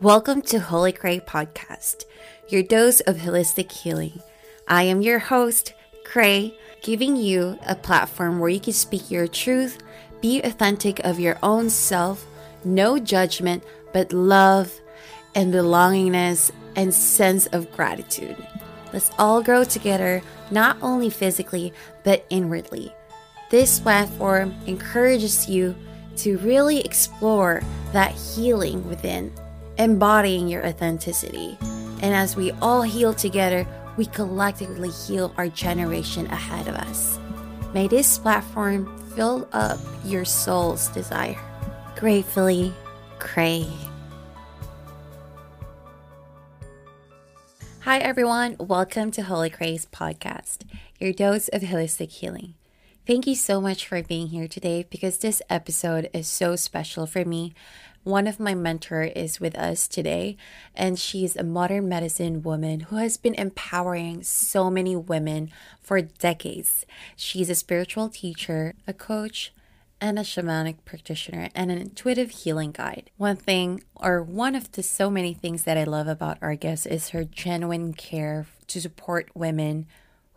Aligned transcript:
Welcome 0.00 0.42
to 0.42 0.60
HoliKhrey 0.60 1.24
Podcast, 1.24 2.04
your 2.48 2.62
dose 2.62 3.00
of 3.00 3.16
holistic 3.16 3.72
healing. 3.72 4.22
I 4.68 4.84
am 4.84 5.02
your 5.02 5.18
host, 5.18 5.74
Khrey, 6.04 6.56
giving 6.82 7.16
you 7.16 7.58
a 7.66 7.74
platform 7.74 8.38
where 8.38 8.48
you 8.48 8.60
can 8.60 8.74
speak 8.74 9.10
your 9.10 9.26
truth, 9.26 9.78
be 10.20 10.40
authentic 10.42 11.00
of 11.00 11.18
your 11.18 11.36
own 11.42 11.68
self, 11.68 12.24
no 12.64 13.00
judgment, 13.00 13.64
but 13.92 14.12
love 14.12 14.72
and 15.34 15.52
belongingness 15.52 16.52
and 16.76 16.94
sense 16.94 17.46
of 17.46 17.72
gratitude. 17.72 18.36
Let's 18.92 19.10
all 19.18 19.42
grow 19.42 19.64
together, 19.64 20.22
not 20.52 20.76
only 20.80 21.10
physically, 21.10 21.72
but 22.04 22.24
inwardly. 22.30 22.94
This 23.50 23.80
platform 23.80 24.54
encourages 24.68 25.48
you 25.48 25.74
to 26.18 26.38
really 26.38 26.82
explore 26.82 27.62
that 27.92 28.12
healing 28.12 28.88
within 28.88 29.32
embodying 29.78 30.48
your 30.48 30.66
authenticity. 30.66 31.56
And 32.02 32.14
as 32.14 32.36
we 32.36 32.50
all 32.60 32.82
heal 32.82 33.14
together, 33.14 33.66
we 33.96 34.06
collectively 34.06 34.90
heal 34.90 35.32
our 35.38 35.48
generation 35.48 36.26
ahead 36.26 36.66
of 36.68 36.74
us. 36.74 37.18
May 37.72 37.86
this 37.86 38.18
platform 38.18 38.86
fill 39.14 39.48
up 39.52 39.78
your 40.04 40.24
soul's 40.24 40.88
desire. 40.88 41.38
Gratefully, 41.96 42.72
Khrey. 43.18 43.68
Hi, 47.80 47.98
everyone. 47.98 48.56
Welcome 48.58 49.10
to 49.12 49.22
HoliKhrey's 49.22 49.86
podcast, 49.86 50.58
your 51.00 51.12
dose 51.12 51.48
of 51.48 51.62
holistic 51.62 52.10
healing. 52.10 52.54
Thank 53.06 53.26
you 53.26 53.34
so 53.34 53.58
much 53.58 53.86
for 53.86 54.02
being 54.02 54.26
here 54.26 54.46
today 54.46 54.86
because 54.90 55.16
this 55.16 55.40
episode 55.48 56.10
is 56.12 56.28
so 56.28 56.56
special 56.56 57.06
for 57.06 57.24
me 57.24 57.54
one 58.08 58.26
of 58.26 58.40
my 58.40 58.54
mentor 58.54 59.02
is 59.02 59.38
with 59.38 59.54
us 59.58 59.86
today, 59.86 60.34
and 60.74 60.98
she's 60.98 61.36
a 61.36 61.44
modern 61.44 61.86
medicine 61.88 62.42
woman 62.42 62.80
who 62.80 62.96
has 62.96 63.18
been 63.18 63.34
empowering 63.34 64.22
so 64.22 64.70
many 64.70 64.96
women 64.96 65.50
for 65.82 66.00
decades. 66.00 66.86
She's 67.16 67.50
a 67.50 67.54
spiritual 67.54 68.08
teacher, 68.08 68.74
a 68.86 68.94
coach, 68.94 69.52
and 70.00 70.18
a 70.18 70.22
shamanic 70.22 70.76
practitioner 70.86 71.50
and 71.54 71.70
an 71.70 71.76
intuitive 71.76 72.30
healing 72.30 72.72
guide. 72.72 73.10
One 73.18 73.36
thing, 73.36 73.82
or 73.94 74.22
one 74.22 74.54
of 74.54 74.72
the 74.72 74.82
so 74.82 75.10
many 75.10 75.34
things 75.34 75.64
that 75.64 75.76
I 75.76 75.84
love 75.84 76.08
about 76.08 76.38
our 76.40 76.54
guest 76.54 76.86
is 76.86 77.10
her 77.10 77.24
genuine 77.24 77.92
care 77.92 78.46
to 78.68 78.80
support 78.80 79.28
women 79.34 79.86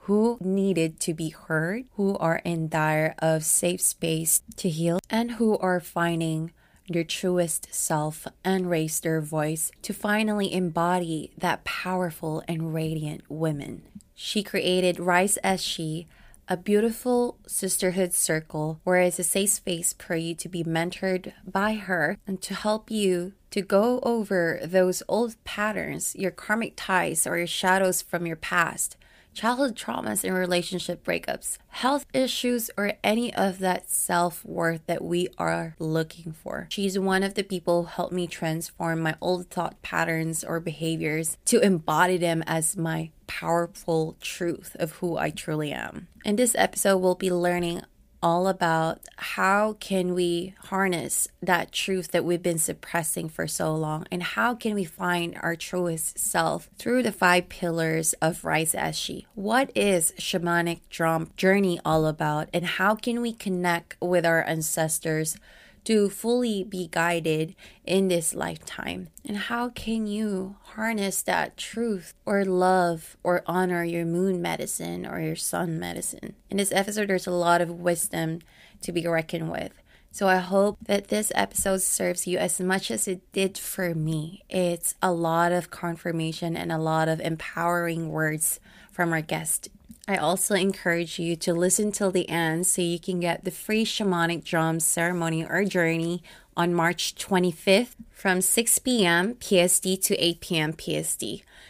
who 0.05 0.37
needed 0.41 0.99
to 0.99 1.13
be 1.13 1.29
heard, 1.29 1.85
who 1.95 2.17
are 2.17 2.41
in 2.43 2.67
dire 2.67 3.15
of 3.19 3.45
safe 3.45 3.79
space 3.79 4.41
to 4.57 4.67
heal, 4.67 4.99
and 5.09 5.33
who 5.33 5.57
are 5.59 5.79
finding 5.79 6.51
their 6.91 7.03
truest 7.03 7.73
self 7.73 8.27
and 8.43 8.69
raise 8.69 8.99
their 8.99 9.21
voice 9.21 9.71
to 9.81 9.93
finally 9.93 10.53
embody 10.53 11.31
that 11.37 11.63
powerful 11.63 12.43
and 12.47 12.73
radiant 12.73 13.29
woman. 13.29 13.83
She 14.15 14.43
created 14.43 14.99
Rise 14.99 15.37
as 15.37 15.63
She, 15.63 16.07
a 16.47 16.57
beautiful 16.57 17.37
sisterhood 17.47 18.13
circle 18.13 18.81
where 18.83 18.97
it's 19.01 19.19
a 19.19 19.23
safe 19.23 19.51
space 19.51 19.93
for 19.93 20.15
you 20.15 20.35
to 20.35 20.49
be 20.49 20.63
mentored 20.63 21.33
by 21.45 21.75
her 21.75 22.17
and 22.27 22.41
to 22.41 22.53
help 22.53 22.91
you 22.91 23.33
to 23.51 23.61
go 23.61 23.99
over 24.03 24.59
those 24.63 25.03
old 25.07 25.41
patterns, 25.43 26.15
your 26.15 26.31
karmic 26.31 26.73
ties, 26.75 27.25
or 27.25 27.37
your 27.37 27.47
shadows 27.47 28.01
from 28.01 28.25
your 28.25 28.35
past 28.35 28.97
childhood 29.33 29.75
traumas 29.75 30.23
and 30.23 30.35
relationship 30.35 31.03
breakups, 31.03 31.57
health 31.69 32.05
issues, 32.13 32.69
or 32.77 32.93
any 33.03 33.33
of 33.33 33.59
that 33.59 33.89
self 33.89 34.43
worth 34.45 34.85
that 34.87 35.03
we 35.03 35.27
are 35.37 35.75
looking 35.79 36.31
for. 36.31 36.67
She's 36.69 36.97
one 36.97 37.23
of 37.23 37.35
the 37.35 37.43
people 37.43 37.83
who 37.83 37.87
helped 37.89 38.13
me 38.13 38.27
transform 38.27 39.01
my 39.01 39.15
old 39.21 39.49
thought 39.49 39.81
patterns 39.81 40.43
or 40.43 40.59
behaviors 40.59 41.37
to 41.45 41.59
embody 41.59 42.17
them 42.17 42.43
as 42.45 42.77
my 42.77 43.11
powerful 43.27 44.17
truth 44.19 44.75
of 44.79 44.91
who 44.93 45.17
I 45.17 45.29
truly 45.29 45.71
am. 45.71 46.07
In 46.25 46.35
this 46.35 46.53
episode, 46.55 46.97
we'll 46.97 47.15
be 47.15 47.31
learning 47.31 47.81
all 48.21 48.47
about 48.47 48.99
how 49.17 49.73
can 49.73 50.13
we 50.13 50.53
harness 50.65 51.27
that 51.41 51.71
truth 51.71 52.11
that 52.11 52.23
we've 52.23 52.43
been 52.43 52.57
suppressing 52.57 53.27
for 53.29 53.47
so 53.47 53.75
long 53.75 54.05
and 54.11 54.21
how 54.23 54.53
can 54.53 54.73
we 54.73 54.83
find 54.83 55.37
our 55.41 55.55
truest 55.55 56.19
self 56.19 56.69
through 56.77 57.03
the 57.03 57.11
five 57.11 57.49
pillars 57.49 58.13
of 58.21 58.45
Rise 58.45 58.75
as 58.75 58.95
She. 58.95 59.25
What 59.35 59.71
is 59.75 60.13
shamanic 60.19 60.81
drum 60.89 61.31
journey 61.35 61.79
all 61.83 62.05
about 62.05 62.49
and 62.53 62.65
how 62.65 62.95
can 62.95 63.21
we 63.21 63.33
connect 63.33 63.95
with 64.01 64.25
our 64.25 64.43
ancestors 64.43 65.37
to 65.85 66.09
fully 66.09 66.63
be 66.63 66.87
guided 66.91 67.55
in 67.85 68.07
this 68.07 68.33
lifetime? 68.33 69.09
And 69.25 69.37
how 69.37 69.69
can 69.69 70.07
you 70.07 70.57
harness 70.61 71.21
that 71.23 71.57
truth 71.57 72.13
or 72.25 72.45
love 72.45 73.17
or 73.23 73.43
honor 73.45 73.83
your 73.83 74.05
moon 74.05 74.41
medicine 74.41 75.05
or 75.05 75.19
your 75.19 75.35
sun 75.35 75.79
medicine? 75.79 76.35
In 76.49 76.57
this 76.57 76.71
episode, 76.71 77.07
there's 77.07 77.27
a 77.27 77.31
lot 77.31 77.61
of 77.61 77.69
wisdom 77.69 78.39
to 78.81 78.91
be 78.91 79.07
reckoned 79.07 79.51
with. 79.51 79.73
So 80.13 80.27
I 80.27 80.37
hope 80.37 80.77
that 80.87 81.07
this 81.07 81.31
episode 81.35 81.81
serves 81.81 82.27
you 82.27 82.37
as 82.37 82.59
much 82.59 82.91
as 82.91 83.07
it 83.07 83.21
did 83.31 83.57
for 83.57 83.95
me. 83.95 84.43
It's 84.49 84.95
a 85.01 85.13
lot 85.13 85.53
of 85.53 85.71
confirmation 85.71 86.57
and 86.57 86.69
a 86.69 86.77
lot 86.77 87.07
of 87.07 87.21
empowering 87.21 88.09
words 88.09 88.59
from 88.91 89.13
our 89.13 89.21
guest 89.21 89.69
I 90.07 90.17
also 90.17 90.55
encourage 90.55 91.19
you 91.19 91.35
to 91.37 91.53
listen 91.53 91.91
till 91.91 92.11
the 92.11 92.27
end 92.27 92.67
so 92.67 92.81
you 92.81 92.99
can 92.99 93.19
get 93.19 93.43
the 93.43 93.51
free 93.51 93.85
shamanic 93.85 94.43
drums 94.43 94.83
ceremony 94.83 95.45
or 95.45 95.63
journey 95.63 96.23
on 96.57 96.73
March 96.73 97.15
25th 97.15 97.95
from 98.11 98.41
6 98.41 98.79
p.m. 98.79 99.35
PST 99.39 100.01
to 100.01 100.15
8 100.17 100.41
p.m. 100.41 100.73
PST. 100.73 101.23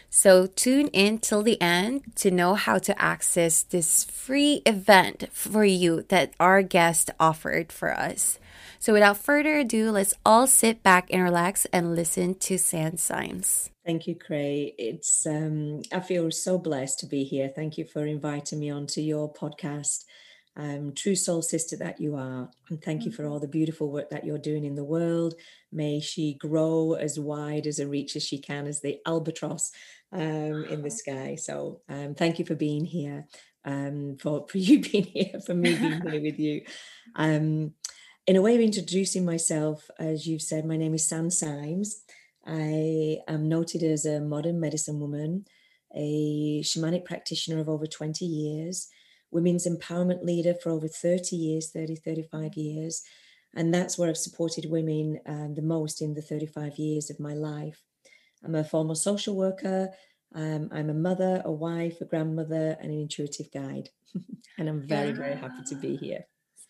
So 0.09 0.47
tune 0.47 0.87
in 0.87 1.19
till 1.19 1.43
the 1.43 1.61
end 1.61 2.15
to 2.17 2.31
know 2.31 2.55
how 2.55 2.79
to 2.79 3.01
access 3.01 3.63
this 3.63 4.03
free 4.03 4.61
event 4.65 5.29
for 5.31 5.63
you 5.63 6.03
that 6.09 6.33
our 6.39 6.61
guest 6.61 7.11
offered 7.19 7.71
for 7.71 7.93
us. 7.93 8.39
So 8.81 8.93
without 8.93 9.17
further 9.17 9.59
ado, 9.59 9.91
let's 9.91 10.15
all 10.25 10.47
sit 10.47 10.81
back 10.81 11.05
and 11.13 11.21
relax 11.21 11.67
and 11.71 11.95
listen 11.95 12.33
to 12.39 12.57
Sand 12.57 12.99
Symes. 12.99 13.69
Thank 13.85 14.07
you, 14.07 14.15
Khrey. 14.15 14.73
It's 14.75 15.27
um, 15.27 15.83
I 15.93 15.99
feel 15.99 16.31
so 16.31 16.57
blessed 16.57 16.97
to 17.01 17.05
be 17.05 17.23
here. 17.23 17.47
Thank 17.55 17.77
you 17.77 17.85
for 17.85 18.07
inviting 18.07 18.59
me 18.59 18.71
onto 18.71 18.99
your 18.99 19.31
podcast. 19.31 20.05
Um, 20.57 20.93
true 20.95 21.15
soul 21.15 21.43
sister 21.43 21.77
that 21.77 22.01
you 22.01 22.15
are. 22.15 22.49
And 22.71 22.81
thank 22.81 23.05
you 23.05 23.11
for 23.11 23.27
all 23.27 23.39
the 23.39 23.47
beautiful 23.47 23.91
work 23.91 24.09
that 24.09 24.25
you're 24.25 24.39
doing 24.39 24.65
in 24.65 24.73
the 24.73 24.83
world. 24.83 25.35
May 25.71 25.99
she 25.99 26.33
grow 26.33 26.93
as 26.93 27.19
wide 27.19 27.67
as 27.67 27.77
a 27.77 27.87
reach 27.87 28.15
as 28.15 28.23
she 28.23 28.39
can, 28.39 28.65
as 28.65 28.81
the 28.81 28.97
albatross 29.05 29.71
um, 30.11 30.65
in 30.65 30.81
the 30.81 30.89
sky. 30.89 31.35
So 31.35 31.81
um, 31.87 32.15
thank 32.15 32.39
you 32.39 32.45
for 32.45 32.55
being 32.55 32.85
here, 32.85 33.27
um, 33.63 34.17
for, 34.19 34.47
for 34.49 34.57
you 34.57 34.81
being 34.81 35.03
here, 35.03 35.39
for 35.45 35.53
me 35.53 35.75
being 35.75 36.01
here 36.01 36.21
with 36.21 36.39
you. 36.39 36.63
In 38.27 38.35
a 38.35 38.41
way 38.41 38.53
of 38.53 38.61
introducing 38.61 39.25
myself, 39.25 39.89
as 39.97 40.27
you've 40.27 40.43
said, 40.43 40.63
my 40.63 40.77
name 40.77 40.93
is 40.93 41.07
Sand 41.07 41.33
Symes. 41.33 42.03
I 42.45 43.17
am 43.27 43.49
noted 43.49 43.81
as 43.81 44.05
a 44.05 44.21
modern 44.21 44.59
medicine 44.59 44.99
woman, 44.99 45.45
a 45.95 46.61
shamanic 46.61 47.03
practitioner 47.03 47.59
of 47.59 47.67
over 47.67 47.87
20 47.87 48.23
years, 48.23 48.87
women's 49.31 49.65
empowerment 49.65 50.23
leader 50.23 50.53
for 50.53 50.69
over 50.69 50.87
30 50.87 51.35
years, 51.35 51.71
30, 51.71 51.95
35 51.95 52.53
years. 52.53 53.01
And 53.55 53.73
that's 53.73 53.97
where 53.97 54.07
I've 54.07 54.17
supported 54.17 54.69
women 54.69 55.19
um, 55.25 55.55
the 55.55 55.63
most 55.63 55.99
in 55.99 56.13
the 56.13 56.21
35 56.21 56.77
years 56.77 57.09
of 57.09 57.19
my 57.19 57.33
life. 57.33 57.81
I'm 58.45 58.53
a 58.53 58.63
former 58.63 58.95
social 58.95 59.35
worker. 59.35 59.89
Um, 60.35 60.69
I'm 60.71 60.91
a 60.91 60.93
mother, 60.93 61.41
a 61.43 61.51
wife, 61.51 61.99
a 62.01 62.05
grandmother, 62.05 62.77
and 62.79 62.91
an 62.91 62.99
intuitive 62.99 63.51
guide. 63.51 63.89
and 64.59 64.69
I'm 64.69 64.87
very, 64.87 65.11
very 65.11 65.35
happy 65.35 65.63
to 65.69 65.75
be 65.75 65.95
here. 65.95 66.25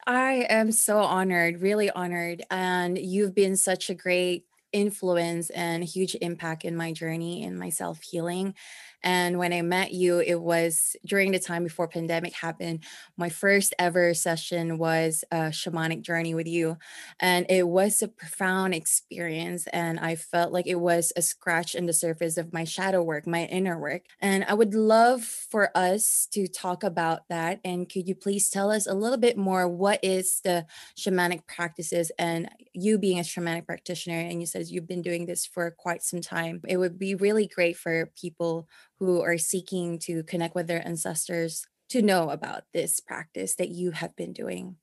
I 0.08 0.46
am 0.50 0.72
so 0.72 1.00
honored, 1.00 1.62
really 1.62 1.90
honored. 1.90 2.44
And 2.50 2.98
you've 2.98 3.36
been 3.36 3.56
such 3.56 3.90
a 3.90 3.96
great 3.96 4.46
influence 4.74 5.50
and 5.50 5.84
huge 5.84 6.16
impact 6.22 6.64
in 6.64 6.76
my 6.78 6.94
journey 6.94 7.44
in 7.44 7.58
my 7.58 7.70
self 7.70 8.02
healing. 8.02 8.56
And 9.04 9.38
when 9.38 9.54
I 9.54 9.62
met 9.62 9.94
you, 9.94 10.20
it 10.20 10.40
was 10.40 10.96
during 11.06 11.32
the 11.32 11.40
time 11.40 11.64
before 11.64 11.88
pandemic 11.88 12.34
happened. 12.34 12.84
My 13.18 13.30
first 13.30 13.74
ever 13.80 14.14
session 14.14 14.78
was 14.78 15.24
a 15.32 15.50
shamanic 15.50 16.02
journey 16.02 16.34
with 16.34 16.48
you. 16.48 16.78
And 17.20 17.46
it 17.50 17.68
was 17.68 18.02
a 18.02 18.08
profound 18.08 18.74
experience. 18.74 19.68
And 19.68 20.00
I 20.00 20.16
felt 20.16 20.54
like 20.54 20.68
it 20.68 20.80
was 20.80 21.12
a 21.16 21.22
scratch 21.22 21.76
in 21.76 21.86
the 21.86 21.94
surface 21.94 22.38
of 22.38 22.54
my 22.54 22.64
shadow 22.64 23.02
work, 23.02 23.26
my 23.28 23.46
inner 23.46 23.80
work. 23.80 24.04
And 24.20 24.44
I 24.46 24.54
would 24.54 24.74
love 24.74 25.24
for 25.24 25.76
us 25.76 26.28
to 26.32 26.48
talk 26.48 26.84
about 26.84 27.28
that. 27.30 27.60
And 27.64 27.90
could 27.90 28.08
you 28.08 28.16
please 28.16 28.50
tell 28.50 28.72
us 28.72 28.88
a 28.88 28.94
little 28.94 29.18
bit 29.18 29.38
more 29.38 29.68
what 29.68 30.00
is 30.04 30.42
the 30.44 30.66
shamanic 30.98 31.48
practices 31.48 32.12
and 32.18 32.50
you 32.74 32.98
being 32.98 33.20
a 33.20 33.24
shamanic 33.24 33.66
practitioner 33.66 34.20
and 34.20 34.40
you 34.40 34.46
said 34.46 34.68
you've 34.68 34.88
been 34.88 35.02
doing 35.02 35.26
this 35.26 35.46
for 35.46 35.72
quite 35.72 36.04
some 36.04 36.22
time. 36.22 36.62
It 36.68 36.78
would 36.78 36.98
be 36.98 37.16
really 37.16 37.48
great 37.48 37.78
for 37.78 38.12
people 38.16 38.68
who 39.02 39.20
are 39.20 39.40
seeking 39.40 39.98
to 39.98 40.22
connect 40.22 40.54
with 40.54 40.68
their 40.68 40.88
ancestors 40.88 41.66
to 41.90 42.04
know 42.04 42.30
about 42.30 42.66
this 42.72 43.00
practice 43.00 43.56
that 43.56 43.70
you 43.70 43.90
have 43.90 44.16
been 44.16 44.32
doing. 44.32 44.76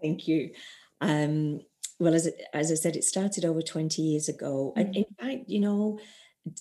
Thank 0.00 0.28
you. 0.28 0.52
Um, 1.00 1.62
well, 1.98 2.14
as, 2.14 2.30
as 2.54 2.70
I 2.70 2.76
said, 2.76 2.94
it 2.94 3.02
started 3.02 3.44
over 3.44 3.60
20 3.60 4.00
years 4.00 4.28
ago. 4.28 4.72
Mm-hmm. 4.76 4.80
And 4.80 4.96
in 4.96 5.04
fact, 5.20 5.48
you 5.48 5.58
know, 5.58 5.98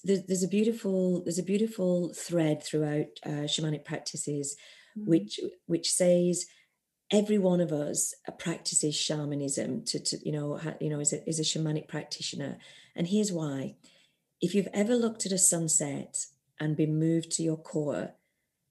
there's, 0.04 0.24
there's 0.24 0.44
a 0.44 0.48
beautiful 0.48 1.24
there's 1.24 1.38
a 1.38 1.44
beautiful 1.44 2.12
thread 2.16 2.64
throughout 2.64 3.06
uh, 3.24 3.46
shamanic 3.46 3.86
practices, 3.86 4.56
mm-hmm. 4.98 5.08
which 5.08 5.40
which 5.68 5.92
says 5.92 6.48
every 7.14 7.38
one 7.38 7.62
of 7.62 7.72
us 7.72 8.16
uh, 8.28 8.32
practices 8.32 8.96
shamanism 8.96 9.86
to, 9.86 10.00
to 10.00 10.18
you 10.26 10.32
know 10.32 10.58
ha, 10.58 10.74
you 10.82 10.90
know 10.90 11.00
is 11.00 11.14
a, 11.14 11.30
is 11.30 11.40
a 11.40 11.44
shamanic 11.44 11.88
practitioner, 11.88 12.58
and 12.96 13.08
here's 13.08 13.32
why: 13.32 13.76
if 14.42 14.56
you've 14.56 14.68
ever 14.74 14.96
looked 14.96 15.28
at 15.28 15.32
a 15.32 15.38
sunset 15.38 16.26
and 16.60 16.76
be 16.76 16.86
moved 16.86 17.32
to 17.32 17.44
your 17.44 17.58
core, 17.58 18.14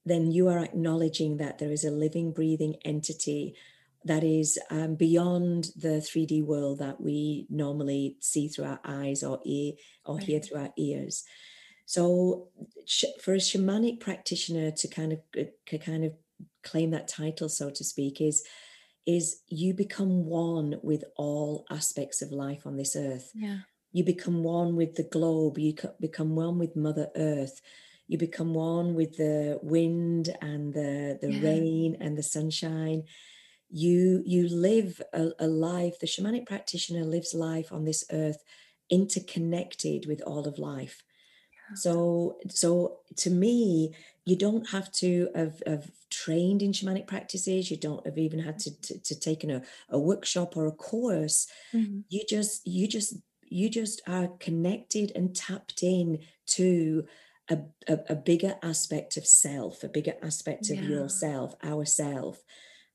then 0.04 0.30
you 0.30 0.48
are 0.48 0.64
acknowledging 0.64 1.36
that 1.38 1.58
there 1.58 1.72
is 1.72 1.84
a 1.84 1.90
living, 1.90 2.32
breathing 2.32 2.76
entity 2.84 3.56
that 4.04 4.22
is 4.22 4.58
um, 4.70 4.94
beyond 4.94 5.70
the 5.76 6.00
3D 6.00 6.44
world 6.44 6.78
that 6.78 7.00
we 7.00 7.46
normally 7.50 8.16
see 8.20 8.46
through 8.46 8.66
our 8.66 8.80
eyes 8.84 9.24
or 9.24 9.40
ear 9.44 9.72
or 10.04 10.20
hear 10.20 10.38
through 10.38 10.60
our 10.60 10.72
ears. 10.78 11.24
So, 11.86 12.48
for 13.20 13.34
a 13.34 13.38
shamanic 13.38 14.00
practitioner 14.00 14.70
to 14.72 14.88
kind 14.88 15.12
of 15.12 15.20
uh, 15.38 15.44
to 15.66 15.78
kind 15.78 16.04
of 16.04 16.12
claim 16.62 16.90
that 16.90 17.08
title, 17.08 17.48
so 17.48 17.70
to 17.70 17.84
speak, 17.84 18.20
is 18.20 18.44
is 19.06 19.40
you 19.48 19.72
become 19.72 20.26
one 20.26 20.76
with 20.82 21.04
all 21.16 21.64
aspects 21.70 22.22
of 22.22 22.32
life 22.32 22.66
on 22.66 22.76
this 22.76 22.96
earth. 22.96 23.30
Yeah. 23.34 23.60
You 23.96 24.04
become 24.04 24.42
one 24.42 24.76
with 24.76 24.96
the 24.96 25.08
globe. 25.16 25.58
You 25.58 25.74
become 26.00 26.36
one 26.36 26.58
with 26.58 26.76
Mother 26.76 27.08
Earth. 27.16 27.62
You 28.08 28.18
become 28.18 28.52
one 28.52 28.94
with 28.94 29.16
the 29.16 29.58
wind 29.62 30.24
and 30.42 30.74
the 30.74 31.18
the 31.22 31.32
yeah. 31.32 31.48
rain 31.48 31.96
and 31.98 32.16
the 32.16 32.22
sunshine 32.22 33.04
you 33.70 34.22
you 34.24 34.48
live 34.48 35.02
a, 35.12 35.30
a 35.38 35.46
life 35.46 35.98
the 35.98 36.06
shamanic 36.06 36.46
practitioner 36.46 37.04
lives 37.04 37.34
life 37.34 37.72
on 37.72 37.84
this 37.84 38.04
earth 38.12 38.44
interconnected 38.90 40.06
with 40.06 40.22
all 40.22 40.46
of 40.46 40.58
life 40.58 41.02
so 41.74 42.36
so 42.48 42.98
to 43.16 43.28
me 43.28 43.92
you 44.24 44.36
don't 44.36 44.70
have 44.70 44.90
to 44.92 45.28
have, 45.34 45.60
have 45.66 45.90
trained 46.10 46.62
in 46.62 46.70
shamanic 46.70 47.08
practices 47.08 47.70
you 47.70 47.76
don't 47.76 48.06
have 48.06 48.18
even 48.18 48.38
had 48.38 48.56
to 48.56 48.70
to, 48.80 49.02
to 49.02 49.18
take 49.18 49.42
a, 49.42 49.60
a 49.90 49.98
workshop 49.98 50.56
or 50.56 50.66
a 50.66 50.72
course 50.72 51.48
mm-hmm. 51.74 52.00
you 52.08 52.22
just 52.28 52.64
you 52.64 52.86
just 52.86 53.16
you 53.48 53.68
just 53.68 54.00
are 54.06 54.28
connected 54.40 55.12
and 55.14 55.34
tapped 55.34 55.82
in 55.82 56.18
to 56.46 57.04
a, 57.50 57.58
a, 57.88 57.98
a 58.10 58.14
bigger 58.14 58.56
aspect 58.62 59.16
of 59.16 59.26
self 59.26 59.82
a 59.82 59.88
bigger 59.88 60.14
aspect 60.22 60.70
of 60.70 60.76
yeah. 60.76 60.88
yourself 60.88 61.54
ourself 61.64 62.42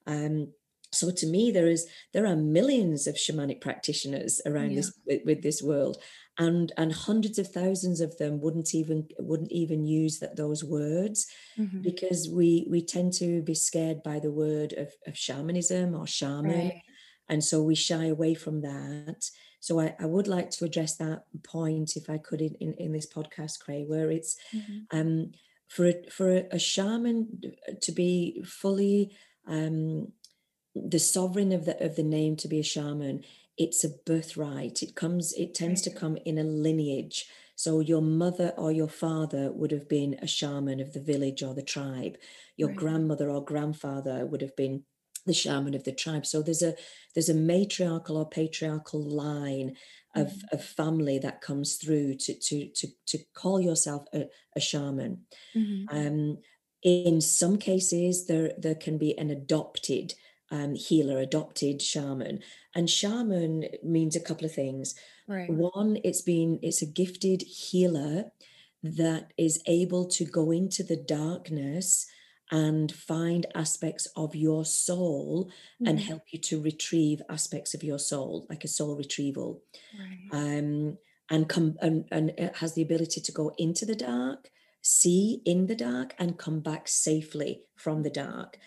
um 0.08 0.48
so 0.92 1.10
to 1.10 1.26
me 1.26 1.52
there 1.52 1.68
is 1.68 1.88
there 2.14 2.26
are 2.26 2.36
millions 2.36 3.08
of 3.08 3.16
shamanic 3.16 3.62
practitioners 3.62 4.42
around 4.46 4.72
yeah. 4.72 4.78
this 4.78 4.94
with, 5.06 5.22
with, 5.26 5.42
this 5.42 5.62
world 5.62 5.98
and 6.38 6.72
and 6.78 6.92
hundreds 6.94 7.40
of 7.40 7.48
thousands 7.48 8.02
of 8.02 8.18
them 8.18 8.42
wouldn't 8.42 8.74
even 8.74 9.08
wouldn't 9.20 9.52
even 9.52 9.86
use 9.86 10.20
that 10.20 10.36
those 10.36 10.64
words 10.64 11.28
mm-hmm. 11.58 11.82
because 11.82 12.30
we 12.30 12.68
we 12.70 12.84
tend 12.84 13.14
to 13.14 13.42
be 13.42 13.56
scared 13.56 14.04
by 14.04 14.20
the 14.20 14.32
word 14.32 14.74
of, 14.74 14.90
of 15.08 15.18
shamanism 15.18 15.96
or 15.96 16.06
shaman 16.06 16.52
right. 16.52 16.82
and 17.30 17.44
so 17.44 17.62
we 17.62 17.76
shy 17.76 18.06
away 18.06 18.34
from 18.34 18.62
that 18.62 19.30
so 19.62 19.80
I, 19.80 19.96
I 20.00 20.06
would 20.06 20.28
like 20.28 20.50
to 20.52 20.66
address 20.66 20.98
that 20.98 21.24
point 21.44 21.96
if 21.96 22.10
i 22.10 22.18
could 22.18 22.42
in, 22.42 22.56
in, 22.56 22.74
in 22.74 22.92
this 22.92 23.08
podcast 23.08 23.60
Khrey 23.62 23.86
where 23.88 24.12
it's 24.12 24.36
mm-hmm. 24.54 24.98
um 24.98 25.32
for 25.70 25.88
a, 25.88 25.96
for 26.12 26.30
a, 26.30 26.44
a 26.52 26.60
shaman 26.60 27.42
to 27.82 27.92
be 27.94 28.44
fully 28.46 29.16
um 29.48 30.12
the 30.76 31.00
sovereign 31.00 31.54
of 31.54 31.66
the 31.66 31.82
of 31.84 31.96
the 31.96 32.04
name 32.04 32.36
to 32.38 32.48
be 32.50 32.60
a 32.60 32.64
shaman 32.64 33.24
it's 33.58 33.84
a 33.84 33.90
birthright 34.06 34.84
it 34.84 34.96
comes 34.96 35.34
it 35.34 35.54
tends 35.54 35.82
to 35.82 35.90
come 35.90 36.18
in 36.26 36.38
a 36.38 36.44
lineage 36.44 37.26
so 37.56 37.80
your 37.80 38.02
mother 38.02 38.54
or 38.58 38.72
your 38.72 38.88
father 38.88 39.52
would 39.52 39.72
have 39.72 39.88
been 39.88 40.18
a 40.22 40.28
shaman 40.28 40.80
of 40.80 40.94
the 40.94 41.00
village 41.00 41.44
or 41.44 41.54
the 41.54 41.62
tribe 41.62 42.18
your 42.58 42.70
right. 42.70 42.78
grandmother 42.78 43.30
or 43.30 43.44
grandfather 43.44 44.26
would 44.26 44.42
have 44.42 44.56
been 44.56 44.84
the 45.26 45.34
shaman 45.34 45.74
of 45.74 45.84
the 45.84 45.92
tribe 45.92 46.26
so 46.26 46.42
there's 46.42 46.62
a 46.62 46.74
there's 47.14 47.30
a 47.30 47.34
matriarchal 47.34 48.18
or 48.18 48.28
patriarchal 48.28 49.02
line 49.02 49.76
of, 50.16 50.28
mm-hmm. 50.28 50.56
of 50.56 50.64
family 50.64 51.20
that 51.20 51.42
comes 51.42 51.76
through 51.76 52.16
to 52.16 52.34
to 52.34 52.68
to, 52.76 52.88
to 53.06 53.18
call 53.34 53.62
yourself 53.62 54.06
a, 54.14 54.26
a 54.56 54.60
shaman 54.60 55.22
mm-hmm. 55.56 55.96
um 55.96 56.38
in 56.84 57.22
some 57.22 57.58
cases 57.58 58.28
there 58.28 58.52
there 58.58 58.76
can 58.76 58.98
be 58.98 59.18
an 59.18 59.30
adopted 59.30 60.14
um, 60.52 60.76
healer, 60.76 61.20
adopted 61.20 61.82
shaman. 61.82 62.42
And 62.76 62.90
shaman 62.90 63.66
means 63.84 64.16
a 64.16 64.20
couple 64.20 64.46
of 64.46 64.54
things. 64.54 64.96
Right. 65.28 65.50
One, 65.50 65.98
it's 66.04 66.22
been 66.22 66.60
it's 66.62 66.82
a 66.82 66.86
gifted 66.86 67.42
healer 67.42 68.26
that 68.84 69.32
is 69.38 69.62
able 69.66 70.06
to 70.08 70.26
go 70.26 70.52
into 70.52 70.84
the 70.84 70.98
darkness 70.98 72.08
and 72.52 72.92
find 72.92 73.46
aspects 73.56 74.08
of 74.16 74.36
your 74.36 74.66
soul 74.66 75.46
mm-hmm. 75.46 75.88
and 75.88 76.00
help 76.00 76.24
you 76.32 76.40
to 76.40 76.62
retrieve 76.62 77.22
aspects 77.30 77.74
of 77.74 77.84
your 77.84 78.00
soul, 78.00 78.46
like 78.50 78.64
a 78.64 78.68
soul 78.68 78.96
retrieval. 78.96 79.64
Right. 79.98 80.28
Um, 80.32 80.98
and 81.30 81.48
come 81.48 81.78
and, 81.82 82.06
and 82.12 82.32
it 82.38 82.58
has 82.58 82.74
the 82.74 82.82
ability 82.82 83.22
to 83.22 83.32
go 83.32 83.54
into 83.58 83.86
the 83.86 83.96
dark, 83.96 84.50
see 84.82 85.42
in 85.46 85.68
the 85.68 85.76
dark, 85.76 86.14
and 86.20 86.38
come 86.38 86.60
back 86.60 86.90
safely 86.90 87.62
from 87.78 88.04
the 88.04 88.10
dark 88.10 88.58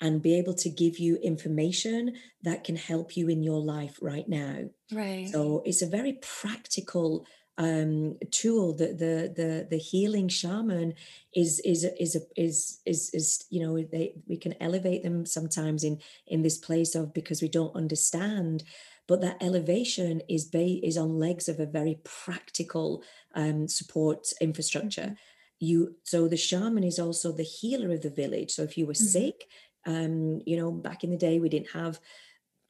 and 0.00 0.22
be 0.22 0.36
able 0.36 0.54
to 0.54 0.70
give 0.70 0.98
you 0.98 1.16
information 1.16 2.14
that 2.42 2.64
can 2.64 2.76
help 2.76 3.16
you 3.16 3.28
in 3.28 3.42
your 3.42 3.60
life 3.60 3.98
right 4.00 4.28
now. 4.28 4.64
Right. 4.90 5.28
So 5.28 5.62
it's 5.64 5.82
a 5.82 5.86
very 5.86 6.18
practical 6.20 7.26
um 7.56 8.16
tool 8.30 8.74
that 8.74 8.98
the 8.98 9.32
the 9.36 9.66
the 9.70 9.76
healing 9.76 10.28
shaman 10.28 10.92
is 11.34 11.60
is 11.60 11.84
is 12.00 12.16
is 12.36 12.80
is 12.84 13.10
is 13.12 13.44
you 13.48 13.64
know 13.64 13.80
they 13.80 14.14
we 14.26 14.36
can 14.36 14.54
elevate 14.60 15.02
them 15.04 15.24
sometimes 15.24 15.84
in 15.84 16.00
in 16.26 16.42
this 16.42 16.58
place 16.58 16.94
of 16.94 17.14
because 17.14 17.40
we 17.40 17.48
don't 17.48 17.76
understand 17.76 18.64
but 19.06 19.20
that 19.20 19.36
elevation 19.40 20.20
is 20.28 20.46
ba- 20.46 20.84
is 20.84 20.96
on 20.96 21.18
legs 21.18 21.48
of 21.48 21.60
a 21.60 21.66
very 21.66 22.00
practical 22.02 23.04
um 23.36 23.68
support 23.68 24.32
infrastructure 24.40 25.02
mm-hmm. 25.02 25.14
you 25.60 25.94
so 26.02 26.26
the 26.26 26.36
shaman 26.36 26.82
is 26.82 26.98
also 26.98 27.30
the 27.30 27.44
healer 27.44 27.92
of 27.92 28.02
the 28.02 28.10
village 28.10 28.50
so 28.50 28.62
if 28.62 28.76
you 28.76 28.84
were 28.84 28.94
mm-hmm. 28.94 29.04
sick 29.04 29.46
um, 29.86 30.40
you 30.46 30.56
know, 30.56 30.70
back 30.70 31.04
in 31.04 31.10
the 31.10 31.16
day, 31.16 31.38
we 31.38 31.48
didn't 31.48 31.70
have 31.70 32.00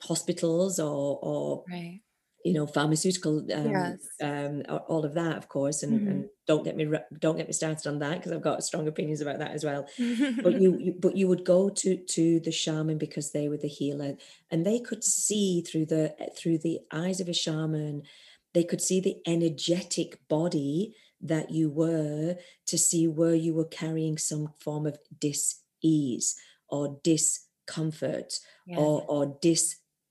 hospitals 0.02 0.78
or, 0.78 1.18
or 1.22 1.64
right. 1.70 2.00
You 2.44 2.52
know, 2.52 2.66
pharmaceutical, 2.66 3.38
um, 3.38 3.70
yes. 3.70 4.06
um, 4.20 4.62
all 4.86 5.04
of 5.06 5.14
that, 5.14 5.38
of 5.38 5.48
course. 5.48 5.82
And, 5.82 5.98
mm-hmm. 5.98 6.08
and 6.08 6.28
don't 6.46 6.62
get 6.62 6.76
me 6.76 6.86
don't 7.18 7.38
get 7.38 7.46
me 7.46 7.54
started 7.54 7.88
on 7.88 7.98
that 8.00 8.18
because 8.18 8.32
I've 8.32 8.42
got 8.42 8.62
strong 8.62 8.86
opinions 8.86 9.22
about 9.22 9.38
that 9.38 9.52
as 9.52 9.64
well. 9.64 9.88
but 10.42 10.52
you, 10.60 10.78
you, 10.78 10.94
but 10.98 11.16
you 11.16 11.26
would 11.26 11.44
go 11.44 11.70
to 11.70 11.96
to 11.96 12.40
the 12.40 12.52
shaman 12.52 12.98
because 12.98 13.32
they 13.32 13.48
were 13.48 13.56
the 13.56 13.66
healer, 13.66 14.16
and 14.50 14.64
they 14.64 14.78
could 14.78 15.02
see 15.02 15.62
through 15.62 15.86
the 15.86 16.14
through 16.36 16.58
the 16.58 16.80
eyes 16.92 17.18
of 17.18 17.28
a 17.28 17.34
shaman. 17.34 18.02
They 18.52 18.64
could 18.64 18.82
see 18.82 19.00
the 19.00 19.16
energetic 19.26 20.20
body 20.28 20.94
that 21.22 21.50
you 21.50 21.70
were 21.70 22.36
to 22.66 22.78
see 22.78 23.08
where 23.08 23.34
you 23.34 23.54
were 23.54 23.64
carrying 23.64 24.18
some 24.18 24.52
form 24.60 24.86
of 24.86 24.98
dis-ease 25.18 26.36
or 26.68 27.00
discomfort 27.02 28.38
yeah. 28.66 28.76
or, 28.76 29.04
or 29.08 29.38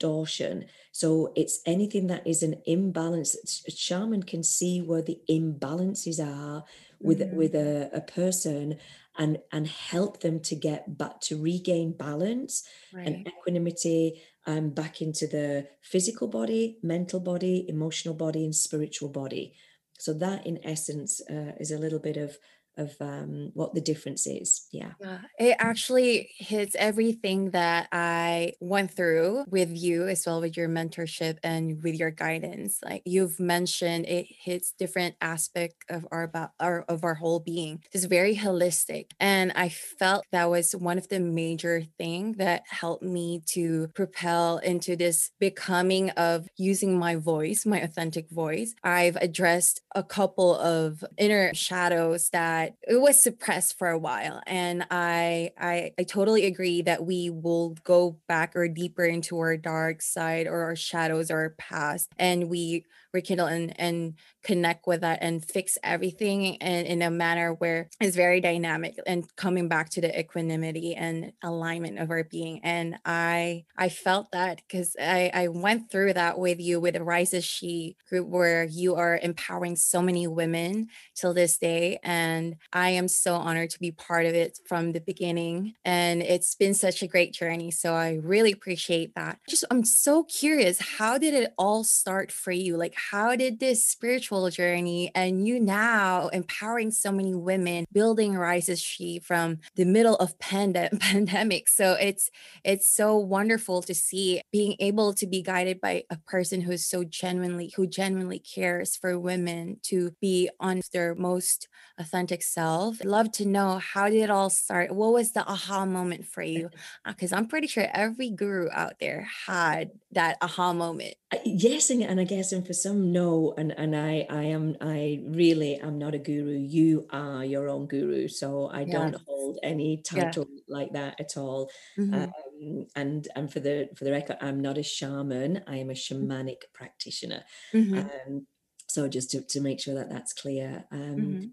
distortion. 0.03 0.65
So 0.91 1.31
it's 1.35 1.61
anything 1.65 2.07
that 2.07 2.25
is 2.27 2.43
an 2.43 2.61
imbalance. 2.65 3.63
A 3.67 3.71
shaman 3.71 4.23
can 4.23 4.43
see 4.43 4.81
where 4.81 5.01
the 5.01 5.19
imbalances 5.29 6.19
are 6.19 6.63
with 6.99 7.19
mm-hmm. 7.19 7.35
with 7.35 7.55
a, 7.55 7.89
a 7.93 8.01
person 8.01 8.77
and 9.17 9.39
and 9.51 9.67
help 9.67 10.21
them 10.21 10.39
to 10.41 10.55
get 10.55 10.97
back 10.97 11.19
to 11.21 11.41
regain 11.41 11.93
balance 11.93 12.63
right. 12.93 13.07
and 13.07 13.27
equanimity 13.27 14.21
um, 14.45 14.69
back 14.69 15.01
into 15.01 15.27
the 15.27 15.67
physical 15.81 16.27
body, 16.27 16.77
mental 16.83 17.19
body, 17.19 17.65
emotional 17.69 18.15
body, 18.15 18.43
and 18.43 18.55
spiritual 18.55 19.09
body. 19.09 19.53
So 19.99 20.13
that, 20.13 20.45
in 20.45 20.59
essence, 20.63 21.21
uh, 21.29 21.53
is 21.59 21.71
a 21.71 21.77
little 21.77 21.99
bit 21.99 22.17
of 22.17 22.37
of 22.77 22.95
um, 22.99 23.51
what 23.53 23.73
the 23.73 23.81
difference 23.81 24.27
is. 24.27 24.67
Yeah. 24.71 24.93
yeah. 24.99 25.19
It 25.39 25.55
actually 25.59 26.29
hits 26.37 26.75
everything 26.77 27.51
that 27.51 27.87
I 27.91 28.53
went 28.59 28.91
through 28.91 29.45
with 29.47 29.69
you 29.71 30.07
as 30.07 30.25
well 30.25 30.41
with 30.41 30.57
your 30.57 30.69
mentorship 30.69 31.37
and 31.43 31.83
with 31.83 31.95
your 31.95 32.11
guidance. 32.11 32.79
Like 32.83 33.03
you've 33.05 33.39
mentioned, 33.39 34.05
it 34.05 34.25
hits 34.29 34.73
different 34.77 35.15
aspect 35.21 35.75
of 35.89 36.07
our 36.11 36.31
our 36.59 36.83
of 36.87 37.03
our 37.03 37.15
whole 37.15 37.39
being. 37.39 37.83
It's 37.91 38.05
very 38.05 38.35
holistic. 38.35 39.11
And 39.19 39.51
I 39.55 39.69
felt 39.69 40.25
that 40.31 40.49
was 40.49 40.73
one 40.73 40.97
of 40.97 41.07
the 41.09 41.19
major 41.19 41.83
thing 41.97 42.33
that 42.33 42.63
helped 42.67 43.03
me 43.03 43.41
to 43.47 43.89
propel 43.95 44.57
into 44.57 44.95
this 44.95 45.31
becoming 45.39 46.09
of 46.11 46.47
using 46.57 46.97
my 46.97 47.15
voice, 47.15 47.65
my 47.65 47.79
authentic 47.79 48.29
voice. 48.29 48.73
I've 48.83 49.17
addressed 49.17 49.81
a 49.95 50.03
couple 50.03 50.55
of 50.55 51.03
inner 51.17 51.53
shadows 51.53 52.29
that 52.29 52.62
that 52.63 52.75
it 52.87 53.01
was 53.01 53.21
suppressed 53.21 53.77
for 53.77 53.89
a 53.89 53.99
while. 53.99 54.41
And 54.47 54.85
I, 54.89 55.51
I, 55.59 55.91
I 55.99 56.03
totally 56.03 56.45
agree 56.45 56.81
that 56.83 57.05
we 57.05 57.29
will 57.29 57.75
go 57.83 58.17
back 58.27 58.55
or 58.55 58.67
deeper 58.67 59.03
into 59.03 59.37
our 59.39 59.57
dark 59.57 60.01
side 60.01 60.47
or 60.47 60.63
our 60.63 60.75
shadows 60.75 61.29
or 61.29 61.37
our 61.37 61.55
past, 61.57 62.09
and 62.17 62.49
we 62.49 62.85
rekindle 63.13 63.47
and, 63.47 63.79
and 63.79 64.15
connect 64.43 64.87
with 64.87 65.01
that 65.01 65.19
and 65.21 65.43
fix 65.45 65.77
everything 65.83 66.55
in, 66.55 66.85
in 66.85 67.01
a 67.01 67.09
manner 67.11 67.53
where 67.53 67.89
it's 67.99 68.15
very 68.15 68.41
dynamic 68.41 68.97
and 69.07 69.25
coming 69.35 69.67
back 69.67 69.89
to 69.89 70.01
the 70.01 70.19
equanimity 70.19 70.95
and 70.95 71.31
alignment 71.43 71.99
of 71.99 72.09
our 72.09 72.23
being. 72.23 72.59
And 72.63 72.97
I 73.05 73.65
I 73.77 73.89
felt 73.89 74.31
that 74.31 74.61
because 74.67 74.95
I, 74.99 75.31
I 75.33 75.47
went 75.47 75.91
through 75.91 76.13
that 76.13 76.37
with 76.39 76.59
you 76.59 76.79
with 76.79 76.95
the 76.95 77.03
Rise 77.03 77.33
She 77.43 77.95
group 78.09 78.27
where 78.27 78.63
you 78.63 78.95
are 78.95 79.19
empowering 79.21 79.75
so 79.75 80.01
many 80.01 80.27
women 80.27 80.87
till 81.15 81.33
this 81.33 81.57
day. 81.57 81.99
And 82.03 82.55
I 82.71 82.89
am 82.91 83.07
so 83.07 83.35
honored 83.35 83.69
to 83.71 83.79
be 83.79 83.91
part 83.91 84.25
of 84.25 84.33
it 84.33 84.59
from 84.67 84.91
the 84.91 85.01
beginning. 85.01 85.73
And 85.85 86.21
it's 86.21 86.55
been 86.55 86.73
such 86.73 87.01
a 87.01 87.07
great 87.07 87.33
journey. 87.33 87.71
So 87.71 87.93
I 87.93 88.19
really 88.21 88.51
appreciate 88.51 89.15
that. 89.15 89.39
Just 89.47 89.65
I'm 89.71 89.85
so 89.85 90.23
curious, 90.23 90.79
how 90.97 91.17
did 91.17 91.33
it 91.33 91.53
all 91.57 91.83
start 91.83 92.31
for 92.31 92.51
you? 92.51 92.77
Like 92.77 92.95
how 93.11 93.35
did 93.35 93.59
this 93.59 93.87
spiritual 93.87 94.49
journey 94.49 95.11
and 95.15 95.47
you 95.47 95.59
now 95.59 96.27
empowering 96.29 96.91
so 96.91 97.11
many 97.11 97.33
women 97.33 97.85
building 97.91 98.35
Rise 98.35 98.69
as 98.69 98.81
She 98.81 99.19
from 99.19 99.59
the 99.75 99.85
middle 99.85 100.15
of 100.15 100.37
pande- 100.39 100.99
pandemic. 100.99 101.67
So 101.67 101.93
it's 101.93 102.29
it's 102.63 102.89
so 102.89 103.17
wonderful 103.17 103.81
to 103.83 103.93
see 103.93 104.41
being 104.51 104.75
able 104.79 105.13
to 105.15 105.27
be 105.27 105.41
guided 105.41 105.81
by 105.81 106.03
a 106.09 106.17
person 106.17 106.61
who's 106.61 106.85
so 106.85 107.03
genuinely 107.03 107.73
who 107.75 107.87
genuinely 107.87 108.39
cares 108.39 108.95
for 108.95 109.19
women 109.19 109.77
to 109.83 110.15
be 110.21 110.49
on 110.59 110.81
their 110.91 111.15
most 111.15 111.67
authentic 111.97 112.43
self. 112.43 112.97
I'd 113.01 113.07
love 113.07 113.31
to 113.33 113.45
know 113.45 113.79
how 113.79 114.09
did 114.09 114.21
it 114.21 114.29
all 114.29 114.49
start? 114.49 114.93
What 114.93 115.13
was 115.13 115.31
the 115.31 115.45
aha 115.45 115.85
moment 115.85 116.25
for 116.25 116.41
you? 116.41 116.69
Uh, 117.05 117.11
because 117.11 117.33
i'm 117.33 117.47
pretty 117.47 117.67
sure 117.67 117.87
every 117.93 118.29
guru 118.29 118.69
out 118.71 118.93
there 118.99 119.27
had 119.47 119.91
that 120.11 120.37
aha 120.41 120.73
moment. 120.73 121.15
Uh, 121.31 121.37
yes 121.45 121.89
and, 121.89 122.03
and 122.03 122.19
i 122.19 122.23
guess 122.23 122.51
and 122.51 122.65
for 122.65 122.73
some 122.73 122.92
no 122.93 123.53
and 123.57 123.73
and 123.77 123.95
i 123.95 124.25
i 124.29 124.43
am 124.43 124.75
i 124.81 125.21
really 125.27 125.75
am 125.77 125.97
not 125.97 126.15
a 126.15 126.17
guru 126.17 126.57
you 126.57 127.05
are 127.11 127.43
your 127.43 127.69
own 127.69 127.85
guru 127.87 128.27
so 128.27 128.69
i 128.73 128.83
don't 128.83 129.15
hold 129.27 129.57
any 129.63 129.97
title 129.97 130.47
yeah. 130.49 130.61
like 130.67 130.91
that 130.93 131.19
at 131.19 131.37
all 131.37 131.69
mm-hmm. 131.97 132.13
um, 132.13 132.85
and 132.95 133.27
and 133.35 133.51
for 133.51 133.59
the 133.59 133.89
for 133.95 134.03
the 134.03 134.11
record 134.11 134.37
i'm 134.41 134.59
not 134.59 134.77
a 134.77 134.83
shaman 134.83 135.61
i 135.67 135.75
am 135.77 135.89
a 135.89 135.93
mm-hmm. 135.93 136.31
shamanic 136.31 136.63
practitioner 136.73 137.43
mm-hmm. 137.73 137.99
um, 137.99 138.47
so 138.87 139.07
just 139.07 139.31
to, 139.31 139.41
to 139.41 139.59
make 139.59 139.79
sure 139.79 139.95
that 139.95 140.09
that's 140.09 140.33
clear 140.33 140.85
um, 140.91 140.99
mm-hmm. 140.99 141.45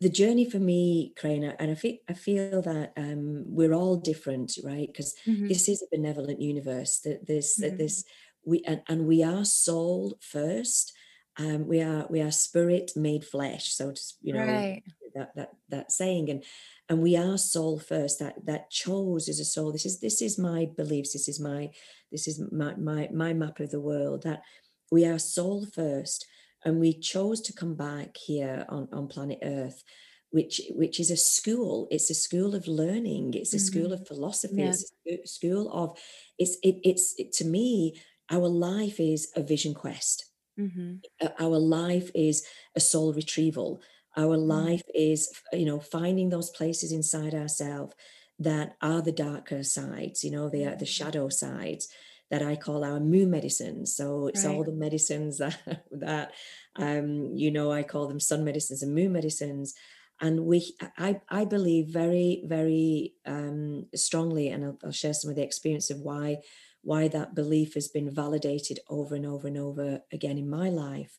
the 0.00 0.10
journey 0.10 0.48
for 0.48 0.58
me 0.58 1.12
crane 1.18 1.44
and 1.44 1.70
i 1.70 1.74
feel 1.74 1.96
i 2.08 2.12
feel 2.12 2.60
that 2.62 2.92
um, 2.96 3.44
we're 3.46 3.74
all 3.74 3.96
different 3.96 4.58
right 4.64 4.88
because 4.88 5.14
mm-hmm. 5.26 5.48
this 5.48 5.68
is 5.68 5.82
a 5.82 5.96
benevolent 5.96 6.40
universe 6.40 7.00
that 7.00 7.26
this 7.26 7.56
that 7.56 7.78
this 7.78 8.04
we 8.46 8.62
and, 8.66 8.82
and 8.88 9.06
we 9.06 9.22
are 9.22 9.44
soul 9.44 10.16
first 10.20 10.92
um, 11.38 11.66
we 11.66 11.82
are 11.82 12.06
we 12.08 12.20
are 12.22 12.30
spirit 12.30 12.92
made 12.96 13.24
flesh 13.24 13.74
so 13.74 13.90
just 13.90 14.16
you 14.22 14.32
know 14.32 14.46
right. 14.46 14.82
that 15.14 15.34
that 15.34 15.50
that 15.68 15.92
saying 15.92 16.30
and 16.30 16.44
and 16.88 17.02
we 17.02 17.16
are 17.16 17.36
soul 17.36 17.78
first 17.78 18.20
that 18.20 18.34
that 18.46 18.70
chose 18.70 19.28
as 19.28 19.40
a 19.40 19.44
soul 19.44 19.72
this 19.72 19.84
is 19.84 20.00
this 20.00 20.22
is 20.22 20.38
my 20.38 20.66
beliefs 20.76 21.12
this 21.12 21.28
is 21.28 21.40
my 21.40 21.70
this 22.10 22.26
is 22.26 22.40
my 22.52 22.74
my 22.76 23.08
my 23.12 23.32
map 23.34 23.60
of 23.60 23.70
the 23.70 23.80
world 23.80 24.22
that 24.22 24.42
we 24.90 25.04
are 25.04 25.18
soul 25.18 25.66
first 25.66 26.26
and 26.64 26.80
we 26.80 26.92
chose 26.92 27.40
to 27.40 27.52
come 27.52 27.74
back 27.74 28.16
here 28.16 28.64
on 28.68 28.88
on 28.92 29.08
planet 29.08 29.38
earth 29.42 29.82
which 30.30 30.60
which 30.70 30.98
is 31.00 31.10
a 31.10 31.16
school 31.16 31.86
it's 31.90 32.10
a 32.10 32.14
school 32.14 32.54
of 32.54 32.66
learning 32.66 33.34
it's 33.34 33.52
a 33.52 33.56
mm-hmm. 33.56 33.66
school 33.66 33.92
of 33.92 34.06
philosophy 34.06 34.56
yeah. 34.56 34.68
it's 34.68 34.92
a 35.06 35.26
school 35.26 35.70
of 35.72 35.98
it's 36.38 36.56
it, 36.62 36.76
it's 36.82 37.14
it, 37.18 37.32
to 37.32 37.44
me 37.44 38.00
our 38.30 38.48
life 38.48 38.98
is 39.00 39.30
a 39.36 39.42
vision 39.42 39.74
quest. 39.74 40.26
Mm-hmm. 40.58 41.26
Our 41.38 41.58
life 41.58 42.10
is 42.14 42.46
a 42.74 42.80
soul 42.80 43.12
retrieval. 43.12 43.80
Our 44.16 44.36
mm-hmm. 44.36 44.48
life 44.48 44.82
is, 44.94 45.30
you 45.52 45.66
know, 45.66 45.80
finding 45.80 46.30
those 46.30 46.50
places 46.50 46.92
inside 46.92 47.34
ourselves 47.34 47.94
that 48.38 48.76
are 48.82 49.02
the 49.02 49.12
darker 49.12 49.62
sides, 49.62 50.24
you 50.24 50.30
know, 50.30 50.48
the 50.48 50.64
the 50.64 50.70
mm-hmm. 50.70 50.84
shadow 50.84 51.28
sides 51.28 51.88
that 52.30 52.42
I 52.42 52.56
call 52.56 52.84
our 52.84 52.98
moon 52.98 53.30
medicines. 53.30 53.94
So 53.94 54.26
it's 54.26 54.44
right. 54.44 54.54
all 54.54 54.64
the 54.64 54.72
medicines 54.72 55.38
that 55.38 55.84
that 55.90 56.32
um, 56.76 57.32
you 57.34 57.50
know, 57.50 57.70
I 57.72 57.82
call 57.82 58.06
them 58.08 58.20
sun 58.20 58.44
medicines 58.44 58.82
and 58.82 58.94
moon 58.94 59.12
medicines. 59.12 59.74
And 60.18 60.46
we, 60.46 60.74
I, 60.96 61.20
I 61.28 61.44
believe 61.44 61.88
very, 61.88 62.42
very 62.46 63.12
um, 63.26 63.86
strongly, 63.94 64.48
and 64.48 64.64
I'll, 64.64 64.78
I'll 64.82 64.90
share 64.90 65.12
some 65.12 65.28
of 65.28 65.36
the 65.36 65.42
experience 65.42 65.90
of 65.90 66.00
why 66.00 66.38
why 66.86 67.08
that 67.08 67.34
belief 67.34 67.74
has 67.74 67.88
been 67.88 68.08
validated 68.08 68.78
over 68.88 69.16
and 69.16 69.26
over 69.26 69.48
and 69.48 69.58
over 69.58 70.00
again 70.12 70.38
in 70.38 70.48
my 70.48 70.70
life. 70.70 71.18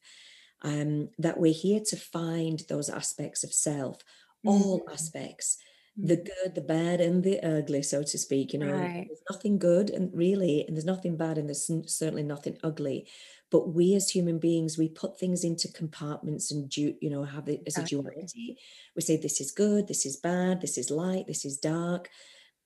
Um, 0.63 1.09
that 1.19 1.39
we're 1.39 1.53
here 1.53 1.81
to 1.89 1.97
find 1.97 2.63
those 2.67 2.89
aspects 2.89 3.43
of 3.43 3.53
self, 3.53 3.97
mm-hmm. 3.97 4.49
all 4.49 4.87
aspects, 4.91 5.57
the 5.95 6.15
mm-hmm. 6.15 6.23
good, 6.23 6.55
the 6.55 6.61
bad, 6.61 7.01
and 7.01 7.21
the 7.23 7.39
ugly, 7.45 7.83
so 7.83 8.01
to 8.01 8.17
speak. 8.17 8.53
You 8.53 8.59
know, 8.59 8.71
right. 8.71 9.05
there's 9.07 9.21
nothing 9.29 9.59
good 9.59 9.89
and 9.89 10.09
really, 10.15 10.65
and 10.65 10.75
there's 10.75 10.85
nothing 10.85 11.17
bad, 11.17 11.37
and 11.37 11.47
there's 11.49 11.69
certainly 11.85 12.23
nothing 12.23 12.57
ugly. 12.63 13.07
But 13.51 13.73
we 13.73 13.93
as 13.93 14.09
human 14.09 14.39
beings, 14.39 14.77
we 14.77 14.89
put 14.89 15.19
things 15.19 15.43
into 15.43 15.71
compartments 15.71 16.49
and 16.51 16.69
do, 16.69 16.95
you 17.01 17.09
know, 17.09 17.23
have 17.23 17.47
it 17.49 17.61
as 17.67 17.77
a 17.77 17.83
duality. 17.83 18.57
We 18.95 19.01
say 19.01 19.17
this 19.17 19.39
is 19.39 19.51
good, 19.51 19.87
this 19.87 20.05
is 20.05 20.17
bad, 20.17 20.61
this 20.61 20.77
is 20.77 20.89
light, 20.89 21.27
this 21.27 21.45
is 21.45 21.57
dark 21.57 22.09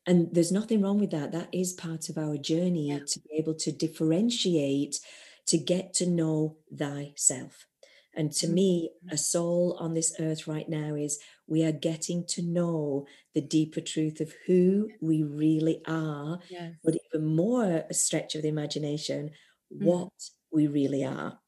and 0.07 0.29
there's 0.33 0.51
nothing 0.51 0.81
wrong 0.81 0.99
with 0.99 1.11
that 1.11 1.31
that 1.31 1.49
is 1.51 1.73
part 1.73 2.09
of 2.09 2.17
our 2.17 2.37
journey 2.37 2.89
yeah. 2.89 2.99
to 3.07 3.19
be 3.19 3.35
able 3.37 3.53
to 3.55 3.71
differentiate 3.71 4.99
to 5.47 5.57
get 5.57 5.93
to 5.93 6.05
know 6.05 6.57
thyself 6.75 7.65
and 8.13 8.31
to 8.31 8.45
mm-hmm. 8.45 8.55
me 8.55 8.91
a 9.09 9.17
soul 9.17 9.77
on 9.79 9.93
this 9.93 10.13
earth 10.19 10.47
right 10.47 10.67
now 10.67 10.95
is 10.95 11.19
we 11.47 11.63
are 11.63 11.71
getting 11.71 12.25
to 12.27 12.41
know 12.41 13.05
the 13.33 13.41
deeper 13.41 13.81
truth 13.81 14.19
of 14.19 14.33
who 14.45 14.89
we 15.01 15.23
really 15.23 15.81
are 15.87 16.39
yes. 16.49 16.73
but 16.83 16.95
even 17.13 17.25
more 17.35 17.83
a 17.89 17.93
stretch 17.93 18.35
of 18.35 18.41
the 18.41 18.49
imagination 18.49 19.31
mm-hmm. 19.73 19.85
what 19.85 20.11
we 20.51 20.67
really 20.67 21.03
are 21.03 21.39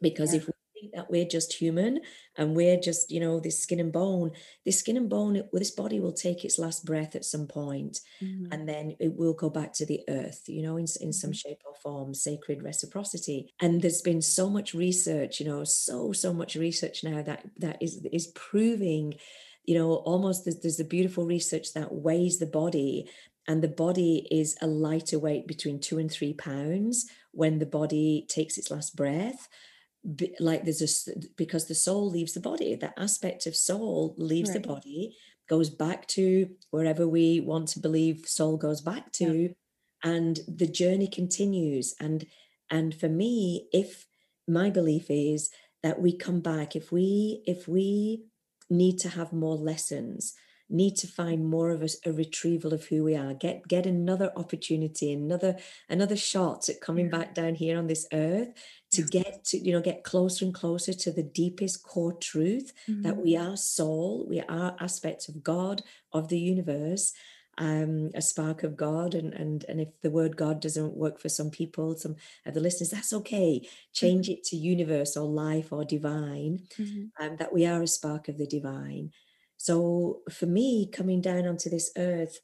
because 0.00 0.32
yeah. 0.32 0.40
if 0.40 0.46
we 0.46 0.52
think 0.78 0.92
that 0.94 1.10
we're 1.10 1.26
just 1.26 1.52
human 1.52 2.00
and 2.36 2.54
we're 2.54 2.78
just 2.78 3.10
you 3.10 3.20
know 3.20 3.40
this 3.40 3.60
skin 3.62 3.80
and 3.80 3.92
bone 3.92 4.30
this 4.64 4.78
skin 4.78 4.96
and 4.96 5.08
bone 5.08 5.42
this 5.52 5.70
body 5.70 6.00
will 6.00 6.12
take 6.12 6.44
its 6.44 6.58
last 6.58 6.84
breath 6.84 7.14
at 7.14 7.24
some 7.24 7.46
point, 7.46 8.00
mm-hmm. 8.22 8.52
and 8.52 8.68
then 8.68 8.96
it 9.00 9.14
will 9.14 9.32
go 9.32 9.50
back 9.50 9.72
to 9.72 9.86
the 9.86 10.00
earth 10.08 10.42
you 10.46 10.62
know 10.62 10.76
in, 10.76 10.86
in 11.00 11.12
some 11.12 11.30
mm-hmm. 11.30 11.48
shape 11.48 11.58
or 11.66 11.74
form 11.74 12.14
sacred 12.14 12.62
reciprocity 12.62 13.52
and 13.60 13.82
there's 13.82 14.02
been 14.02 14.22
so 14.22 14.48
much 14.48 14.74
research 14.74 15.40
you 15.40 15.46
know 15.46 15.64
so 15.64 16.12
so 16.12 16.32
much 16.32 16.54
research 16.54 17.04
now 17.04 17.22
that 17.22 17.44
that 17.58 17.76
is 17.80 18.04
is 18.12 18.28
proving 18.28 19.14
you 19.64 19.74
know 19.74 19.94
almost 19.94 20.44
there's, 20.44 20.60
there's 20.60 20.76
the 20.76 20.84
beautiful 20.84 21.24
research 21.24 21.72
that 21.74 21.92
weighs 21.92 22.38
the 22.38 22.46
body 22.46 23.08
and 23.48 23.62
the 23.62 23.68
body 23.68 24.26
is 24.30 24.56
a 24.60 24.66
lighter 24.66 25.18
weight 25.18 25.46
between 25.46 25.80
two 25.80 25.98
and 25.98 26.10
three 26.10 26.34
pounds 26.34 27.06
when 27.32 27.58
the 27.58 27.66
body 27.66 28.26
takes 28.28 28.58
its 28.58 28.70
last 28.70 28.96
breath 28.96 29.48
like 30.38 30.64
there's 30.64 31.06
a 31.08 31.12
because 31.36 31.66
the 31.66 31.74
soul 31.74 32.08
leaves 32.10 32.34
the 32.34 32.40
body 32.40 32.76
that 32.76 32.94
aspect 32.96 33.46
of 33.46 33.56
soul 33.56 34.14
leaves 34.18 34.50
right. 34.50 34.62
the 34.62 34.68
body 34.68 35.16
goes 35.48 35.70
back 35.70 36.06
to 36.06 36.48
wherever 36.70 37.06
we 37.08 37.40
want 37.40 37.68
to 37.68 37.80
believe 37.80 38.26
soul 38.26 38.56
goes 38.56 38.80
back 38.80 39.10
to 39.12 39.24
yeah. 39.24 39.48
and 40.04 40.40
the 40.46 40.66
journey 40.66 41.08
continues 41.08 41.94
and 42.00 42.26
and 42.70 42.94
for 42.94 43.08
me 43.08 43.68
if 43.72 44.06
my 44.46 44.70
belief 44.70 45.06
is 45.08 45.50
that 45.82 46.00
we 46.00 46.16
come 46.16 46.40
back 46.40 46.76
if 46.76 46.92
we 46.92 47.42
if 47.46 47.66
we 47.66 48.24
need 48.70 48.98
to 48.98 49.08
have 49.08 49.32
more 49.32 49.56
lessons 49.56 50.34
need 50.68 50.96
to 50.96 51.06
find 51.06 51.44
more 51.44 51.70
of 51.70 51.82
a, 51.82 51.88
a, 52.04 52.12
retrieval 52.12 52.74
of 52.74 52.84
who 52.86 53.04
we 53.04 53.14
are 53.14 53.34
get 53.34 53.66
get 53.68 53.86
another 53.86 54.32
opportunity 54.36 55.12
another 55.12 55.56
another 55.88 56.16
shot 56.16 56.68
at 56.68 56.80
coming 56.80 57.08
back 57.08 57.34
down 57.34 57.54
here 57.54 57.78
on 57.78 57.86
this 57.86 58.06
earth 58.12 58.48
to 58.90 59.02
get 59.02 59.44
to 59.44 59.58
you 59.58 59.72
know 59.72 59.80
get 59.80 60.02
closer 60.02 60.44
and 60.44 60.54
closer 60.54 60.92
to 60.92 61.12
the 61.12 61.22
deepest 61.22 61.82
core 61.84 62.14
truth 62.14 62.72
mm-hmm. 62.88 63.02
that 63.02 63.16
we 63.16 63.36
are 63.36 63.56
soul 63.56 64.26
we 64.28 64.40
are 64.40 64.76
aspects 64.80 65.28
of 65.28 65.42
god 65.42 65.82
of 66.12 66.28
the 66.28 66.38
universe 66.38 67.12
um, 67.58 68.10
a 68.14 68.20
spark 68.20 68.62
of 68.62 68.76
God. 68.76 69.14
And, 69.14 69.32
and, 69.32 69.64
and 69.68 69.80
if 69.80 69.88
the 70.02 70.10
word 70.10 70.36
God 70.36 70.60
doesn't 70.60 70.96
work 70.96 71.18
for 71.18 71.28
some 71.28 71.50
people, 71.50 71.96
some 71.96 72.16
of 72.44 72.54
the 72.54 72.60
listeners, 72.60 72.90
that's 72.90 73.12
okay. 73.12 73.66
Change 73.92 74.26
mm-hmm. 74.26 74.34
it 74.34 74.44
to 74.44 74.56
universe 74.56 75.16
or 75.16 75.26
life 75.26 75.72
or 75.72 75.84
divine, 75.84 76.66
mm-hmm. 76.78 77.24
um, 77.24 77.36
that 77.36 77.52
we 77.52 77.66
are 77.66 77.82
a 77.82 77.86
spark 77.86 78.28
of 78.28 78.38
the 78.38 78.46
divine. 78.46 79.12
So 79.66 80.20
for 80.30 80.46
me, 80.46 80.86
coming 80.86 81.20
down 81.20 81.44
onto 81.44 81.68
this 81.68 81.90
earth, 81.98 82.38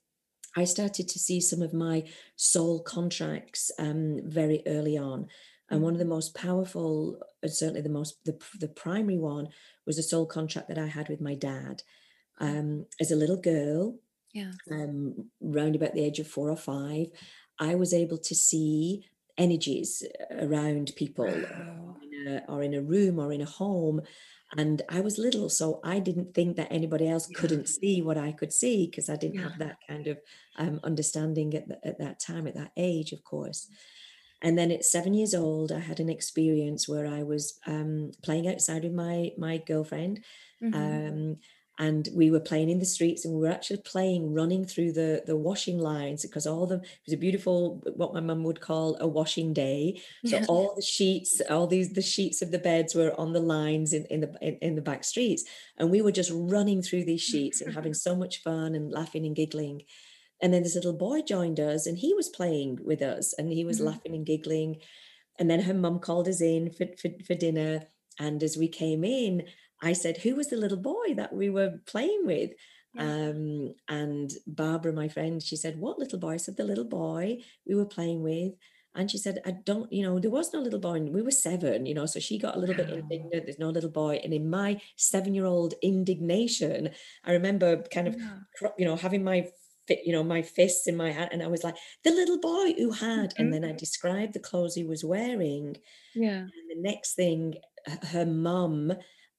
I 0.57 0.64
started 0.64 1.07
to 1.09 1.21
see 1.21 1.41
some 1.41 1.62
of 1.62 1.73
my 1.73 2.02
soul 2.35 2.83
contracts 2.83 3.71
um, 3.79 4.19
very 4.25 4.61
early 4.67 4.99
on. 4.99 5.29
And 5.71 5.83
one 5.83 5.93
of 5.93 6.00
the 6.00 6.14
most 6.17 6.35
powerful, 6.35 7.21
uh, 7.45 7.47
certainly 7.47 7.81
the 7.81 7.88
most 8.00 8.17
the, 8.25 8.37
the 8.59 8.67
primary 8.67 9.19
one, 9.19 9.47
was 9.87 9.99
a 9.99 10.02
soul 10.02 10.26
contract 10.26 10.67
that 10.67 10.79
I 10.79 10.87
had 10.87 11.09
with 11.09 11.21
my 11.21 11.37
dad. 11.37 11.85
Um, 12.41 12.87
as 13.00 13.12
a 13.12 13.17
little 13.23 13.41
girl, 13.41 14.00
Yeah. 14.33 14.50
um, 14.69 15.31
round 15.41 15.76
about 15.76 15.95
the 15.95 16.05
age 16.05 16.19
of 16.19 16.26
four 16.26 16.50
or 16.50 16.57
five, 16.57 17.07
I 17.61 17.76
was 17.76 17.95
able 17.95 18.19
to 18.19 18.35
see 18.35 19.05
energies 19.38 20.02
around 20.33 20.91
people 20.97 21.26
Wow. 21.26 21.92
A, 22.26 22.45
or 22.49 22.62
in 22.62 22.75
a 22.75 22.83
room 22.83 23.19
or 23.19 23.33
in 23.33 23.41
a 23.41 23.47
home. 23.47 24.00
And 24.57 24.83
I 24.88 25.00
was 25.00 25.19
little, 25.19 25.49
so 25.49 25.81
I 25.83 25.99
didn't 25.99 26.35
think 26.35 26.57
that 26.57 26.71
anybody 26.71 27.09
else 27.09 27.26
Yeah. 27.26 27.38
couldn't 27.41 27.69
see 27.69 28.02
what 28.02 28.19
I 28.19 28.33
could 28.33 28.52
see 28.52 28.87
because 28.87 29.09
I 29.09 29.17
didn't 29.17 29.38
Yeah. 29.38 29.43
have 29.43 29.59
that 29.59 29.79
kind 29.88 30.07
of 30.07 30.21
um, 30.57 30.79
understanding 30.85 31.55
at, 31.55 31.69
the, 31.69 31.79
at 31.87 31.99
that 31.99 32.21
time, 32.21 32.47
at 32.47 32.55
that 32.55 32.73
age, 32.76 33.12
of 33.12 33.25
course. 33.25 33.69
And 34.43 34.59
then 34.59 34.71
at 34.73 34.85
seven 34.85 35.14
years 35.14 35.35
old, 35.35 35.71
I 35.71 35.79
had 35.79 36.00
an 36.00 36.09
experience 36.09 36.88
where 36.88 37.07
I 37.07 37.23
was 37.23 37.59
um, 37.67 38.11
playing 38.23 38.49
outside 38.49 38.83
with 38.83 38.93
my 38.93 39.31
my 39.38 39.59
girlfriend, 39.59 40.25
Mhm. 40.61 41.02
um, 41.02 41.37
and 41.87 42.03
we 42.21 42.27
were 42.35 42.47
playing 42.51 42.71
in 42.71 42.79
the 42.79 42.93
streets, 42.97 43.25
and 43.25 43.35
we 43.35 43.41
were 43.45 43.55
actually 43.57 43.83
playing 43.95 44.23
running 44.41 44.65
through 44.71 44.93
the 45.01 45.11
the 45.31 45.37
washing 45.49 45.79
lines 45.91 46.21
because 46.23 46.47
all 46.53 46.67
the 46.73 46.77
it 46.77 47.05
was 47.07 47.15
a 47.15 47.25
beautiful 47.27 47.59
what 48.01 48.15
my 48.17 48.21
mum 48.29 48.43
would 48.45 48.61
call 48.69 48.89
a 49.01 49.09
washing 49.19 49.51
day. 49.65 49.81
So 50.31 50.37
Yeah. 50.37 50.47
all 50.53 50.69
the 50.79 50.87
sheets, 50.97 51.31
all 51.55 51.67
these 51.75 51.91
the 52.01 52.09
sheets 52.15 52.39
of 52.45 52.51
the 52.53 52.65
beds 52.71 52.95
were 52.95 53.12
on 53.23 53.33
the 53.33 53.47
lines 53.57 53.93
in, 53.99 54.05
in 54.15 54.21
the 54.25 54.31
in, 54.49 54.55
in 54.67 54.73
the 54.79 54.87
back 54.91 55.03
streets, 55.12 55.43
and 55.79 55.91
we 55.91 56.03
were 56.03 56.17
just 56.21 56.33
running 56.57 56.81
through 56.83 57.05
these 57.07 57.25
sheets 57.31 57.61
and 57.61 57.75
having 57.79 57.95
so 57.95 58.12
much 58.23 58.35
fun 58.47 58.71
and 58.77 58.93
laughing 59.01 59.25
and 59.27 59.37
giggling. 59.43 59.79
And 60.43 60.53
then 60.53 60.62
this 60.65 60.75
little 60.79 60.99
boy 61.09 61.19
joined 61.35 61.61
us, 61.73 61.87
and 61.89 61.97
he 61.99 62.11
was 62.15 62.29
playing 62.39 62.73
with 62.91 63.03
us, 63.15 63.27
and 63.39 63.47
he 63.59 63.65
was 63.65 63.79
Mhm. 63.81 63.85
laughing 63.91 64.15
and 64.19 64.27
giggling. 64.33 64.71
And 65.39 65.47
then 65.51 65.61
her 65.69 65.75
mum 65.85 65.99
called 66.09 66.29
us 66.29 66.41
in 66.41 66.71
for, 66.77 66.87
for, 67.01 67.11
for 67.27 67.35
dinner. 67.47 67.73
And 68.19 68.43
as 68.43 68.57
we 68.62 68.69
came 68.69 69.03
in, 69.23 69.35
I 69.83 69.93
said, 69.95 70.19
Who 70.19 70.37
was 70.37 70.49
the 70.49 70.57
little 70.57 70.79
boy 70.79 71.15
that 71.17 71.35
we 71.35 71.51
were 71.51 71.79
playing 71.87 72.23
with? 72.27 72.53
Yeah. 72.95 73.03
Um, 73.05 73.75
and 73.89 74.31
Barbara, 74.47 74.93
my 74.93 75.09
friend, 75.09 75.43
she 75.43 75.57
said, 75.57 75.79
What 75.79 75.99
little 75.99 76.19
boy? 76.19 76.33
I 76.35 76.37
said, 76.39 76.57
The 76.57 76.65
little 76.65 76.85
boy 76.85 77.39
we 77.67 77.75
were 77.75 77.87
playing 77.87 78.23
with. 78.23 78.55
And 78.95 79.11
she 79.11 79.17
said, 79.17 79.39
I 79.47 79.53
don't, 79.53 79.91
you 79.91 80.03
know, 80.03 80.19
there 80.19 80.31
was 80.31 80.53
no 80.53 80.61
little 80.61 80.79
boy. 80.79 80.95
And 80.97 81.15
we 81.15 81.23
were 81.23 81.31
seven, 81.31 81.87
you 81.87 81.95
know, 81.95 82.05
so 82.07 82.21
she 82.21 82.39
got 82.39 82.57
a 82.57 82.59
little 82.59 82.75
bit 82.75 82.91
indignant. 82.91 83.47
There's 83.47 83.59
no 83.59 83.71
little 83.71 83.91
boy. 83.91 84.21
And 84.23 84.35
in 84.35 84.51
my 84.51 84.81
seven 84.97 85.35
year 85.35 85.47
old 85.47 85.73
indignation, 85.83 86.91
I 87.25 87.33
remember 87.33 87.83
kind 87.93 88.09
of, 88.09 88.17
Yeah. 88.17 88.41
you 88.79 88.85
know, 88.85 88.97
having 88.97 89.25
my 89.25 89.49
fit, 89.89 90.01
you 90.05 90.12
know, 90.12 90.23
my 90.23 90.43
fists 90.43 90.87
in 90.87 90.97
my 90.97 91.11
hand. 91.11 91.31
And 91.33 91.43
I 91.43 91.47
was 91.49 91.65
like, 91.65 91.77
The 92.05 92.11
little 92.11 92.39
boy 92.39 92.75
who 92.75 92.91
had. 92.93 93.33
And 93.39 93.51
Mhm. 93.51 93.53
then 93.53 93.65
I 93.65 93.73
described 93.73 94.35
the 94.35 94.41
clothes 94.41 94.75
he 94.75 94.85
was 94.85 95.05
wearing. 95.05 95.77
Yeah. 96.15 96.51
And 96.53 96.71
the 96.71 96.81
next 96.89 97.15
thing, 97.15 97.55
her 97.87 98.27
mum 98.27 98.93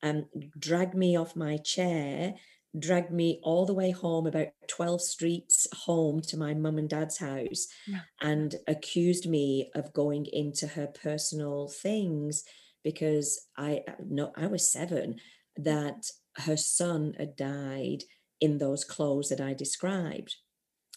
um, 0.04 0.30
dragged 0.60 0.96
me 0.96 1.18
off 1.18 1.36
my 1.36 1.58
chair, 1.58 2.36
dragged 2.78 3.12
me 3.12 3.40
all 3.44 3.66
the 3.66 3.74
way 3.74 3.92
home, 3.92 4.28
about 4.28 4.50
12 4.68 5.02
streets 5.02 5.68
home 5.74 6.22
to 6.24 6.38
my 6.38 6.54
mum 6.54 6.78
and 6.78 6.90
dad's 6.90 7.18
house, 7.20 7.68
Yeah. 7.86 8.04
and 8.22 8.56
accused 8.68 9.28
me 9.30 9.72
of 9.76 9.94
going 9.94 10.26
into 10.28 10.68
her 10.68 10.88
personal 10.88 11.68
things 11.68 12.44
because 12.84 13.48
I 13.58 13.84
no, 14.00 14.32
I 14.36 14.48
was 14.48 14.72
seven, 14.72 15.20
that 15.56 16.10
her 16.38 16.58
son 16.58 17.14
had 17.18 17.36
died 17.36 18.04
in 18.42 18.58
those 18.58 18.84
clothes 18.84 19.30
that 19.30 19.42
I 19.42 19.54
described. 19.54 20.36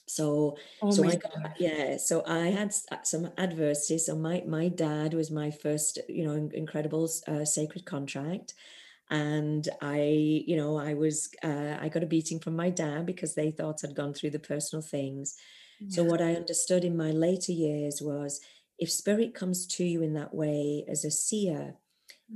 So 0.08 0.56
Oh 0.80 0.94
so 0.94 1.08
I 1.08 1.16
got 1.16 1.32
yeah, 1.58 1.96
so 1.96 2.24
I 2.26 2.48
had 2.48 2.72
uh, 2.92 3.02
some 3.02 3.30
adversity. 3.38 3.98
So 3.98 4.16
my 4.16 4.42
my 4.46 4.68
dad 4.68 5.14
was 5.14 5.30
my 5.30 5.50
first, 5.50 5.98
you 6.08 6.24
know, 6.24 6.50
incredible 6.52 7.08
uh, 7.26 7.44
sacred 7.44 7.86
contract, 7.86 8.54
and 9.10 9.68
I, 9.80 10.00
you 10.46 10.56
know, 10.56 10.78
I 10.78 10.94
was 10.94 11.30
uh, 11.42 11.78
I 11.80 11.88
got 11.88 12.02
a 12.02 12.06
beating 12.06 12.40
from 12.40 12.56
my 12.56 12.70
dad 12.70 13.06
because 13.06 13.34
they 13.34 13.50
thought 13.50 13.84
I'd 13.84 13.94
gone 13.94 14.14
through 14.14 14.30
the 14.30 14.38
personal 14.38 14.82
things. 14.82 15.36
So 15.88 16.04
what 16.04 16.20
I 16.22 16.34
understood 16.34 16.84
in 16.84 16.96
my 16.96 17.10
later 17.12 17.52
years 17.52 18.00
was 18.02 18.40
if 18.78 18.90
spirit 18.90 19.34
comes 19.34 19.66
to 19.68 19.84
you 19.84 20.02
in 20.02 20.14
that 20.14 20.34
way 20.34 20.84
as 20.88 21.04
a 21.04 21.10
seer, 21.10 21.76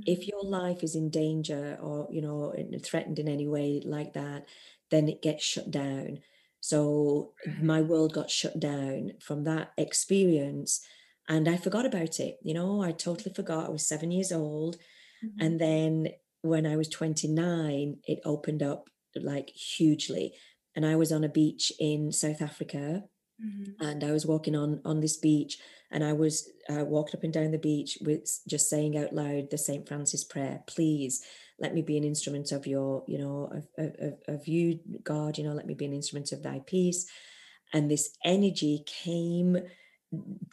if 0.05 0.27
Mhm. 0.27 0.27
your 0.27 0.43
life 0.43 0.83
is 0.83 0.95
in 0.95 1.09
danger 1.09 1.77
or 1.81 2.07
you 2.11 2.21
know 2.21 2.53
threatened 2.83 3.19
in 3.19 3.27
any 3.27 3.47
way 3.47 3.81
like 3.85 4.13
that 4.13 4.47
then 4.89 5.07
it 5.07 5.21
gets 5.21 5.43
shut 5.43 5.69
down 5.71 6.19
so 6.59 7.33
Right. 7.45 7.55
my 7.57 7.81
world 7.81 8.13
got 8.13 8.29
shut 8.29 8.59
down 8.59 9.11
from 9.21 9.43
that 9.43 9.71
experience 9.77 10.85
and 11.29 11.47
i 11.47 11.55
forgot 11.57 11.85
about 11.85 12.19
it 12.19 12.39
you 12.41 12.53
know 12.53 12.81
i 12.81 12.91
totally 12.91 13.33
forgot 13.33 13.67
i 13.67 13.69
was 13.69 13.87
seven 13.87 14.11
years 14.11 14.31
old 14.31 14.77
Mhm. 15.21 15.41
and 15.41 15.59
then 15.59 16.07
when 16.41 16.65
i 16.65 16.75
was 16.75 16.89
29 16.89 17.97
it 18.05 18.19
opened 18.25 18.63
up 18.63 18.89
like 19.15 19.49
hugely 19.49 20.33
and 20.75 20.85
i 20.85 20.95
was 20.95 21.11
on 21.11 21.23
a 21.23 21.29
beach 21.29 21.71
in 21.79 22.11
south 22.11 22.41
africa 22.41 23.03
Mhm. 23.43 23.75
and 23.79 24.03
I 24.03 24.11
was 24.11 24.25
walking 24.25 24.55
on 24.55 24.81
on 24.85 24.99
this 25.01 25.17
beach, 25.17 25.57
and 25.89 26.03
I 26.03 26.13
was 26.13 26.47
uh, 26.69 26.85
walking 26.85 27.17
up 27.17 27.23
and 27.23 27.33
down 27.33 27.51
the 27.51 27.57
beach 27.57 27.97
with 28.01 28.39
just 28.47 28.69
saying 28.69 28.97
out 28.97 29.13
loud 29.13 29.49
the 29.49 29.57
Saint 29.57 29.87
Francis 29.87 30.23
prayer. 30.23 30.63
Please 30.67 31.23
let 31.59 31.73
me 31.73 31.81
be 31.81 31.97
an 31.97 32.03
instrument 32.03 32.51
of 32.51 32.67
your, 32.67 33.03
you 33.07 33.17
know, 33.17 33.51
of, 33.77 33.95
of 33.99 34.13
of 34.27 34.47
you, 34.47 34.79
God. 35.03 35.37
You 35.37 35.45
know, 35.45 35.53
let 35.53 35.65
me 35.65 35.73
be 35.73 35.85
an 35.85 35.93
instrument 35.93 36.31
of 36.31 36.43
Thy 36.43 36.59
peace. 36.65 37.05
And 37.73 37.89
this 37.89 38.15
energy 38.23 38.83
came 38.85 39.57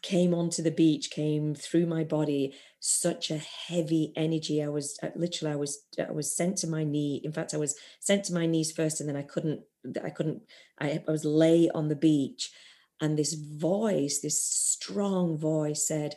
came 0.03 0.35
onto 0.35 0.63
the 0.63 0.71
beach, 0.71 1.11
came 1.11 1.55
through 1.55 1.87
my 1.87 2.05
body. 2.05 2.55
Such 2.81 3.31
a 3.31 3.39
heavy 3.39 4.13
energy. 4.17 4.63
I 4.63 4.69
was 4.69 4.99
uh, 5.03 5.09
literally, 5.17 5.53
I 5.53 5.57
was 5.57 5.85
I 5.99 6.13
was 6.13 6.35
sent 6.35 6.59
to 6.59 6.69
my 6.69 6.85
knee. 6.85 7.21
In 7.25 7.33
fact, 7.33 7.55
I 7.55 7.59
was 7.59 7.75
sent 8.01 8.25
to 8.27 8.35
my 8.35 8.47
knees 8.47 8.73
first, 8.73 9.01
and 9.01 9.09
then 9.09 9.17
I 9.17 9.23
couldn't. 9.23 9.63
I 10.03 10.11
couldn't. 10.11 10.43
I, 10.81 11.03
I 11.07 11.11
was 11.11 11.25
lay 11.25 11.69
on 11.71 11.89
the 11.89 11.97
beach 11.97 12.53
and 13.01 13.19
this 13.19 13.35
voice, 13.35 14.21
this 14.21 14.43
strong 14.43 15.39
voice 15.39 15.87
said, 15.87 16.15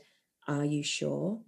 Are 0.48 0.66
you 0.66 0.84
sure? 0.84 1.42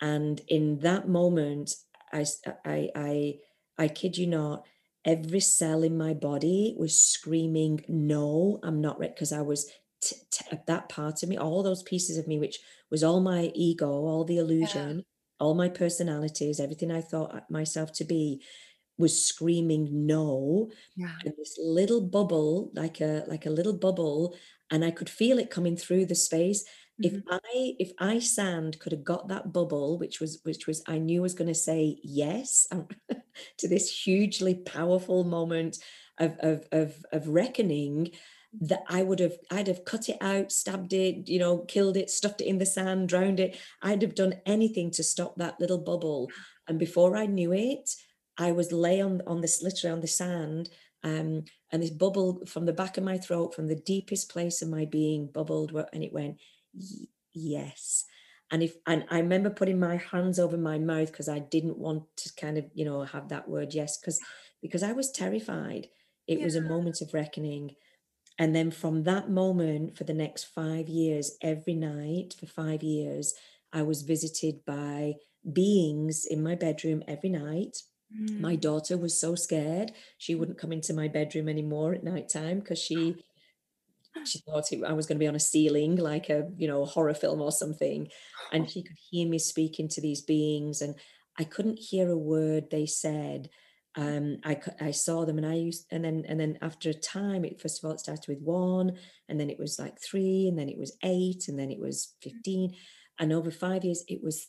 And 0.00 0.40
in 0.48 0.78
that 0.80 1.08
moment, 1.08 1.74
i 2.12 2.24
i 2.64 2.90
i, 2.94 3.34
I 3.76 3.88
kid 3.88 4.16
you 4.16 4.26
not, 4.26 4.64
every 5.04 5.40
cell 5.40 5.82
in 5.82 5.98
my 5.98 6.14
body 6.14 6.74
was 6.78 6.98
screaming, 6.98 7.84
No, 7.88 8.60
I'm 8.62 8.80
not 8.80 8.98
ready. 8.98 9.12
Because 9.12 9.32
I 9.32 9.42
was 9.42 9.70
t- 10.00 10.16
t- 10.30 10.56
that 10.66 10.88
part 10.88 11.22
of 11.22 11.28
me, 11.28 11.36
all 11.36 11.62
those 11.62 11.82
pieces 11.82 12.16
of 12.18 12.26
me, 12.26 12.38
which 12.38 12.58
was 12.90 13.04
all 13.04 13.20
my 13.20 13.52
ego, 13.54 13.88
all 13.90 14.24
the 14.24 14.38
Yeah. 14.60 14.84
illusion, 14.84 15.04
all 15.40 15.54
my 15.54 15.68
personalities, 15.68 16.60
everything 16.60 16.90
I 16.90 17.00
thought 17.00 17.50
myself 17.50 17.92
to 17.94 18.04
be, 18.04 18.42
was 18.98 19.24
screaming 19.24 20.06
no 20.06 20.70
Yeah. 20.94 21.22
and 21.24 21.34
this 21.36 21.56
little 21.58 22.00
bubble 22.00 22.70
like 22.74 23.00
a 23.00 23.24
like 23.28 23.46
a 23.46 23.50
little 23.50 23.76
bubble 23.76 24.36
and 24.70 24.84
i 24.84 24.90
could 24.90 25.10
feel 25.10 25.38
it 25.38 25.50
coming 25.50 25.76
through 25.76 26.04
the 26.06 26.14
space 26.14 26.64
if 27.02 27.14
Mhm. 27.14 27.22
i 27.30 27.74
if 27.78 27.92
i 27.98 28.18
sand 28.18 28.78
could 28.80 28.92
have 28.92 29.04
got 29.04 29.28
that 29.28 29.52
bubble 29.52 29.98
which 29.98 30.20
was 30.20 30.40
which 30.44 30.66
was 30.66 30.82
i 30.88 30.98
knew 30.98 31.22
was 31.22 31.34
going 31.34 31.48
to 31.48 31.54
say 31.54 31.98
yes 32.02 32.66
um, 32.72 32.88
to 33.58 33.68
this 33.68 34.04
hugely 34.04 34.54
powerful 34.54 35.24
moment 35.24 35.78
of 36.18 36.36
of 36.40 36.66
of, 36.72 37.04
of 37.12 37.28
reckoning 37.28 38.10
that 38.60 38.82
i 38.88 39.02
would 39.02 39.18
have 39.20 39.36
i'd 39.50 39.66
have 39.66 39.84
cut 39.84 40.08
it 40.08 40.16
out 40.20 40.50
stabbed 40.50 40.92
it 40.92 41.28
you 41.28 41.38
know 41.38 41.58
killed 41.58 41.96
it 41.96 42.10
stuffed 42.10 42.40
it 42.40 42.46
in 42.46 42.58
the 42.58 42.66
sand 42.66 43.08
drowned 43.08 43.38
it 43.40 43.58
i'd 43.82 44.02
have 44.02 44.14
done 44.14 44.34
anything 44.46 44.90
to 44.90 45.02
stop 45.02 45.36
that 45.36 45.60
little 45.60 45.78
bubble 45.78 46.30
and 46.66 46.78
before 46.78 47.16
i 47.16 47.26
knew 47.26 47.52
it 47.52 47.90
i 48.38 48.50
was 48.50 48.72
lay 48.72 49.00
on 49.00 49.20
on 49.26 49.40
this 49.42 49.62
literally 49.62 49.92
on 49.92 50.00
the 50.00 50.06
sand 50.06 50.70
um, 51.04 51.44
and 51.70 51.80
this 51.82 51.90
bubble 51.90 52.44
from 52.46 52.66
the 52.66 52.72
back 52.72 52.98
of 52.98 53.04
my 53.04 53.18
throat, 53.18 53.54
from 53.54 53.68
the 53.68 53.76
deepest 53.76 54.28
place 54.30 54.62
of 54.62 54.68
my 54.68 54.84
being, 54.84 55.28
bubbled, 55.28 55.72
and 55.92 56.02
it 56.02 56.12
went, 56.12 56.38
yes. 57.32 58.04
And 58.50 58.62
if 58.62 58.74
and 58.86 59.04
I 59.10 59.18
remember 59.18 59.50
putting 59.50 59.78
my 59.78 59.96
hands 59.96 60.38
over 60.38 60.56
my 60.56 60.78
mouth 60.78 61.10
because 61.10 61.28
I 61.28 61.38
didn't 61.38 61.78
want 61.78 62.04
to 62.18 62.32
kind 62.34 62.56
of, 62.56 62.64
you 62.74 62.84
know, 62.84 63.02
have 63.02 63.28
that 63.28 63.48
word 63.48 63.74
yes, 63.74 63.98
because 63.98 64.18
because 64.62 64.82
I 64.82 64.92
was 64.92 65.10
terrified. 65.10 65.88
It 66.26 66.38
Yeah. 66.38 66.44
was 66.44 66.56
a 66.56 66.60
moment 66.62 67.00
of 67.02 67.12
reckoning. 67.14 67.76
And 68.38 68.54
then 68.54 68.70
from 68.70 69.02
that 69.04 69.28
moment, 69.30 69.96
for 69.96 70.04
the 70.04 70.14
next 70.14 70.44
five 70.44 70.88
years, 70.88 71.36
every 71.42 71.74
night 71.74 72.34
for 72.38 72.46
five 72.46 72.82
years, 72.82 73.34
I 73.72 73.82
was 73.82 74.02
visited 74.02 74.64
by 74.64 75.16
beings 75.52 76.24
in 76.24 76.42
my 76.42 76.54
bedroom 76.54 77.02
every 77.08 77.30
night. 77.30 77.82
My 78.38 78.54
Mm. 78.54 78.56
daughter 78.56 78.96
was 78.96 79.20
so 79.20 79.34
scared 79.34 79.92
she 80.16 80.34
wouldn't 80.34 80.58
come 80.58 80.72
into 80.72 80.94
my 80.94 81.08
bedroom 81.08 81.48
anymore 81.48 81.94
at 81.94 82.04
night 82.04 82.28
time 82.28 82.60
because 82.60 82.78
she 82.78 83.24
she 84.24 84.40
thought 84.40 84.72
it, 84.72 84.82
I 84.84 84.92
was 84.92 85.06
going 85.06 85.16
to 85.16 85.22
be 85.22 85.28
on 85.28 85.34
a 85.34 85.40
ceiling 85.40 85.96
like 85.96 86.28
a 86.28 86.50
you 86.56 86.66
know 86.68 86.84
horror 86.84 87.14
film 87.14 87.40
or 87.40 87.52
something. 87.52 88.08
And 88.50 88.68
she 88.70 88.82
could 88.82 88.96
hear 89.10 89.28
me 89.28 89.38
speaking 89.38 89.88
to 89.88 90.00
these 90.00 90.22
beings 90.22 90.80
and 90.82 90.94
I 91.38 91.44
couldn't 91.44 91.78
hear 91.78 92.10
a 92.10 92.16
word 92.18 92.70
they 92.70 92.86
said 92.86 93.50
um 93.98 94.36
I 94.44 94.60
I 94.80 94.92
saw 94.92 95.24
them 95.24 95.38
and 95.38 95.46
I 95.46 95.54
used 95.54 95.86
and 95.90 96.04
then 96.04 96.24
and 96.28 96.38
then 96.38 96.56
after 96.62 96.90
a 96.90 96.94
time 96.94 97.44
it 97.44 97.60
first 97.60 97.82
of 97.82 97.88
all 97.88 97.94
it 97.94 98.00
started 98.00 98.28
with 98.28 98.40
one 98.40 98.96
and 99.28 99.38
then 99.40 99.50
it 99.50 99.58
was 99.58 99.78
like 99.78 100.00
three 100.00 100.46
and 100.46 100.56
then 100.56 100.68
it 100.68 100.78
was 100.78 100.96
eight 101.02 101.48
and 101.48 101.58
then 101.58 101.70
it 101.70 101.80
was 101.80 102.14
15 102.22 102.74
And 103.18 103.32
over 103.32 103.50
five 103.50 103.84
years, 103.84 104.04
it 104.06 104.22
was 104.22 104.46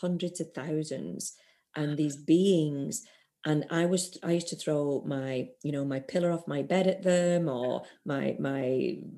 hundreds 0.00 0.40
of 0.40 0.48
thousands. 0.54 1.34
And 1.76 1.96
these 1.96 2.16
beings 2.16 3.04
and 3.44 3.64
I 3.70 3.86
was 3.86 4.18
I 4.22 4.32
used 4.32 4.48
to 4.48 4.56
throw 4.56 5.02
my 5.06 5.48
you 5.62 5.72
know 5.72 5.84
my 5.84 6.00
pillow 6.00 6.32
off 6.32 6.48
my 6.48 6.62
bed 6.62 6.86
at 6.86 7.02
them 7.02 7.48
or 7.48 7.82
my 8.04 8.36
my 8.40 8.64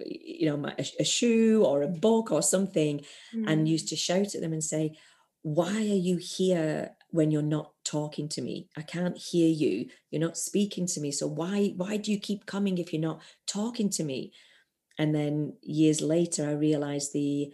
you 0.04 0.46
know 0.46 0.56
my, 0.56 0.74
a, 0.78 0.84
a 1.00 1.04
shoe 1.04 1.64
or 1.64 1.82
a 1.82 1.88
book 1.88 2.30
or 2.30 2.42
something 2.42 3.00
mm. 3.34 3.44
and 3.46 3.68
used 3.68 3.88
to 3.88 3.96
shout 3.96 4.34
at 4.34 4.40
them 4.40 4.52
and 4.52 4.62
say 4.62 4.98
why 5.42 5.74
are 5.74 6.02
you 6.08 6.16
here 6.18 6.90
when 7.10 7.30
you're 7.30 7.42
not 7.42 7.72
talking 7.84 8.28
to 8.28 8.42
me. 8.42 8.68
I 8.76 8.82
can't 8.82 9.16
hear 9.16 9.48
you. 9.48 9.86
You're 10.10 10.20
not 10.20 10.36
speaking 10.36 10.86
to 10.88 11.00
me. 11.00 11.10
So 11.10 11.26
why 11.26 11.72
why 11.76 11.96
do 11.96 12.12
you 12.12 12.18
keep 12.18 12.46
coming 12.46 12.78
if 12.78 12.92
you're 12.92 13.02
not 13.02 13.22
talking 13.46 13.90
to 13.90 14.04
me? 14.04 14.32
And 14.98 15.14
then 15.14 15.54
years 15.62 16.00
later 16.00 16.48
I 16.48 16.52
realized 16.52 17.12
the 17.12 17.52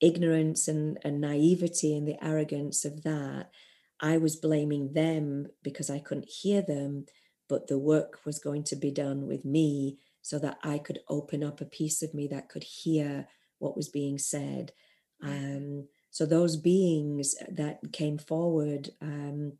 ignorance 0.00 0.68
and, 0.68 0.98
and 1.04 1.20
naivety 1.20 1.96
and 1.96 2.06
the 2.06 2.22
arrogance 2.24 2.84
of 2.84 3.02
that. 3.02 3.50
I 4.00 4.18
was 4.18 4.36
blaming 4.36 4.92
them 4.92 5.46
because 5.62 5.88
I 5.88 5.98
couldn't 5.98 6.28
hear 6.28 6.62
them, 6.62 7.06
but 7.48 7.68
the 7.68 7.78
work 7.78 8.20
was 8.24 8.38
going 8.38 8.64
to 8.64 8.76
be 8.76 8.90
done 8.90 9.26
with 9.26 9.44
me 9.44 9.98
so 10.20 10.38
that 10.40 10.58
I 10.62 10.78
could 10.78 11.00
open 11.08 11.44
up 11.44 11.60
a 11.60 11.66
piece 11.66 12.02
of 12.02 12.14
me 12.14 12.26
that 12.28 12.48
could 12.48 12.64
hear 12.64 13.28
what 13.58 13.76
was 13.76 13.88
being 13.88 14.18
said. 14.18 14.72
Um, 15.22 15.88
so 16.14 16.24
those 16.24 16.56
beings 16.56 17.34
that 17.50 17.80
came 17.92 18.18
forward 18.18 18.90
um, 19.02 19.54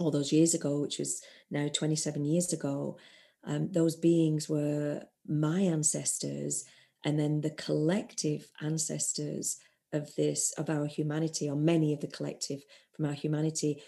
all 0.00 0.10
those 0.10 0.32
years 0.32 0.52
ago, 0.52 0.80
which 0.80 0.98
was 0.98 1.22
now 1.48 1.68
27 1.72 2.24
years 2.24 2.52
ago, 2.52 2.98
um, 3.44 3.70
those 3.70 3.94
beings 3.94 4.48
were 4.48 5.04
my 5.28 5.60
ancestors 5.60 6.64
and 7.04 7.20
then 7.20 7.40
the 7.40 7.50
collective 7.50 8.50
ancestors 8.60 9.58
of 9.92 10.12
this 10.16 10.52
of 10.58 10.68
our 10.68 10.86
humanity 10.86 11.48
or 11.48 11.54
many 11.54 11.92
of 11.92 12.00
the 12.00 12.08
collective 12.08 12.64
from 12.90 13.04
our 13.04 13.12
humanity 13.12 13.80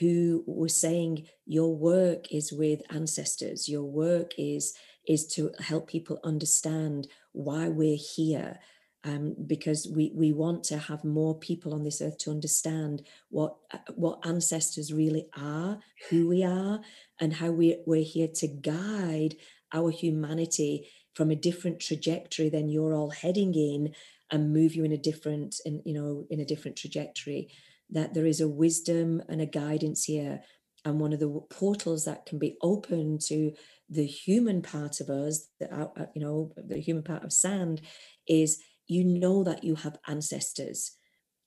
who 0.00 0.42
were 0.48 0.68
saying 0.68 1.28
your 1.46 1.76
work 1.76 2.32
is 2.32 2.50
with 2.50 2.82
ancestors. 2.90 3.68
Your 3.68 3.84
work 3.84 4.32
is 4.36 4.74
is 5.06 5.28
to 5.34 5.52
help 5.60 5.86
people 5.86 6.18
understand 6.24 7.06
why 7.30 7.68
we're 7.68 7.96
here 7.96 8.58
um, 9.04 9.34
because 9.46 9.88
we 9.94 10.12
we 10.14 10.32
want 10.32 10.64
to 10.64 10.78
have 10.78 11.04
more 11.04 11.38
people 11.38 11.72
on 11.72 11.84
this 11.84 12.02
earth 12.02 12.18
to 12.18 12.30
understand 12.30 13.02
what 13.30 13.56
what 13.94 14.24
ancestors 14.26 14.92
really 14.92 15.26
are, 15.36 15.80
who 16.10 16.28
we 16.28 16.44
are, 16.44 16.80
and 17.18 17.32
how 17.34 17.50
we 17.50 17.78
we're 17.86 18.04
here 18.04 18.28
to 18.34 18.46
guide 18.46 19.36
our 19.72 19.90
humanity 19.90 20.88
from 21.14 21.30
a 21.30 21.36
different 21.36 21.80
trajectory 21.80 22.48
than 22.48 22.68
you're 22.68 22.94
all 22.94 23.10
heading 23.10 23.54
in, 23.54 23.94
and 24.30 24.52
move 24.52 24.74
you 24.74 24.84
in 24.84 24.92
a 24.92 24.98
different 24.98 25.56
in 25.64 25.82
you 25.86 25.94
know 25.94 26.26
in 26.30 26.40
a 26.40 26.46
different 26.46 26.76
trajectory. 26.76 27.48
That 27.92 28.14
there 28.14 28.26
is 28.26 28.40
a 28.40 28.48
wisdom 28.48 29.20
and 29.28 29.40
a 29.40 29.46
guidance 29.46 30.04
here 30.04 30.42
and 30.84 31.00
one 31.00 31.12
of 31.12 31.20
the 31.20 31.28
portals 31.50 32.04
that 32.04 32.26
can 32.26 32.38
be 32.38 32.56
open 32.62 33.18
to 33.18 33.52
the 33.88 34.06
human 34.06 34.62
part 34.62 35.00
of 35.00 35.10
us 35.10 35.48
that 35.58 35.72
uh, 35.72 36.06
you 36.14 36.22
know 36.22 36.52
the 36.56 36.78
human 36.78 37.02
part 37.02 37.24
of 37.24 37.32
sand 37.32 37.80
is 38.28 38.62
you 38.90 39.04
know 39.04 39.44
that 39.44 39.64
you 39.64 39.76
have 39.76 39.98
ancestors 40.08 40.92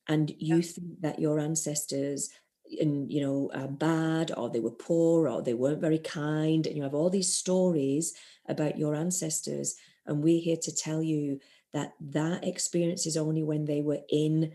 and 0.08 0.30
you 0.40 0.58
yeah. 0.58 0.62
think 0.62 1.02
that 1.02 1.20
your 1.20 1.40
ancestors 1.40 2.30
and 2.80 3.12
you 3.12 3.22
know 3.22 3.52
are 3.54 3.68
bad 3.68 4.32
or 4.38 4.50
they 4.50 4.60
were 4.60 4.72
poor 4.72 5.28
or 5.28 5.42
they 5.42 5.54
weren't 5.54 5.82
very 5.82 6.00
kind 6.00 6.66
and 6.66 6.76
you 6.76 6.84
have 6.84 6.94
all 6.94 7.10
these 7.10 7.36
stories 7.36 8.14
about 8.48 8.78
your 8.78 8.96
ancestors 8.96 9.76
and 10.06 10.24
we're 10.24 10.42
here 10.42 10.58
to 10.62 10.74
tell 10.74 11.04
you 11.04 11.40
that 11.74 11.94
that 12.00 12.44
experience 12.46 13.06
is 13.06 13.18
only 13.18 13.44
when 13.44 13.66
they 13.66 13.82
were 13.82 14.00
in 14.10 14.54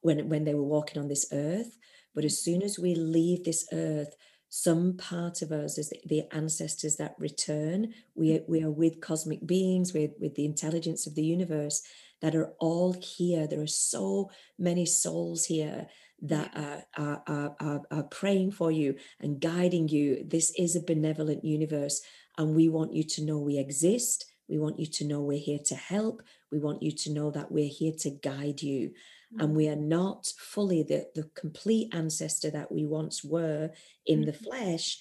when 0.00 0.28
when 0.28 0.44
they 0.44 0.54
were 0.54 0.64
walking 0.64 1.00
on 1.00 1.08
this 1.08 1.26
earth 1.32 1.76
but 2.14 2.24
as 2.24 2.42
soon 2.42 2.62
as 2.62 2.78
we 2.78 2.94
leave 2.94 3.44
this 3.44 3.66
earth 3.72 4.14
some 4.52 4.96
part 4.96 5.42
of 5.42 5.52
us 5.52 5.78
is 5.78 5.92
the, 6.06 6.24
ancestors 6.32 6.96
that 6.96 7.14
return 7.18 7.92
we, 8.14 8.30
mm. 8.30 8.48
we 8.48 8.62
are 8.62 8.70
with 8.70 9.00
cosmic 9.00 9.46
beings 9.46 9.92
with 9.92 10.12
with 10.18 10.34
the 10.34 10.44
intelligence 10.44 11.06
of 11.06 11.14
the 11.14 11.22
universe 11.22 11.82
that 12.20 12.34
are 12.34 12.52
all 12.58 12.92
here 12.92 13.46
there 13.46 13.60
are 13.60 13.66
so 13.66 14.30
many 14.58 14.86
souls 14.86 15.46
here 15.46 15.86
that 16.22 16.52
are, 16.54 17.22
are, 17.26 17.54
are, 17.60 17.82
are, 17.90 18.02
praying 18.04 18.50
for 18.50 18.70
you 18.70 18.94
and 19.20 19.40
guiding 19.40 19.88
you 19.88 20.22
this 20.28 20.52
is 20.58 20.76
a 20.76 20.82
benevolent 20.82 21.42
universe 21.44 22.02
and 22.36 22.54
we 22.54 22.68
want 22.68 22.92
you 22.92 23.02
to 23.02 23.24
know 23.24 23.38
we 23.38 23.58
exist 23.58 24.26
we 24.48 24.58
want 24.58 24.78
you 24.78 24.86
to 24.86 25.06
know 25.06 25.20
we're 25.20 25.38
here 25.38 25.60
to 25.64 25.74
help 25.74 26.22
we 26.50 26.58
want 26.58 26.82
you 26.82 26.92
to 26.92 27.12
know 27.12 27.30
that 27.30 27.50
we're 27.50 27.68
here 27.68 27.92
to 28.00 28.10
guide 28.10 28.62
you. 28.62 28.90
Mm-hmm. 28.90 29.40
And 29.40 29.56
we 29.56 29.66
mm. 29.66 29.72
are 29.72 29.80
not 29.80 30.32
fully 30.38 30.82
the, 30.82 31.06
the 31.14 31.30
complete 31.34 31.94
ancestor 31.94 32.50
that 32.50 32.72
we 32.72 32.84
once 32.84 33.22
were 33.22 33.70
in 34.06 34.20
mm-hmm. 34.20 34.26
the 34.26 34.32
flesh. 34.32 35.00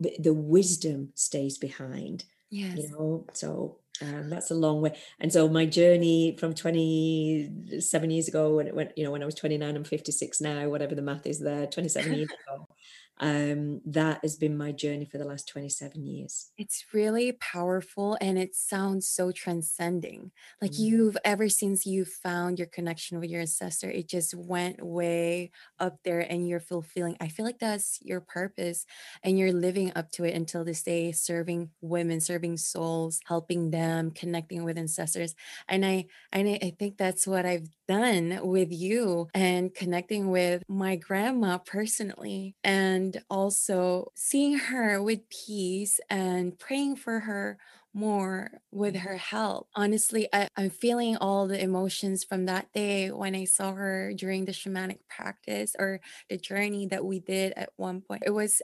The 0.00 0.34
wisdom 0.34 1.10
stays 1.14 1.58
behind. 1.58 2.24
Yes. 2.50 2.78
You 2.78 2.90
know, 2.90 3.26
so 3.32 3.78
um, 4.02 4.28
that's 4.28 4.50
a 4.50 4.54
long 4.54 4.80
way. 4.80 4.98
And 5.20 5.32
so 5.32 5.48
my 5.48 5.66
journey 5.66 6.36
from 6.38 6.54
27 6.54 8.10
years 8.10 8.28
ago, 8.28 8.56
when 8.56 8.74
went, 8.74 8.92
you 8.96 9.04
know, 9.04 9.10
when 9.10 9.22
I 9.22 9.26
was 9.26 9.36
29, 9.36 9.76
I'm 9.76 9.84
56 9.84 10.40
now, 10.40 10.68
whatever 10.68 10.94
the 10.94 11.02
math 11.02 11.26
is 11.26 11.38
there, 11.38 11.66
27 11.66 12.12
years 12.12 12.28
ago, 12.30 12.68
um, 13.18 13.80
that 13.86 14.20
has 14.22 14.36
been 14.36 14.56
my 14.56 14.72
journey 14.72 15.04
for 15.04 15.18
the 15.18 15.24
last 15.24 15.48
27 15.48 16.04
years. 16.04 16.50
It's 16.58 16.84
really 16.92 17.32
powerful 17.32 18.18
and 18.20 18.38
it 18.38 18.54
sounds 18.54 19.08
so 19.08 19.30
transcending. 19.30 20.32
Like 20.60 20.72
mm. 20.72 20.80
you've 20.80 21.16
ever 21.24 21.48
since 21.48 21.86
you 21.86 22.04
found 22.04 22.58
your 22.58 22.66
connection 22.66 23.20
with 23.20 23.30
your 23.30 23.40
ancestor, 23.40 23.88
it 23.90 24.08
just 24.08 24.34
went 24.34 24.84
way 24.84 25.52
up 25.78 25.98
there 26.04 26.20
and 26.20 26.48
you're 26.48 26.60
fulfilling. 26.60 27.16
I 27.20 27.28
feel 27.28 27.46
like 27.46 27.60
that's 27.60 28.00
your 28.02 28.20
purpose 28.20 28.84
and 29.22 29.38
you're 29.38 29.52
living 29.52 29.92
up 29.94 30.10
to 30.12 30.24
it 30.24 30.34
until 30.34 30.64
this 30.64 30.82
day, 30.82 31.12
serving 31.12 31.70
women, 31.80 32.20
serving 32.20 32.56
souls, 32.56 33.20
helping 33.26 33.70
them, 33.70 34.10
connecting 34.10 34.64
with 34.64 34.76
ancestors. 34.76 35.34
And 35.68 35.84
I 35.86 36.06
and 36.32 36.48
I 36.48 36.74
think 36.78 36.96
that's 36.96 37.26
what 37.26 37.46
I've 37.46 37.68
done 37.86 38.40
with 38.42 38.72
you 38.72 39.28
and 39.34 39.72
connecting 39.74 40.30
with 40.30 40.62
my 40.68 40.96
grandma 40.96 41.58
personally 41.58 42.56
and 42.64 43.03
also 43.30 44.12
seeing 44.14 44.58
her 44.58 45.02
with 45.02 45.28
peace 45.28 46.00
and 46.08 46.58
praying 46.58 46.96
for 46.96 47.20
her 47.20 47.58
more 47.94 48.50
with 48.72 48.94
mm-hmm. 48.94 49.06
her 49.06 49.16
help. 49.16 49.68
Honestly, 49.74 50.28
I, 50.32 50.48
am 50.56 50.70
feeling 50.70 51.16
all 51.16 51.46
the 51.46 51.62
emotions 51.62 52.24
from 52.24 52.46
that 52.46 52.72
day 52.72 53.10
when 53.10 53.34
I 53.34 53.44
saw 53.44 53.72
her 53.72 54.12
during 54.14 54.44
the 54.44 54.52
shamanic 54.52 54.98
practice 55.08 55.76
or 55.78 56.00
the 56.28 56.36
journey 56.36 56.86
that 56.86 57.04
we 57.04 57.20
did 57.20 57.52
at 57.56 57.70
one 57.76 58.00
point. 58.00 58.24
It 58.26 58.30
was 58.30 58.60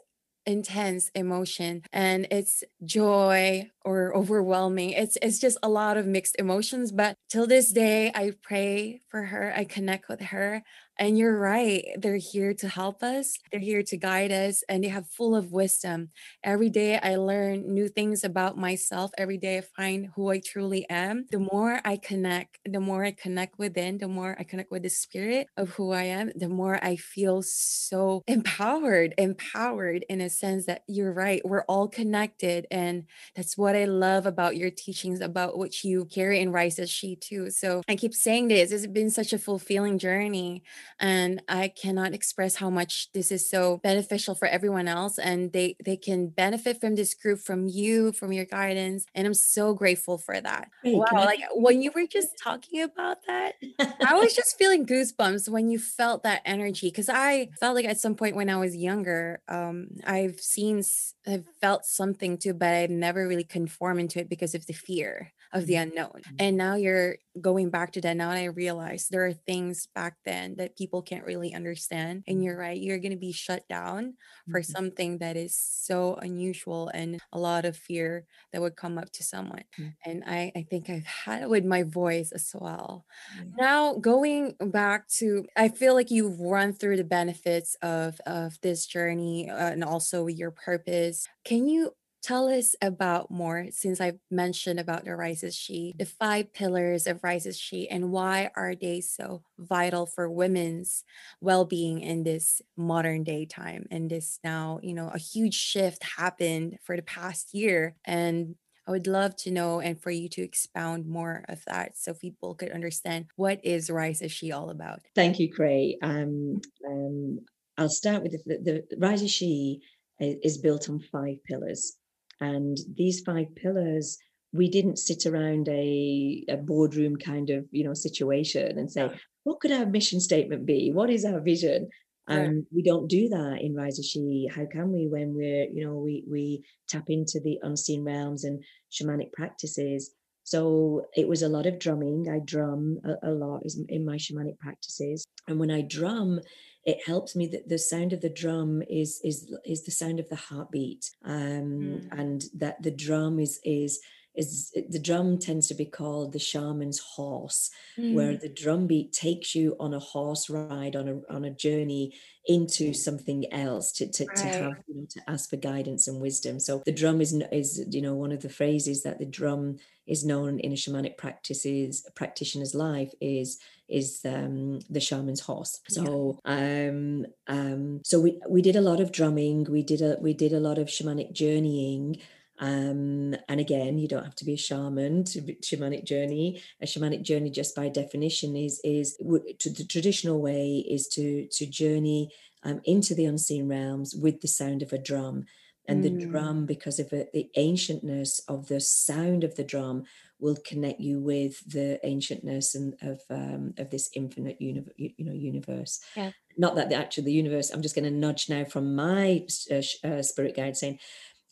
intense 0.47 1.11
emotion 1.15 1.83
and 1.93 2.27
it's 2.31 2.65
joy 2.85 3.71
or 3.85 4.17
overwhelming 4.17 4.91
it's 4.91 5.19
it's 5.21 5.39
just 5.39 5.59
a 5.63 5.69
lot 5.69 5.99
of 5.99 6.07
mixed 6.07 6.35
emotions 6.39 6.91
but 6.93 7.15
till 7.29 7.47
this 7.47 7.71
day 7.71 8.11
i 8.15 8.33
pray 8.43 9.03
for 9.09 9.25
her 9.25 9.53
i 9.55 9.65
connect 9.65 10.09
with 10.09 10.21
her 10.21 10.63
and 11.01 11.17
you're 11.17 11.39
right. 11.39 11.87
They're 11.97 12.17
here 12.17 12.53
to 12.55 12.69
help 12.69 13.03
us. 13.03 13.39
They're 13.51 13.59
here 13.59 13.83
to 13.85 13.97
guide 13.97 14.31
us 14.31 14.63
and 14.69 14.85
they 14.85 14.89
have 14.89 15.09
full 15.09 15.35
of 15.35 15.51
wisdom. 15.51 16.11
Every 16.45 16.69
day 16.69 16.99
I 16.99 17.17
learn 17.17 17.73
new 17.73 17.89
things 17.89 18.23
about 18.23 18.59
myself. 18.59 19.11
Every 19.17 19.39
day 19.39 19.57
I 19.59 19.63
find 19.63 20.11
who 20.15 20.31
I 20.31 20.41
truly 20.41 20.89
am. 20.91 21.25
The 21.31 21.39
more 21.39 21.81
I 21.87 21.97
connect, 21.97 22.59
the 22.67 22.81
more 22.81 23.03
I 23.03 23.13
connect 23.13 23.59
within, 23.59 23.97
the 23.97 24.09
more 24.09 24.37
I 24.39 24.45
connect 24.45 24.71
with 24.71 24.83
the 24.83 24.91
spirit 24.91 25.47
of 25.57 25.71
who 25.71 25.93
I 25.93 26.03
am, 26.03 26.33
the 26.37 26.51
more 26.51 26.79
I 26.85 26.97
feel 26.97 27.41
so 27.43 28.23
empowered, 28.27 29.15
empowered 29.17 30.05
in 30.11 30.21
a 30.21 30.29
sense 30.29 30.67
that 30.67 30.83
you're 30.87 31.15
right. 31.15 31.41
We're 31.47 31.63
all 31.63 31.89
connected. 31.89 32.67
And 32.71 33.05
that's 33.35 33.57
what 33.57 33.75
I 33.75 33.87
love 33.87 34.27
about 34.27 34.59
your 34.59 34.71
teachings, 34.71 35.23
about 35.23 35.57
what 35.57 35.83
you 35.83 36.05
carry 36.05 36.43
and 36.43 36.53
rise 36.53 36.79
as 36.79 36.91
she 36.91 37.17
too. 37.17 37.49
So 37.49 37.81
I 37.89 37.97
keep 37.97 38.13
saying 38.13 38.49
this. 38.49 38.71
It's 38.71 38.87
been 38.87 39.09
such 39.09 39.33
a 39.33 39.39
fulfilling 39.39 39.99
journey 39.99 40.63
and 40.99 41.43
i 41.49 41.69
cannot 41.69 42.15
express 42.15 42.57
how 42.57 42.71
much 42.71 43.11
this 43.13 43.31
is 43.31 43.49
so 43.49 43.79
beneficial 43.83 44.35
for 44.35 44.49
everyone 44.49 44.89
else 44.89 45.19
and 45.19 45.53
they 45.53 45.77
they 45.85 45.97
can 45.97 46.29
benefit 46.29 46.81
from 46.81 46.95
this 46.95 47.15
group 47.15 47.39
from 47.41 47.67
you 47.67 48.13
from 48.13 48.33
your 48.33 48.45
guidance 48.45 49.05
and 49.15 49.27
i'm 49.27 49.35
so 49.35 49.75
grateful 49.75 50.19
for 50.19 50.41
that. 50.41 50.69
Wow 50.83 51.05
I- 51.07 51.25
like 51.25 51.41
when 51.55 51.83
you 51.83 51.91
were 51.95 52.07
just 52.07 52.31
talking 52.43 52.83
about 52.83 53.19
that 53.27 53.55
i 54.03 54.15
was 54.15 54.35
just 54.35 54.57
feeling 54.59 54.87
goosebumps 54.87 55.49
when 55.49 55.69
you 55.71 55.79
felt 55.79 56.23
that 56.23 56.43
energy 56.45 56.89
because 56.89 57.09
i 57.09 57.49
felt 57.61 57.75
like 57.75 57.85
at 57.85 58.01
some 58.01 58.15
point 58.15 58.37
when 58.37 58.49
i 58.51 58.57
was 58.57 58.75
younger 58.77 59.43
um 59.49 59.89
i've 60.07 60.41
seen 60.41 60.83
i've 61.27 61.45
felt 61.61 61.85
something 61.85 62.39
too 62.39 62.55
but 62.55 62.69
i've 62.75 62.91
never 62.91 63.27
really 63.29 63.45
conformed 63.45 64.01
into 64.01 64.19
it 64.21 64.29
because 64.29 64.55
of 64.55 64.67
the 64.67 64.73
fear 64.73 65.33
of 65.53 65.67
the 65.67 65.77
unknown. 65.77 66.23
Mm. 66.27 66.37
And 66.39 66.57
now 66.57 66.75
you're 66.77 67.17
going 67.41 67.71
back 67.71 67.93
to 67.93 68.01
that 68.01 68.17
now 68.17 68.31
and 68.31 68.39
I 68.39 68.45
realize 68.45 69.09
there 69.09 69.27
are 69.27 69.33
things 69.33 69.87
back 69.95 70.19
then 70.25 70.57
that 70.57 70.77
people 70.77 71.03
can't 71.03 71.25
really 71.25 71.55
understand. 71.55 72.25
And 72.27 72.43
you're 72.43 72.57
right, 72.59 72.81
you're 72.81 72.99
gonna 72.99 73.17
be 73.17 73.33
shut 73.33 73.67
down 73.69 74.17
for 74.49 74.63
Mhm. 74.63 74.63
something 74.63 75.19
that 75.19 75.37
is 75.37 75.57
so 75.57 76.15
unusual 76.17 76.89
and 76.93 77.21
a 77.33 77.39
lot 77.39 77.65
of 77.65 77.77
fear 77.77 78.27
that 78.53 78.61
would 78.61 78.77
come 78.77 78.99
up 78.99 79.11
to 79.13 79.23
someone. 79.23 79.65
Mm. 79.79 79.97
And 80.05 80.25
I, 80.27 80.53
I 80.57 80.63
think 80.69 80.91
I've 80.91 81.05
had 81.07 81.43
it 81.43 81.49
with 81.51 81.65
my 81.65 81.83
voice 81.85 82.33
as 82.33 82.51
well. 82.55 83.07
Yeah. 83.33 83.45
Now 83.59 83.95
going 83.95 84.57
back 84.61 85.09
to 85.19 85.47
I 85.57 85.69
feel 85.69 85.95
like 85.95 86.11
you've 86.11 86.41
run 86.41 86.73
through 86.73 86.97
the 86.97 87.05
benefits 87.05 87.77
of 87.83 88.21
of 88.27 88.61
this 88.61 88.87
journey 88.87 89.51
uh, 89.51 89.71
and 89.71 89.85
also 89.85 90.27
your 90.27 90.51
purpose. 90.51 91.27
Can 91.45 91.69
you 91.69 91.93
tell 92.23 92.49
us 92.49 92.75
about 92.83 93.31
more 93.31 93.67
since 93.71 94.01
I've 94.01 94.19
mentioned 94.31 94.79
about 94.79 95.05
the 95.05 95.17
Rise 95.17 95.43
as 95.43 95.55
She, 95.55 95.95
the 95.97 96.05
five 96.05 96.53
pillars 96.53 97.07
of 97.07 97.23
Rise 97.23 97.47
as 97.47 97.59
She 97.59 97.89
and 97.89 98.11
why 98.11 98.51
are 98.55 98.75
they 98.75 99.01
so 99.01 99.43
vital 99.59 100.07
for 100.07 100.31
women's 100.31 101.05
well-being 101.41 102.01
in 102.01 102.23
this 102.23 102.63
modern 102.77 103.25
day 103.25 103.47
time 103.47 103.87
and 103.91 104.11
this 104.11 104.39
now, 104.45 104.81
you 104.83 104.95
know, 104.95 105.09
a 105.13 105.19
huge 105.19 105.55
shift 105.55 106.03
happened 106.03 106.79
for 106.83 106.97
the 106.97 107.03
past 107.03 107.55
year 107.55 107.97
and 108.05 108.55
I 108.87 108.93
would 108.93 109.07
love 109.07 109.37
to 109.37 109.51
know 109.51 109.81
and 109.81 110.01
for 110.01 110.11
you 110.11 110.29
to 110.31 110.43
expound 110.43 111.07
more 111.07 111.45
of 111.49 111.63
that 111.67 111.97
so 111.97 112.13
people 112.13 112.55
could 112.55 112.73
understand 112.73 113.27
what 113.37 113.65
is 113.65 113.89
Rise 113.89 114.23
She 114.29 114.53
all 114.53 114.71
about. 114.71 115.01
Thank 115.15 115.39
you, 115.39 115.53
Khrey. 115.53 115.97
Um, 116.03 116.61
um, 116.87 117.41
I'll 117.79 117.89
start 117.89 118.23
with 118.23 118.33
the, 118.33 118.59
the, 118.59 118.85
the 118.91 118.97
Rise 118.97 119.31
She 119.31 119.81
is 120.19 120.59
built 120.59 120.89
on 120.89 121.01
five 121.01 121.37
pillars. 121.45 121.97
And 122.41 122.79
these 122.97 123.21
five 123.21 123.55
pillars, 123.55 124.19
we 124.53 124.69
didn't 124.69 124.99
sit 124.99 125.27
around 125.27 125.69
a, 125.69 126.45
a 126.49 126.57
boardroom 126.57 127.17
kind 127.17 127.51
of, 127.51 127.67
you 127.71 127.85
know, 127.85 127.95
situation 127.95 128.79
and 128.79 128.91
say, 128.91 129.11
what 129.45 129.61
could 129.61 129.73
our 129.73 129.87
mission 129.87 130.21
statement 130.21 130.67
be? 130.67 130.91
What 130.93 131.11
is 131.11 131.25
our 131.25 131.41
vision? 131.41 131.89
Right. 132.29 132.47
Um, 132.47 132.67
we 132.75 132.83
don't 132.83 133.09
do 133.09 133.29
that 133.29 133.59
in 133.61 133.75
Rise 133.75 133.99
as 133.99 134.07
She. 134.07 134.49
How 134.55 134.67
can 134.67 134.93
we 134.93 135.09
when 135.09 135.35
we're, 135.35 135.67
you 135.73 135.85
know, 135.85 135.97
we 135.97 136.25
we 136.31 136.65
tap 136.89 137.05
into 137.09 137.41
the 137.41 137.59
unseen 137.63 138.05
realms 138.05 138.45
and 138.45 138.63
shamanic 138.93 139.33
practices. 139.33 140.13
So 140.45 141.07
it 141.17 141.29
was 141.29 141.43
a 141.43 141.49
lot 141.49 141.67
of 141.67 141.79
drumming. 141.79 142.27
I 142.29 142.41
drum 142.45 142.99
a, 143.05 143.31
a 143.31 143.33
lot 143.33 143.63
in 143.89 144.05
my 144.05 144.17
shamanic 144.17 144.59
practices. 144.59 145.25
And 145.49 145.59
when 145.59 145.71
I 145.71 145.83
drum, 145.83 146.41
it 146.85 146.99
helps 147.07 147.37
me 147.37 147.47
that 147.49 147.69
the 147.69 147.79
sound 147.79 148.13
of 148.13 148.21
the 148.21 148.31
drum 148.31 148.83
is 148.89 149.21
is 149.25 149.53
is 149.65 149.85
the 149.85 149.91
sound 149.91 150.21
of 150.21 150.29
the 150.29 150.37
heartbeat. 150.37 151.11
Um, 151.25 152.03
Mm. 152.03 152.09
and 152.11 152.45
that 152.55 152.83
the 152.83 152.91
drum 152.91 153.39
is 153.39 153.61
is 153.65 154.01
is 154.35 154.71
the 154.89 155.01
drum 155.01 155.39
tends 155.39 155.67
to 155.69 155.75
be 155.75 155.85
called 155.87 156.33
the 156.33 156.39
shaman's 156.39 157.01
horse 157.01 157.71
where 158.09 158.37
Mm, 158.37 158.41
the 158.41 158.49
drum 158.49 158.87
beat 158.87 159.13
takes 159.13 159.55
you 159.55 159.77
on 159.81 159.93
a 159.95 159.99
horse 159.99 160.49
ride 160.51 160.97
on 160.97 161.09
a 161.09 161.21
on 161.33 161.45
a 161.45 161.51
journey 161.51 162.15
into 162.47 162.93
something 162.95 163.53
else 163.53 163.93
to 163.93 164.11
to, 164.11 164.27
to 164.35 164.49
have 164.49 164.77
you 164.89 164.95
know 164.97 165.07
to 165.11 165.21
ask 165.29 165.51
for 165.51 165.57
guidance 165.57 166.09
and 166.09 166.21
wisdom. 166.21 166.59
So 166.59 166.83
the 166.87 166.93
drum 166.93 167.21
is 167.21 167.33
is 167.53 167.85
you 167.91 168.01
know 168.03 168.15
one 168.15 168.33
of 168.33 168.41
the 168.41 168.49
phrases 168.49 169.03
that 169.03 169.19
the 169.19 169.27
drum 169.27 169.77
is 170.07 170.25
known 170.25 170.59
in 170.61 170.73
a 170.73 170.75
shamanic 170.75 171.17
practices 171.17 172.07
practitioner's 172.17 172.75
life 172.75 173.13
is 173.21 173.59
is 173.89 174.21
um 174.25 174.81
the 174.89 175.01
shaman's 175.01 175.41
horse. 175.41 175.81
Yeah. 175.91 176.05
so 176.05 176.41
um 176.45 177.27
um 177.47 178.01
so 178.05 178.21
we 178.21 178.41
we 178.49 178.63
did 178.63 178.77
a 178.77 178.81
lot 178.81 179.01
of 179.01 179.13
drumming. 179.13 179.65
We 179.65 179.83
did 179.83 180.01
a 180.01 180.17
we 180.21 180.33
did 180.35 180.53
a 180.53 180.61
lot 180.61 180.79
of 180.79 180.89
shamanic 180.89 181.33
journeying 181.33 182.17
um 182.61 183.35
and 183.49 183.59
again 183.61 183.99
you 183.99 184.07
don't 184.07 184.25
have 184.25 184.35
to 184.37 184.45
be 184.45 184.55
a 184.55 184.57
shaman 184.59 185.25
to 185.25 185.41
be 185.41 185.55
shamanic 185.57 186.05
journey. 186.05 186.63
A 186.83 186.87
shamanic 186.87 187.23
journey 187.23 187.51
just 187.51 187.75
by 187.75 187.89
definition 187.89 188.57
is 188.57 188.81
is 188.85 189.17
to 189.17 189.71
the 189.71 189.85
traditional 189.85 190.41
way 190.41 190.85
is 190.89 191.09
to 191.09 191.47
to 191.53 191.67
journey 191.67 192.31
um, 192.63 192.81
into 192.85 193.15
the 193.15 193.25
unseen 193.25 193.69
realms 193.69 194.15
with 194.15 194.41
the 194.43 194.49
sound 194.49 194.83
of 194.83 194.93
a 194.93 194.99
drum. 194.99 195.47
And 195.89 196.05
the 196.05 196.11
Mm, 196.11 196.31
drum 196.31 196.67
because 196.67 197.01
of 197.01 197.13
it, 197.13 197.33
the 197.33 197.49
ancientness 197.57 198.41
of 198.47 198.69
the 198.69 198.81
sound 198.81 199.43
of 199.43 199.57
the 199.57 199.65
drum 199.65 200.05
will 200.39 200.57
connect 200.65 201.01
you 201.01 201.19
with 201.19 201.61
the 201.69 201.99
ancientness 202.05 202.75
and 202.75 202.95
of 203.03 203.21
um, 203.31 203.75
of 203.79 203.91
this 203.91 204.09
infinite 204.15 204.61
universe 204.61 204.95
you 204.97 205.25
know 205.25 205.33
universe. 205.33 205.99
Yeah. 206.15 206.31
not 206.57 206.75
that 206.77 206.89
the 206.91 206.95
actual 206.97 207.25
the 207.25 207.33
universe 207.33 207.71
i'm 207.71 207.83
just 207.83 207.95
going 207.95 208.05
to 208.05 208.11
nudge 208.11 208.49
now 208.49 208.65
from 208.65 208.95
my 208.95 209.47
uh, 209.71 209.83
uh, 210.05 210.23
spirit 210.23 210.57
guide 210.57 210.77
saying 210.77 210.99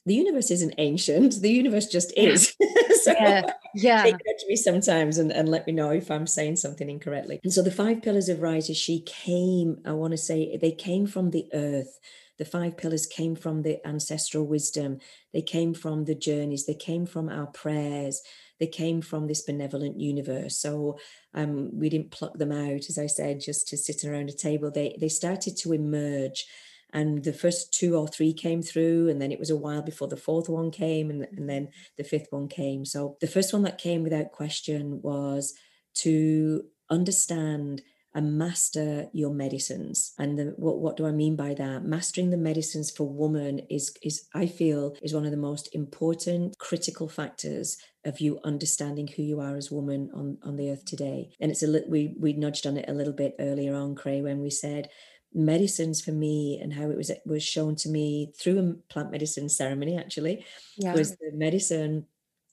the 0.09 0.15
universe 0.15 0.51
isn't 0.51 0.75
ancient 0.79 1.41
the 1.41 1.51
universe 1.51 1.87
just 1.87 2.13
is 2.17 2.55
so 3.05 3.13
Yeah. 3.13 3.43
Yeah. 3.75 4.03
correct 4.03 4.45
me 4.49 4.57
sometimes 4.57 5.19
and, 5.19 5.31
and 5.33 5.49
let 5.49 5.67
me 5.67 5.73
know 5.73 5.91
if 5.91 6.11
I'm 6.11 6.27
saying 6.27 6.57
something 6.57 6.89
incorrectly. 6.89 7.41
And 7.45 7.53
so 7.53 7.63
the 7.63 7.71
five 7.71 8.03
pillars 8.03 8.29
of 8.29 8.41
Rise 8.43 8.71
as 8.71 8.77
She 8.77 9.01
came, 9.01 9.79
I 9.85 9.93
want 9.93 10.13
to 10.13 10.17
say, 10.17 10.57
they 10.57 10.73
came 10.73 11.07
from 11.07 11.31
the 11.31 11.47
earth. 11.53 11.99
The 12.39 12.45
five 12.45 12.77
pillars 12.77 13.07
came 13.07 13.35
from 13.35 13.63
the 13.63 13.85
ancestral 13.87 14.45
wisdom. 14.47 14.99
They 15.33 15.43
came 15.43 15.75
from 15.75 16.05
the 16.05 16.15
journeys. 16.15 16.67
They 16.67 16.75
came 16.75 17.05
from 17.05 17.29
our 17.29 17.47
prayers. 17.47 18.23
They 18.61 18.69
came 18.69 19.03
from 19.03 19.27
this 19.27 19.43
benevolent 19.43 20.01
universe. 20.01 20.57
So 20.59 20.99
um, 21.35 21.71
we 21.79 21.89
didn't 21.89 22.11
pluck 22.11 22.39
them 22.39 22.53
out, 22.53 22.89
as 22.89 22.99
I 22.99 23.07
said, 23.07 23.41
just 23.41 23.69
to 23.69 23.77
sit 23.77 24.05
around 24.05 24.31
a 24.31 24.33
table. 24.33 24.71
They 24.71 24.97
they 25.01 25.09
started 25.09 25.57
to 25.59 25.73
emerge. 25.73 26.47
And 26.93 27.25
the 27.25 27.33
first 27.33 27.73
two 27.73 27.97
or 27.97 28.09
three 28.09 28.33
came 28.33 28.63
through, 28.63 29.09
and 29.09 29.21
then 29.21 29.33
it 29.33 29.39
was 29.39 29.51
a 29.51 29.57
while 29.57 29.83
before 29.83 30.09
the 30.09 30.17
fourth 30.17 30.49
one 30.49 30.71
came, 30.71 31.11
and, 31.11 31.27
and 31.37 31.49
then 31.49 31.69
the 31.97 32.05
fifth 32.05 32.29
one 32.31 32.49
came. 32.49 32.85
So 32.85 33.17
the 33.21 33.27
first 33.27 33.53
one 33.53 33.63
that 33.63 33.79
came 33.79 34.03
without 34.03 34.33
question 34.33 35.01
was 35.03 35.55
to 35.97 36.65
understand 36.91 37.83
and 38.15 38.39
master 38.39 39.07
your 39.13 39.33
medicines. 39.33 40.13
And 40.19 40.39
the, 40.39 40.55
what 40.57 40.79
what 40.81 40.97
do 40.97 41.07
I 41.07 41.13
mean 41.13 41.37
by 41.37 41.55
that? 41.55 41.85
Mastering 41.85 42.31
the 42.31 42.37
medicines 42.37 42.91
for 42.91 43.09
woman 43.09 43.61
is 43.71 43.95
is 44.03 44.27
I 44.35 44.47
feel 44.47 44.97
is 45.03 45.15
one 45.15 45.25
of 45.25 45.31
the 45.31 45.37
most 45.37 45.69
important 45.75 46.59
critical 46.59 47.09
factors 47.09 47.77
of 48.05 48.21
you 48.21 48.41
understanding 48.45 49.09
who 49.09 49.23
you 49.23 49.41
are 49.41 49.57
as 49.57 49.71
woman 49.71 50.11
on 50.15 50.39
on 50.43 50.57
the 50.57 50.71
earth 50.71 50.85
today. 50.85 51.31
And 51.41 51.51
it's 51.51 51.63
a 51.63 51.67
li- 51.67 51.85
we 51.87 52.15
we 52.19 52.33
nudged 52.33 52.67
on 52.67 52.77
it 52.77 52.89
a 52.89 52.95
little 52.95 53.13
bit 53.13 53.35
earlier 53.39 53.75
on, 53.75 53.95
Khrey, 53.95 54.23
when 54.23 54.41
we 54.41 54.51
said 54.51 54.89
medicines 55.35 56.01
for 56.01 56.13
me 56.13 56.59
and 56.61 56.73
how 56.73 56.91
it 56.91 56.97
was 56.97 57.11
it 57.11 57.23
was 57.27 57.43
shown 57.45 57.77
to 57.77 57.89
me 57.89 58.33
through 58.37 58.59
a 58.59 58.75
plant 58.93 59.11
medicine 59.11 59.49
ceremony 59.49 59.97
actually 59.97 60.45
Yeah. 60.77 60.95
was 60.95 61.17
the 61.17 61.31
medicine 61.33 62.07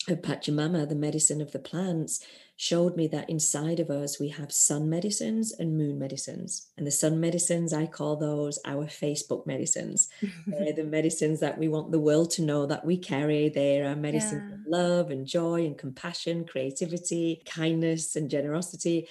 of 0.07 0.21
Pachamama, 0.21 0.87
the 0.87 0.95
medicine 0.95 1.41
of 1.41 1.51
the 1.51 1.57
plants, 1.59 2.23
showed 2.57 2.95
me 2.95 3.07
that 3.07 3.27
inside 3.29 3.79
of 3.79 3.89
us 3.89 4.19
we 4.19 4.29
have 4.29 4.51
sun 4.51 4.87
medicines 4.89 5.51
and 5.51 5.77
moon 5.77 5.97
medicines. 5.97 6.69
And 6.77 6.85
the 6.85 6.91
sun 6.91 7.19
medicines, 7.19 7.73
I 7.73 7.87
call 7.87 8.15
those 8.15 8.59
our 8.65 8.85
Facebook 8.85 9.47
medicines. 9.47 10.07
They're 10.51 10.73
the 10.75 10.83
medicines 10.83 11.39
that 11.39 11.57
we 11.57 11.67
want 11.69 11.91
the 11.91 11.99
world 11.99 12.29
to 12.31 12.43
know 12.43 12.67
that 12.67 12.85
we 12.85 12.97
carry. 12.97 13.49
They're 13.49 13.87
our 13.87 13.95
medicines 13.95 14.43
Yeah. 14.47 14.53
of 14.53 14.59
love 14.67 15.09
and 15.11 15.25
joy 15.25 15.65
and 15.65 15.77
compassion, 15.77 16.45
creativity, 16.45 17.41
kindness 17.45 18.15
and 18.15 18.29
generosity. 18.29 19.07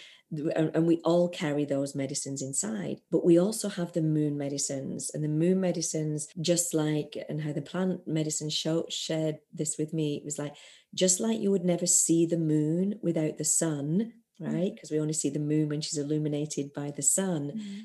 And, 0.56 0.86
we 0.86 1.00
all 1.04 1.28
carry 1.28 1.64
those 1.64 1.94
medicines 1.94 2.42
inside. 2.42 3.00
But 3.10 3.24
we 3.24 3.38
also 3.38 3.68
have 3.68 3.92
the 3.92 4.02
moon 4.02 4.36
medicines. 4.38 5.10
And 5.12 5.22
the 5.22 5.28
moon 5.28 5.60
medicines, 5.60 6.28
just 6.40 6.74
like, 6.74 7.16
and 7.28 7.40
how 7.42 7.52
the 7.52 7.62
plant 7.62 8.06
medicine 8.06 8.50
show, 8.50 8.86
shared 8.88 9.36
this 9.52 9.76
with 9.78 9.92
me, 9.92 10.16
it 10.16 10.24
was 10.24 10.38
like, 10.38 10.54
just 10.94 11.20
like 11.20 11.40
you 11.40 11.50
would 11.50 11.64
never 11.64 11.86
see 11.86 12.26
the 12.26 12.38
moon 12.38 12.98
without 13.02 13.38
the 13.38 13.44
sun, 13.44 14.12
right? 14.40 14.72
Because 14.74 14.90
we 14.90 15.00
only 15.00 15.12
see 15.12 15.30
the 15.30 15.38
moon 15.38 15.68
when 15.68 15.80
she's 15.80 15.98
illuminated 15.98 16.72
by 16.72 16.90
the 16.90 17.02
sun 17.02 17.52
Mhm. 17.56 17.82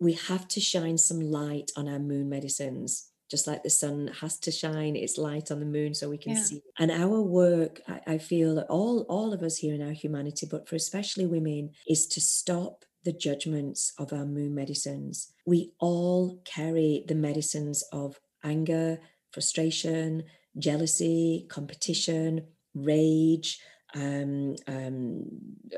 we 0.00 0.14
have 0.14 0.48
to 0.48 0.60
shine 0.60 0.98
some 0.98 1.20
light 1.20 1.70
on 1.76 1.88
our 1.88 1.98
moon 2.00 2.28
medicines 2.28 3.11
just 3.32 3.46
like 3.46 3.62
the 3.62 3.70
sun 3.84 3.98
has 4.20 4.34
to 4.38 4.50
shine 4.62 4.94
its 4.94 5.16
light 5.16 5.50
on 5.50 5.58
the 5.58 5.72
moon 5.76 5.92
so 5.94 6.04
we 6.08 6.18
can 6.24 6.34
Yeah. 6.34 6.42
see 6.48 6.60
and 6.78 6.90
our 7.04 7.18
work 7.42 7.74
I, 7.94 7.98
I 8.14 8.18
feel 8.18 8.50
that 8.56 8.66
all 8.76 8.96
all 9.16 9.30
of 9.32 9.42
us 9.48 9.56
here 9.56 9.74
in 9.78 9.82
our 9.88 9.96
humanity 10.04 10.46
but 10.54 10.68
for 10.68 10.76
especially 10.76 11.26
women 11.36 11.70
is 11.94 12.06
to 12.14 12.20
stop 12.20 12.84
the 13.06 13.16
judgments 13.26 13.80
of 14.02 14.12
our 14.12 14.26
moon 14.36 14.52
medicines 14.62 15.32
we 15.52 15.72
all 15.88 16.22
carry 16.56 16.90
the 17.10 17.14
medicines 17.28 17.78
of 18.02 18.20
anger 18.54 18.88
frustration 19.34 20.24
jealousy 20.68 21.46
competition 21.56 22.30
rage 22.74 23.50
um, 23.94 24.56
um, 24.74 25.24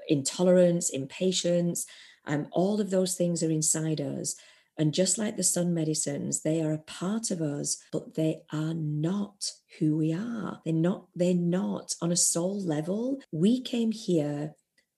intolerance 0.09 0.91
impatience 0.91 1.87
um, 2.27 2.47
all 2.53 2.81
of 2.81 2.91
those 2.91 3.15
things 3.17 3.43
are 3.43 3.51
inside 3.51 4.01
us. 4.01 4.35
And 4.77 4.93
just 4.93 5.19
like 5.19 5.37
the 5.37 5.45
sun 5.45 5.73
medicines, 5.73 6.43
they 6.43 6.61
are 6.61 6.73
a 6.73 6.79
part 6.79 7.31
of 7.31 7.41
us, 7.41 7.77
but 7.93 8.15
they 8.15 8.43
are 8.53 8.75
not 8.75 9.53
who 9.79 9.97
we 9.97 10.13
are. 10.13 10.61
They're 10.65 10.75
not, 10.75 11.07
they're 11.15 11.35
not 11.35 11.95
on 12.01 12.11
a 12.11 12.17
soul 12.17 12.61
level. 12.61 13.21
We 13.31 13.61
came 13.61 13.93
here. 13.93 14.55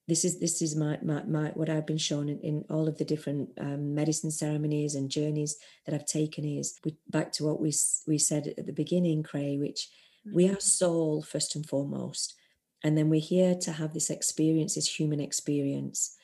This 0.08 0.24
is 0.24 0.38
this 0.38 0.62
is 0.62 0.76
my 0.76 0.98
my, 1.02 1.24
my 1.24 1.48
what 1.54 1.68
I've 1.68 1.86
been 1.86 1.98
shown 1.98 2.28
in, 2.28 2.38
in 2.38 2.64
all 2.70 2.86
of 2.86 2.96
the 2.96 3.04
different 3.04 3.50
um, 3.58 3.92
medicine 3.92 4.30
ceremonies 4.30 4.94
and 4.94 5.10
journeys 5.10 5.56
that 5.84 5.96
I've 5.96 6.06
taken 6.06 6.44
is 6.44 6.78
we, 6.84 6.96
back 7.08 7.32
to 7.32 7.44
what 7.44 7.60
we 7.60 7.72
we 8.06 8.16
said 8.16 8.54
at 8.56 8.66
the 8.66 8.72
beginning, 8.72 9.24
Khrey, 9.24 9.58
which 9.58 9.88
we 10.32 10.48
are 10.48 10.60
soul 10.60 11.22
first 11.22 11.56
and 11.56 11.68
foremost 11.68 12.34
And 12.82 12.96
then 12.96 13.08
we're 13.08 13.20
here 13.20 13.54
to 13.62 13.72
have 13.72 13.94
this 13.94 14.10
experience, 14.10 14.74
this 14.74 14.98
human 14.98 15.20
experience. 15.20 16.16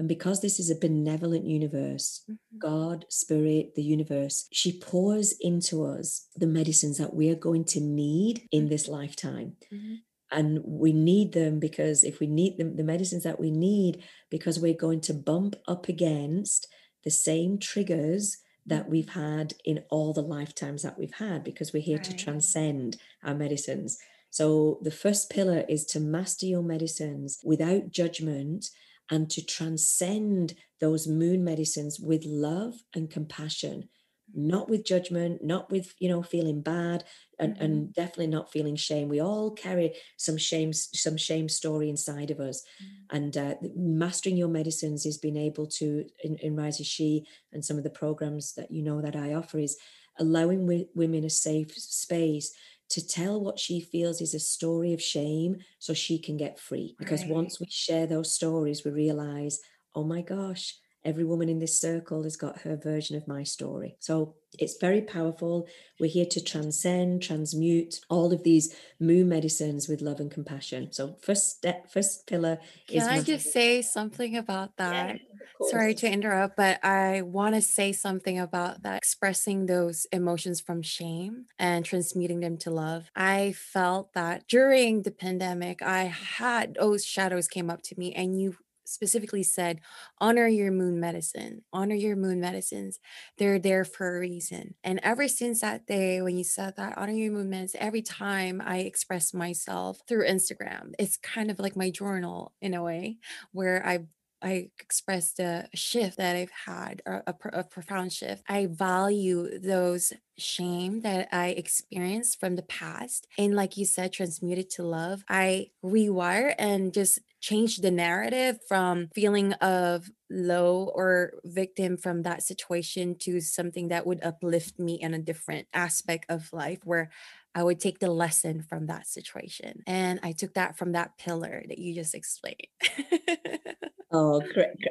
And 0.00 0.08
because 0.08 0.40
this 0.40 0.58
is 0.58 0.70
a 0.70 0.80
benevolent 0.80 1.44
universe, 1.44 2.22
mm-hmm. 2.24 2.58
God, 2.58 3.04
Spirit, 3.10 3.74
the 3.76 3.82
universe, 3.82 4.48
she 4.50 4.78
pours 4.78 5.34
into 5.38 5.84
us 5.84 6.26
the 6.34 6.46
medicines 6.46 6.96
that 6.96 7.12
we 7.12 7.28
are 7.28 7.34
going 7.34 7.66
to 7.66 7.80
need 7.80 8.48
in 8.50 8.70
this 8.70 8.84
mm-hmm. 8.84 8.94
lifetime. 8.94 9.56
Mm-hmm. 9.70 9.96
And 10.32 10.60
we 10.64 10.94
need 10.94 11.34
them 11.34 11.60
because 11.60 12.02
if 12.02 12.18
we 12.18 12.26
need 12.26 12.56
them, 12.56 12.76
the 12.76 12.82
medicines 12.82 13.24
that 13.24 13.38
we 13.38 13.50
need, 13.50 14.02
because 14.30 14.58
we're 14.58 14.72
going 14.72 15.02
to 15.02 15.12
bump 15.12 15.54
up 15.68 15.86
against 15.86 16.66
the 17.04 17.10
same 17.10 17.58
triggers 17.58 18.38
that 18.64 18.88
we've 18.88 19.04
mm-hmm. 19.04 19.20
had 19.20 19.52
in 19.66 19.84
all 19.90 20.14
the 20.14 20.22
lifetimes 20.22 20.82
that 20.82 20.98
we've 20.98 21.16
had, 21.16 21.44
because 21.44 21.74
we're 21.74 21.82
here 21.82 21.98
right. 21.98 22.04
to 22.04 22.16
transcend 22.16 22.96
our 23.22 23.34
medicines. 23.34 23.98
So 24.30 24.78
the 24.80 24.90
first 24.90 25.28
pillar 25.28 25.66
is 25.68 25.84
to 25.88 26.00
master 26.00 26.46
your 26.46 26.62
medicines 26.62 27.38
without 27.44 27.90
judgment 27.90 28.70
and 29.10 29.30
to 29.30 29.44
transcend 29.44 30.54
those 30.80 31.06
moon 31.06 31.44
medicines 31.44 31.98
with 32.00 32.24
love 32.24 32.74
and 32.94 33.10
compassion 33.10 33.88
not 34.34 34.68
with 34.68 34.84
judgment 34.84 35.42
not 35.42 35.70
with 35.70 35.94
you 35.98 36.08
know 36.08 36.22
feeling 36.22 36.60
bad 36.60 37.04
and, 37.38 37.54
mm-hmm. 37.54 37.64
and 37.64 37.94
definitely 37.94 38.26
not 38.26 38.52
feeling 38.52 38.76
shame 38.76 39.08
we 39.08 39.20
all 39.20 39.50
carry 39.50 39.94
some 40.16 40.36
shame 40.36 40.72
some 40.72 41.16
shame 41.16 41.48
story 41.48 41.88
inside 41.88 42.30
of 42.30 42.40
us 42.40 42.62
mm-hmm. 42.82 43.16
and 43.16 43.36
uh, 43.36 43.54
mastering 43.74 44.36
your 44.36 44.48
medicines 44.48 45.04
is 45.06 45.18
being 45.18 45.36
able 45.36 45.66
to 45.66 46.04
in, 46.22 46.36
in 46.38 46.56
rise 46.56 46.80
as 46.80 46.86
she 46.86 47.24
and 47.52 47.64
some 47.64 47.76
of 47.76 47.84
the 47.84 47.90
programs 47.90 48.54
that 48.54 48.70
you 48.70 48.82
know 48.82 49.00
that 49.00 49.16
i 49.16 49.34
offer 49.34 49.58
is 49.58 49.76
allowing 50.18 50.60
w- 50.60 50.86
women 50.94 51.24
a 51.24 51.30
safe 51.30 51.72
space 51.72 52.52
to 52.90 53.06
tell 53.06 53.40
what 53.40 53.58
she 53.58 53.80
feels 53.80 54.20
is 54.20 54.34
a 54.34 54.40
story 54.40 54.92
of 54.92 55.02
shame 55.02 55.58
so 55.78 55.94
she 55.94 56.18
can 56.18 56.36
get 56.36 56.58
free. 56.58 56.94
Because 56.98 57.22
right. 57.22 57.30
once 57.30 57.60
we 57.60 57.66
share 57.70 58.06
those 58.06 58.32
stories, 58.32 58.84
we 58.84 58.90
realize, 58.90 59.60
oh 59.94 60.04
my 60.04 60.22
gosh, 60.22 60.76
every 61.04 61.24
woman 61.24 61.48
in 61.48 61.58
this 61.58 61.80
circle 61.80 62.22
has 62.24 62.36
got 62.36 62.60
her 62.60 62.76
version 62.76 63.16
of 63.16 63.26
my 63.26 63.42
story. 63.42 63.96
So 64.00 64.34
it's 64.58 64.76
very 64.78 65.00
powerful. 65.00 65.66
We're 65.98 66.10
here 66.10 66.26
to 66.26 66.42
transcend, 66.42 67.22
transmute 67.22 68.00
all 68.08 68.32
of 68.32 68.42
these 68.42 68.74
moon 68.98 69.28
medicines 69.28 69.88
with 69.88 70.02
love 70.02 70.20
and 70.20 70.30
compassion. 70.30 70.92
So 70.92 71.16
first 71.22 71.56
step, 71.56 71.90
first 71.90 72.26
pillar 72.26 72.58
Can 72.88 72.98
is. 72.98 73.04
Can 73.04 73.12
I 73.12 73.22
just 73.22 73.52
say 73.52 73.82
something 73.82 74.36
about 74.36 74.76
that? 74.76 75.16
Yeah, 75.16 75.68
Sorry 75.68 75.94
to 75.94 76.10
interrupt, 76.10 76.56
but 76.56 76.82
I 76.84 77.22
want 77.22 77.54
to 77.54 77.60
say 77.60 77.92
something 77.92 78.38
about 78.38 78.82
that 78.82 78.96
expressing 78.96 79.66
those 79.66 80.06
emotions 80.10 80.60
from 80.60 80.80
shame 80.82 81.46
and 81.58 81.84
transmuting 81.84 82.40
them 82.40 82.56
to 82.58 82.70
love. 82.70 83.10
I 83.14 83.52
felt 83.52 84.14
that 84.14 84.48
during 84.48 85.02
the 85.02 85.10
pandemic, 85.10 85.82
I 85.82 86.04
had 86.04 86.76
those 86.80 87.04
shadows 87.04 87.46
came 87.46 87.68
up 87.68 87.82
to 87.82 87.98
me, 87.98 88.14
and 88.14 88.40
you 88.40 88.56
specifically 88.90 89.42
said, 89.42 89.80
honor 90.18 90.46
your 90.46 90.70
moon 90.70 91.00
medicine, 91.00 91.62
honor 91.72 91.94
your 91.94 92.16
moon 92.16 92.40
medicines. 92.40 92.98
They're 93.38 93.58
there 93.58 93.84
for 93.84 94.16
a 94.16 94.20
reason. 94.20 94.74
And 94.84 95.00
ever 95.02 95.28
since 95.28 95.60
that 95.60 95.86
day 95.86 96.22
when 96.22 96.36
you 96.36 96.44
said 96.44 96.74
that, 96.76 96.98
honor 96.98 97.12
your 97.12 97.32
moon 97.32 97.50
medicine, 97.50 97.80
every 97.82 98.02
time 98.02 98.62
I 98.64 98.78
express 98.78 99.32
myself 99.32 100.00
through 100.08 100.26
Instagram, 100.26 100.92
it's 100.98 101.16
kind 101.16 101.50
of 101.50 101.58
like 101.58 101.76
my 101.76 101.90
journal 101.90 102.52
in 102.60 102.74
a 102.74 102.82
way 102.82 103.18
where 103.52 103.86
I 103.86 104.06
I 104.42 104.70
expressed 104.80 105.38
a 105.38 105.68
shift 105.74 106.16
that 106.16 106.34
I've 106.34 106.50
had, 106.66 107.02
a, 107.04 107.22
a, 107.26 107.34
a, 107.52 107.64
profound 107.64 108.12
shift. 108.12 108.42
I 108.48 108.66
value 108.66 109.58
those 109.58 110.12
shame 110.38 111.02
that 111.02 111.28
I 111.30 111.48
experienced 111.48 112.40
from 112.40 112.56
the 112.56 112.62
past. 112.62 113.26
And 113.36 113.54
like 113.54 113.76
you 113.76 113.84
said, 113.84 114.12
transmuted 114.12 114.70
to 114.70 114.82
love. 114.82 115.24
I 115.28 115.70
rewire 115.84 116.54
and 116.58 116.94
just 116.94 117.18
change 117.40 117.78
the 117.78 117.90
narrative 117.90 118.58
from 118.68 119.08
feeling 119.14 119.52
of 119.54 120.10
low 120.28 120.90
or 120.94 121.34
victim 121.44 121.96
from 121.96 122.22
that 122.22 122.42
situation 122.42 123.16
to 123.18 123.40
something 123.40 123.88
that 123.88 124.06
would 124.06 124.22
uplift 124.22 124.78
me 124.78 125.00
in 125.00 125.14
a 125.14 125.18
different 125.18 125.66
aspect 125.72 126.26
of 126.28 126.52
life 126.52 126.78
where 126.84 127.10
I 127.54 127.64
would 127.64 127.80
take 127.80 127.98
the 127.98 128.10
lesson 128.10 128.62
from 128.62 128.86
that 128.86 129.06
situation. 129.06 129.82
And 129.86 130.20
I 130.22 130.32
took 130.32 130.54
that 130.54 130.78
from 130.78 130.92
that 130.92 131.18
pillar 131.18 131.64
that 131.68 131.78
you 131.78 131.94
just 131.94 132.14
explained. 132.14 132.68
Oh, 134.12 134.42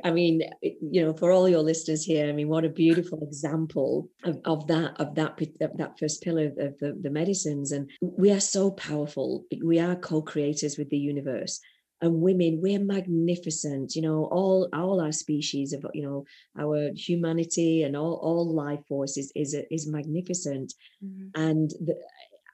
I 0.05 0.11
mean, 0.11 0.43
you 0.61 1.01
know, 1.01 1.13
for 1.13 1.31
all 1.31 1.49
your 1.49 1.61
listeners 1.61 2.05
here, 2.05 2.29
I 2.29 2.31
mean, 2.31 2.47
what 2.47 2.63
a 2.63 2.69
beautiful 2.69 3.19
example 3.21 4.09
of, 4.23 4.39
of 4.45 4.67
that 4.67 4.97
of 4.97 5.13
that 5.15 5.37
of 5.59 5.77
that 5.77 5.99
first 5.99 6.23
pillar 6.23 6.45
of 6.57 6.79
the, 6.79 6.97
the 7.01 7.09
medicines. 7.09 7.73
And 7.73 7.89
we 8.01 8.31
are 8.31 8.39
so 8.39 8.71
powerful. 8.71 9.43
We 9.61 9.77
are 9.79 9.97
co-creators 9.97 10.77
with 10.77 10.89
the 10.89 10.97
universe. 10.97 11.59
And 12.01 12.21
women, 12.21 12.59
we're 12.61 12.79
magnificent. 12.79 13.95
You 13.95 14.01
know, 14.03 14.25
all 14.25 14.69
all 14.73 15.01
our 15.01 15.11
species 15.11 15.73
of 15.73 15.85
you 15.93 16.03
know 16.03 16.25
our 16.57 16.91
humanity 16.95 17.83
and 17.83 17.95
all 17.97 18.13
all 18.23 18.53
life 18.53 18.79
forces 18.87 19.31
is 19.35 19.55
is, 19.69 19.87
magnificent. 19.87 20.73
Mm-hmm. 21.03 21.41
And 21.41 21.69
the, 21.71 21.95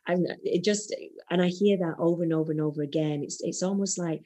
and 0.08 0.28
it 0.44 0.64
just 0.64 0.96
and 1.30 1.42
I 1.42 1.48
hear 1.48 1.78
that 1.78 1.96
over 2.00 2.24
and 2.24 2.34
over 2.34 2.52
and 2.52 2.62
over 2.62 2.82
again. 2.82 3.22
It's 3.24 3.40
it's 3.42 3.64
almost 3.64 4.00
like 4.00 4.22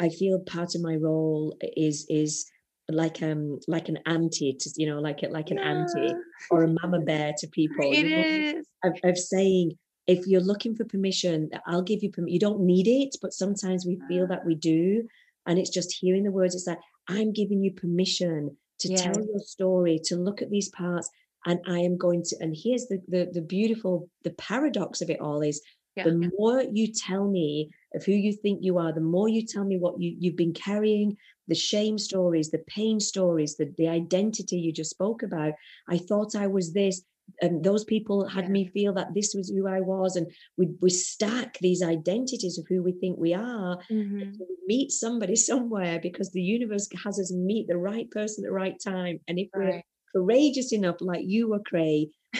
I 0.00 0.08
feel 0.08 0.40
part 0.40 0.74
of 0.74 0.82
my 0.82 0.96
role 0.96 1.56
is 1.76 2.06
is 2.08 2.50
like 2.90 3.22
um 3.22 3.58
like 3.68 3.88
an 3.88 3.98
auntie 4.06 4.56
to 4.58 4.70
you 4.76 4.88
know 4.88 5.00
like 5.00 5.20
like 5.30 5.50
an 5.50 5.58
yeah. 5.58 5.70
auntie 5.70 6.14
or 6.50 6.64
a 6.64 6.68
mama 6.82 7.00
bear 7.04 7.32
to 7.38 7.46
people. 7.48 7.92
It 7.92 8.06
you 8.06 8.10
know, 8.10 8.58
is. 8.58 8.66
Of, 8.84 8.92
of, 9.04 9.18
saying 9.18 9.78
if 10.08 10.26
you're 10.26 10.40
looking 10.40 10.74
for 10.74 10.84
permission, 10.84 11.50
I'll 11.66 11.82
give 11.82 12.02
you 12.02 12.10
permission. 12.10 12.32
You 12.32 12.40
don't 12.40 12.60
need 12.60 12.88
it, 12.88 13.14
but 13.20 13.34
sometimes 13.34 13.86
we 13.86 14.00
feel 14.08 14.26
that 14.28 14.44
we 14.44 14.54
do, 14.54 15.06
and 15.46 15.58
it's 15.58 15.70
just 15.70 15.92
hearing 15.92 16.24
the 16.24 16.32
words. 16.32 16.54
It's 16.54 16.66
like 16.66 16.80
I'm 17.08 17.32
giving 17.32 17.62
you 17.62 17.72
permission 17.72 18.56
to 18.80 18.88
yeah. 18.88 18.96
tell 18.96 19.22
your 19.22 19.38
story, 19.40 20.00
to 20.04 20.16
look 20.16 20.40
at 20.40 20.50
these 20.50 20.70
parts, 20.70 21.10
and 21.46 21.60
I 21.68 21.80
am 21.80 21.98
going 21.98 22.22
to. 22.24 22.36
And 22.40 22.56
here's 22.56 22.86
the 22.86 23.00
the, 23.06 23.28
the 23.32 23.42
beautiful 23.42 24.08
the 24.24 24.30
paradox 24.30 25.02
of 25.02 25.10
it 25.10 25.20
all 25.20 25.42
is 25.42 25.60
yeah. 25.94 26.04
the 26.04 26.32
more 26.38 26.62
you 26.62 26.90
tell 26.90 27.28
me 27.28 27.70
of 27.94 28.04
who 28.04 28.12
you 28.12 28.32
think 28.32 28.60
you 28.62 28.78
are, 28.78 28.92
the 28.92 29.00
more 29.00 29.28
you 29.28 29.44
tell 29.44 29.64
me 29.64 29.76
what 29.76 30.00
you, 30.00 30.16
you've 30.18 30.36
been 30.36 30.54
carrying, 30.54 31.18
the 31.48 31.54
shame 31.54 31.98
stories, 31.98 32.50
the 32.50 32.64
pain 32.66 32.98
stories, 32.98 33.56
the, 33.56 33.72
the 33.76 33.88
identity 33.88 34.56
you 34.56 34.72
just 34.72 34.90
spoke 34.90 35.22
about. 35.22 35.52
I 35.88 35.98
thought 35.98 36.34
I 36.34 36.46
was 36.46 36.72
this. 36.72 37.02
And 37.40 37.64
those 37.64 37.84
people 37.84 38.26
had 38.26 38.44
yeah. 38.44 38.50
me 38.50 38.66
feel 38.68 38.92
that 38.94 39.14
this 39.14 39.34
was 39.36 39.50
who 39.50 39.68
I 39.68 39.80
was. 39.80 40.16
And 40.16 40.26
we, 40.56 40.68
we 40.80 40.90
stack 40.90 41.58
these 41.60 41.82
identities 41.82 42.58
of 42.58 42.66
who 42.68 42.82
we 42.82 42.92
think 42.92 43.18
we 43.18 43.34
are. 43.34 43.78
Mm-hmm. 43.90 44.32
we 44.38 44.56
meet 44.66 44.90
somebody 44.90 45.36
somewhere 45.50 45.98
because 46.02 46.30
the 46.30 46.42
universe 46.42 46.88
has 47.04 47.18
us 47.18 47.32
meet 47.32 47.68
the 47.68 47.76
right 47.76 48.10
person 48.10 48.44
at 48.44 48.48
the 48.48 48.54
right 48.54 48.76
time. 48.82 49.20
And 49.28 49.38
if 49.38 49.48
right. 49.54 49.82
we're 50.14 50.22
courageous 50.22 50.72
enough, 50.72 50.96
like 51.00 51.24
you 51.24 51.48
were, 51.48 51.60
Khrey, 51.60 52.10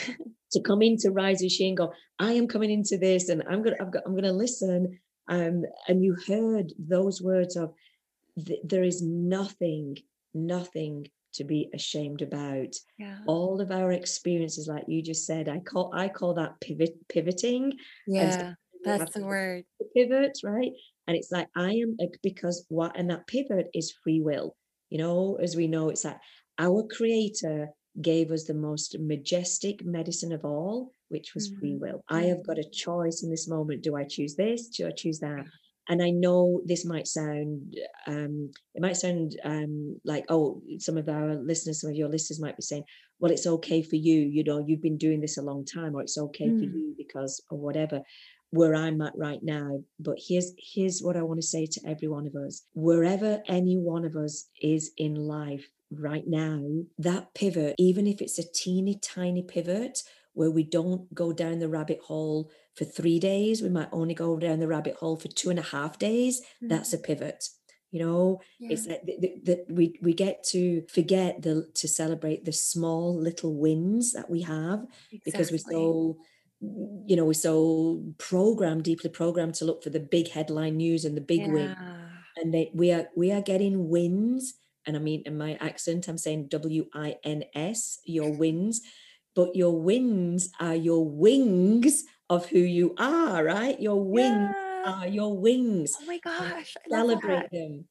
to 0.52 0.60
come 0.62 0.82
into 0.82 1.10
Rise 1.10 1.42
as 1.42 1.52
She 1.52 1.68
and 1.68 1.76
go, 1.76 1.92
I 2.18 2.32
am 2.32 2.48
coming 2.48 2.70
into 2.70 2.96
this 2.98 3.28
and 3.28 3.42
I'm 3.48 3.62
gonna 3.62 3.76
I've 3.80 3.92
got 3.92 4.02
I'm 4.06 4.14
gonna 4.14 4.32
listen 4.32 4.98
um, 5.28 5.64
and 5.86 6.02
you 6.02 6.16
heard 6.26 6.72
those 6.78 7.20
words 7.20 7.56
of 7.56 7.72
there 8.64 8.84
is 8.84 9.02
nothing, 9.02 9.98
nothing 10.32 11.06
to 11.38 11.44
be 11.44 11.70
ashamed 11.74 12.22
about. 12.22 12.74
Yeah. 12.98 13.18
All 13.26 13.60
of 13.60 13.70
our 13.70 13.92
experiences, 13.92 14.68
like 14.68 14.84
you 14.86 15.02
just 15.02 15.26
said, 15.26 15.48
I 15.48 15.60
call 15.60 15.90
I 15.94 16.08
call 16.08 16.34
that 16.34 16.60
pivot 16.60 16.96
pivoting. 17.08 17.72
Yeah, 18.06 18.54
that's 18.84 19.14
the 19.14 19.24
word. 19.24 19.64
Pivot, 19.96 20.38
right? 20.44 20.72
And 21.06 21.16
it's 21.16 21.32
like 21.32 21.48
I 21.56 21.72
am 21.72 21.96
because 22.22 22.66
what 22.68 22.98
and 22.98 23.10
that 23.10 23.26
pivot 23.26 23.68
is 23.74 23.94
free 24.04 24.20
will. 24.20 24.54
You 24.90 24.98
know, 24.98 25.38
as 25.42 25.56
we 25.56 25.66
know, 25.66 25.88
it's 25.88 26.04
like 26.04 26.18
our 26.58 26.86
creator 26.90 27.70
gave 28.00 28.30
us 28.30 28.44
the 28.44 28.54
most 28.54 28.96
majestic 28.98 29.84
medicine 29.84 30.32
of 30.32 30.44
all, 30.44 30.92
which 31.08 31.34
was 31.34 31.48
mm-hmm. 31.48 31.60
free 31.60 31.74
will. 31.76 32.04
I 32.08 32.22
have 32.24 32.46
got 32.46 32.58
a 32.58 32.70
choice 32.70 33.22
in 33.22 33.30
this 33.30 33.48
moment. 33.48 33.82
Do 33.82 33.96
I 33.96 34.04
choose 34.04 34.34
this? 34.36 34.68
Do 34.68 34.86
I 34.86 34.92
choose 34.92 35.18
that? 35.20 35.44
And 35.88 36.02
I 36.02 36.10
know 36.10 36.60
this 36.64 36.84
might 36.84 37.06
sound, 37.06 37.74
um, 38.06 38.50
it 38.74 38.82
might 38.82 38.96
sound 38.96 39.36
um, 39.44 39.98
like, 40.04 40.24
oh, 40.28 40.62
some 40.78 40.98
of 40.98 41.08
our 41.08 41.34
listeners, 41.34 41.80
some 41.80 41.90
of 41.90 41.96
your 41.96 42.08
listeners 42.08 42.40
might 42.40 42.56
be 42.56 42.62
saying, 42.62 42.84
well, 43.20 43.32
it's 43.32 43.46
okay 43.46 43.82
for 43.82 43.96
you. 43.96 44.20
You 44.20 44.44
know, 44.44 44.64
you've 44.66 44.82
been 44.82 44.98
doing 44.98 45.20
this 45.20 45.38
a 45.38 45.42
long 45.42 45.64
time, 45.64 45.94
or 45.94 46.02
it's 46.02 46.18
okay 46.18 46.46
mm. 46.46 46.58
for 46.58 46.64
you 46.64 46.94
because, 46.96 47.42
or 47.50 47.58
whatever 47.58 48.02
where 48.50 48.74
I'm 48.74 49.00
at 49.02 49.16
right 49.16 49.40
now. 49.42 49.82
But 50.00 50.16
here's 50.26 50.52
here's 50.58 51.00
what 51.00 51.16
I 51.16 51.22
want 51.22 51.40
to 51.40 51.46
say 51.46 51.66
to 51.66 51.80
every 51.86 52.08
one 52.08 52.26
of 52.26 52.34
us. 52.34 52.62
Wherever 52.74 53.42
any 53.46 53.76
one 53.76 54.04
of 54.04 54.16
us 54.16 54.48
is 54.60 54.92
in 54.96 55.14
life 55.14 55.68
right 55.90 56.24
now, 56.26 56.62
that 56.98 57.34
pivot, 57.34 57.74
even 57.78 58.06
if 58.06 58.20
it's 58.20 58.38
a 58.38 58.52
teeny 58.54 58.98
tiny 59.02 59.42
pivot, 59.42 60.02
where 60.32 60.50
we 60.50 60.62
don't 60.62 61.12
go 61.14 61.32
down 61.32 61.58
the 61.58 61.68
rabbit 61.68 62.00
hole 62.06 62.50
for 62.78 62.84
three 62.84 63.18
days, 63.18 63.60
we 63.60 63.68
might 63.68 63.88
only 63.90 64.14
go 64.14 64.38
down 64.38 64.60
the 64.60 64.68
rabbit 64.68 64.94
hole 64.94 65.16
for 65.16 65.26
two 65.26 65.50
and 65.50 65.58
a 65.58 65.62
half 65.62 65.98
days. 65.98 66.40
Mm-hmm. 66.40 66.68
That's 66.68 66.92
a 66.92 66.98
pivot. 66.98 67.48
You 67.90 68.04
know, 68.04 68.40
yeah. 68.60 68.68
it's 68.72 68.86
that, 68.86 69.04
that 69.06 69.64
we 69.68 69.98
we 70.02 70.12
get 70.12 70.44
to 70.50 70.84
forget 70.88 71.42
the 71.42 71.68
to 71.74 71.88
celebrate 71.88 72.44
the 72.44 72.52
small 72.52 73.18
little 73.18 73.54
wins 73.54 74.12
that 74.12 74.30
we 74.30 74.42
have 74.42 74.86
exactly. 75.10 75.20
because 75.24 75.50
we're 75.50 75.58
so 75.58 76.18
you 76.60 77.16
know 77.16 77.24
we're 77.24 77.32
so 77.32 78.02
programmed 78.18 78.84
deeply 78.84 79.10
programmed 79.10 79.54
to 79.54 79.64
look 79.64 79.82
for 79.82 79.90
the 79.90 80.00
big 80.00 80.28
headline 80.28 80.76
news 80.76 81.04
and 81.04 81.16
the 81.16 81.20
big 81.20 81.40
yeah. 81.40 81.52
win 81.52 81.76
and 82.36 82.52
they, 82.52 82.70
we 82.74 82.90
are 82.90 83.06
we 83.16 83.30
are 83.30 83.40
getting 83.40 83.88
wins 83.88 84.54
and 84.84 84.96
i 84.96 84.98
mean 84.98 85.22
in 85.24 85.38
my 85.38 85.54
accent 85.60 86.08
i'm 86.08 86.18
saying 86.18 86.48
w-i-n-s 86.48 88.00
your 88.04 88.32
wins 88.32 88.80
but 89.36 89.54
your 89.54 89.80
wins 89.80 90.50
are 90.58 90.74
your 90.74 91.08
wings 91.08 92.02
of 92.30 92.46
who 92.48 92.58
you 92.58 92.94
are 92.98 93.44
right 93.44 93.80
your 93.80 94.02
wings 94.02 94.54
yeah. 94.56 94.82
are 94.86 95.08
your 95.08 95.36
wings 95.36 95.96
oh 96.00 96.06
my 96.06 96.18
gosh 96.18 96.74
celebrate 96.88 97.50
them 97.50 97.84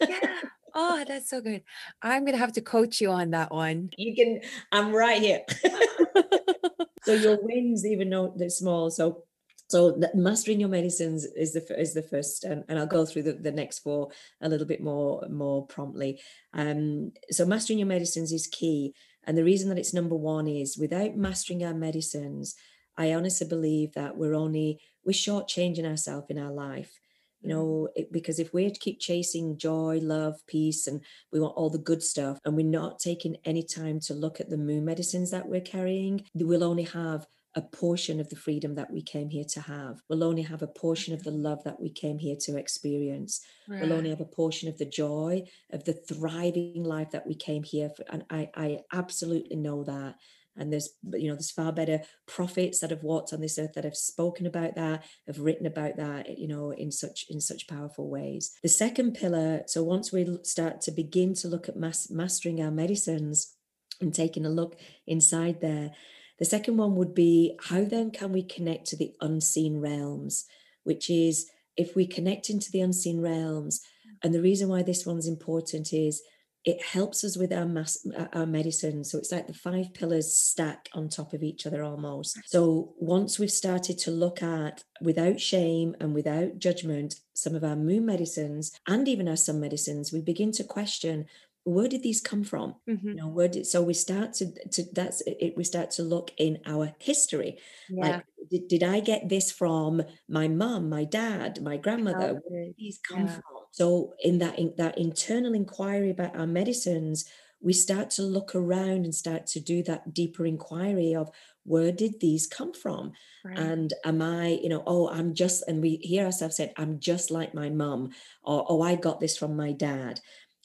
yeah 0.00 0.40
Oh, 0.74 1.04
that's 1.08 1.30
so 1.30 1.40
good. 1.40 1.62
I'm 2.02 2.24
gonna 2.24 2.36
have 2.36 2.52
to 2.52 2.60
coach 2.60 3.00
you 3.00 3.10
on 3.10 3.30
that 3.30 3.50
one. 3.50 3.90
You 3.96 4.14
can. 4.14 4.40
I'm 4.70 4.92
right 4.92 5.20
here. 5.20 5.40
so 7.04 7.14
your 7.14 7.38
wings, 7.42 7.84
even 7.86 8.10
though 8.10 8.34
they're 8.36 8.50
small, 8.50 8.90
so 8.90 9.24
so 9.68 10.00
mastering 10.14 10.60
your 10.60 10.68
medicines 10.68 11.24
is 11.24 11.52
the 11.52 11.80
is 11.80 11.94
the 11.94 12.02
first, 12.02 12.44
and, 12.44 12.64
and 12.68 12.78
I'll 12.78 12.86
go 12.86 13.04
through 13.04 13.24
the, 13.24 13.32
the 13.34 13.52
next 13.52 13.80
four 13.80 14.10
a 14.40 14.48
little 14.48 14.66
bit 14.66 14.82
more 14.82 15.26
more 15.28 15.66
promptly. 15.66 16.20
Um, 16.54 17.12
so 17.30 17.44
mastering 17.44 17.78
your 17.78 17.88
medicines 17.88 18.32
is 18.32 18.46
key, 18.46 18.94
and 19.24 19.36
the 19.36 19.44
reason 19.44 19.68
that 19.68 19.78
it's 19.78 19.94
number 19.94 20.16
one 20.16 20.48
is 20.48 20.78
without 20.78 21.16
mastering 21.16 21.64
our 21.64 21.74
medicines, 21.74 22.54
I 22.98 23.14
honestly 23.14 23.46
believe 23.46 23.94
that 23.94 24.16
we're 24.16 24.34
only 24.34 24.80
we're 25.04 25.12
shortchanging 25.12 25.86
ourselves 25.86 26.26
in 26.28 26.38
our 26.38 26.52
life 26.52 26.92
you 27.40 27.48
mm-hmm. 27.48 27.58
know 27.58 27.88
it, 27.94 28.12
because 28.12 28.38
if 28.38 28.52
we 28.52 28.70
keep 28.70 29.00
chasing 29.00 29.56
joy 29.56 30.00
love 30.02 30.34
peace 30.46 30.86
and 30.86 31.00
we 31.32 31.40
want 31.40 31.56
all 31.56 31.70
the 31.70 31.78
good 31.78 32.02
stuff 32.02 32.38
and 32.44 32.56
we're 32.56 32.66
not 32.66 32.98
taking 32.98 33.36
any 33.44 33.62
time 33.62 34.00
to 34.00 34.14
look 34.14 34.40
at 34.40 34.50
the 34.50 34.56
moon 34.56 34.84
medicines 34.84 35.30
that 35.30 35.48
we're 35.48 35.60
carrying 35.60 36.24
we'll 36.34 36.64
only 36.64 36.84
have 36.84 37.26
a 37.54 37.62
portion 37.62 38.20
of 38.20 38.28
the 38.28 38.36
freedom 38.36 38.74
that 38.74 38.90
we 38.90 39.02
came 39.02 39.30
here 39.30 39.44
to 39.44 39.60
have. 39.60 40.00
We'll 40.08 40.22
only 40.22 40.42
have 40.42 40.62
a 40.62 40.66
portion 40.68 41.14
of 41.14 41.24
the 41.24 41.30
mm-hmm. 41.30 41.42
love 41.42 41.64
that 41.64 41.80
we 41.80 41.90
came 41.90 42.18
here 42.18 42.36
to 42.42 42.56
experience. 42.56 43.40
Right. 43.66 43.80
We'll 43.80 43.94
only 43.94 44.10
have 44.10 44.20
a 44.20 44.26
portion 44.26 44.68
of 44.68 44.78
the 44.78 44.84
joy, 44.84 45.44
of 45.72 45.82
the 45.82 45.94
thriving 45.94 46.84
life 46.84 47.10
that 47.12 47.26
we 47.26 47.34
came 47.34 47.64
here 47.64 47.90
for. 47.90 48.04
And 48.10 48.24
I, 48.30 48.50
I 48.54 48.78
absolutely 48.92 49.56
know 49.56 49.82
that 49.84 50.16
and 50.58 50.72
there's 50.72 50.90
you 51.14 51.28
know 51.28 51.34
there's 51.34 51.50
far 51.50 51.72
better 51.72 52.00
prophets 52.26 52.80
that 52.80 52.90
have 52.90 53.02
walked 53.02 53.32
on 53.32 53.40
this 53.40 53.58
earth 53.58 53.72
that 53.74 53.84
have 53.84 53.96
spoken 53.96 54.46
about 54.46 54.74
that 54.74 55.04
have 55.26 55.40
written 55.40 55.66
about 55.66 55.96
that 55.96 56.38
you 56.38 56.48
know 56.48 56.70
in 56.72 56.90
such 56.90 57.24
in 57.28 57.40
such 57.40 57.68
powerful 57.68 58.10
ways. 58.10 58.52
The 58.62 58.68
second 58.68 59.14
pillar 59.14 59.62
so 59.66 59.82
once 59.82 60.12
we 60.12 60.38
start 60.42 60.80
to 60.82 60.90
begin 60.90 61.34
to 61.34 61.48
look 61.48 61.68
at 61.68 61.76
mas- 61.76 62.10
mastering 62.10 62.62
our 62.62 62.70
medicines 62.70 63.54
and 64.00 64.14
taking 64.14 64.46
a 64.46 64.50
look 64.50 64.78
inside 65.06 65.60
there 65.60 65.92
the 66.38 66.44
second 66.44 66.76
one 66.76 66.94
would 66.94 67.14
be 67.14 67.58
how 67.64 67.84
then 67.84 68.10
can 68.10 68.32
we 68.32 68.42
connect 68.42 68.86
to 68.88 68.96
the 68.96 69.12
unseen 69.20 69.80
realms? 69.80 70.46
Which 70.84 71.10
is 71.10 71.50
if 71.76 71.94
we 71.94 72.06
connect 72.06 72.48
into 72.48 72.70
the 72.70 72.80
unseen 72.80 73.20
realms 73.20 73.80
and 74.22 74.32
the 74.32 74.42
reason 74.42 74.68
why 74.68 74.82
this 74.82 75.04
one's 75.04 75.28
important 75.28 75.92
is 75.92 76.22
it 76.68 76.82
helps 76.82 77.24
us 77.24 77.34
with 77.38 77.50
our 77.50 77.64
mass, 77.64 78.06
our 78.34 78.44
medicine. 78.44 79.02
So 79.02 79.16
it's 79.16 79.32
like 79.32 79.46
the 79.46 79.54
five 79.54 79.94
pillars 79.94 80.30
stack 80.30 80.90
on 80.92 81.08
top 81.08 81.32
of 81.32 81.42
each 81.42 81.66
other 81.66 81.82
almost. 81.82 82.38
So 82.44 82.92
once 82.98 83.38
we've 83.38 83.50
started 83.50 83.96
to 84.00 84.10
look 84.10 84.42
at 84.42 84.84
without 85.00 85.40
shame 85.40 85.96
and 85.98 86.12
without 86.12 86.58
judgment 86.58 87.14
some 87.32 87.54
of 87.54 87.64
our 87.64 87.74
moon 87.74 88.04
medicines 88.04 88.78
and 88.86 89.08
even 89.08 89.28
our 89.28 89.36
sun 89.36 89.60
medicines 89.60 90.12
we 90.12 90.20
begin 90.20 90.52
to 90.52 90.64
question 90.64 91.24
where 91.64 91.88
did 91.88 92.02
these 92.02 92.20
come 92.20 92.44
from? 92.44 92.74
Mm-hmm. 92.88 93.08
you 93.08 93.14
know 93.14 93.28
where 93.28 93.48
did 93.48 93.66
so 93.66 93.80
we 93.82 93.94
start 93.94 94.32
to 94.34 94.46
to 94.70 94.84
that's 94.92 95.22
it 95.26 95.54
we 95.56 95.64
start 95.64 95.90
to 95.92 96.02
look 96.02 96.32
in 96.36 96.58
our 96.66 96.94
history. 96.98 97.58
Yeah. 97.88 98.02
like 98.04 98.24
did, 98.50 98.68
did 98.68 98.82
i 98.82 99.00
get 99.00 99.28
this 99.28 99.50
from 99.52 100.02
my 100.28 100.48
mom 100.48 100.90
my 100.90 101.04
dad 101.04 101.62
my 101.62 101.76
grandmother? 101.78 102.40
Where 102.44 102.64
did 102.64 102.74
these 102.76 102.98
come 102.98 103.26
yeah. 103.26 103.34
from 103.34 103.57
so 103.70 104.14
in 104.20 104.38
that 104.38 104.58
in 104.58 104.72
that 104.76 104.98
internal 104.98 105.54
inquiry 105.54 106.10
about 106.10 106.36
our 106.36 106.46
medicines 106.46 107.24
we 107.60 107.72
start 107.72 108.10
to 108.10 108.22
look 108.22 108.54
around 108.54 109.04
and 109.04 109.14
start 109.14 109.46
to 109.46 109.60
do 109.60 109.82
that 109.82 110.14
deeper 110.14 110.46
inquiry 110.46 111.14
of 111.14 111.30
where 111.64 111.92
did 111.92 112.20
these 112.20 112.46
come 112.46 112.72
from 112.72 113.12
right. 113.44 113.58
and 113.58 113.92
am 114.04 114.22
i 114.22 114.58
you 114.62 114.68
know 114.68 114.82
oh 114.86 115.08
i'm 115.10 115.34
just 115.34 115.62
and 115.68 115.82
we 115.82 115.96
hear 115.96 116.24
ourselves 116.24 116.56
say 116.56 116.72
i'm 116.76 116.98
just 116.98 117.30
like 117.30 117.54
my 117.54 117.68
mum 117.68 118.10
or 118.42 118.64
oh 118.68 118.80
i 118.82 118.94
got 118.94 119.20
this 119.20 119.36
from 119.36 119.56
my 119.56 119.72
dad. 119.72 120.20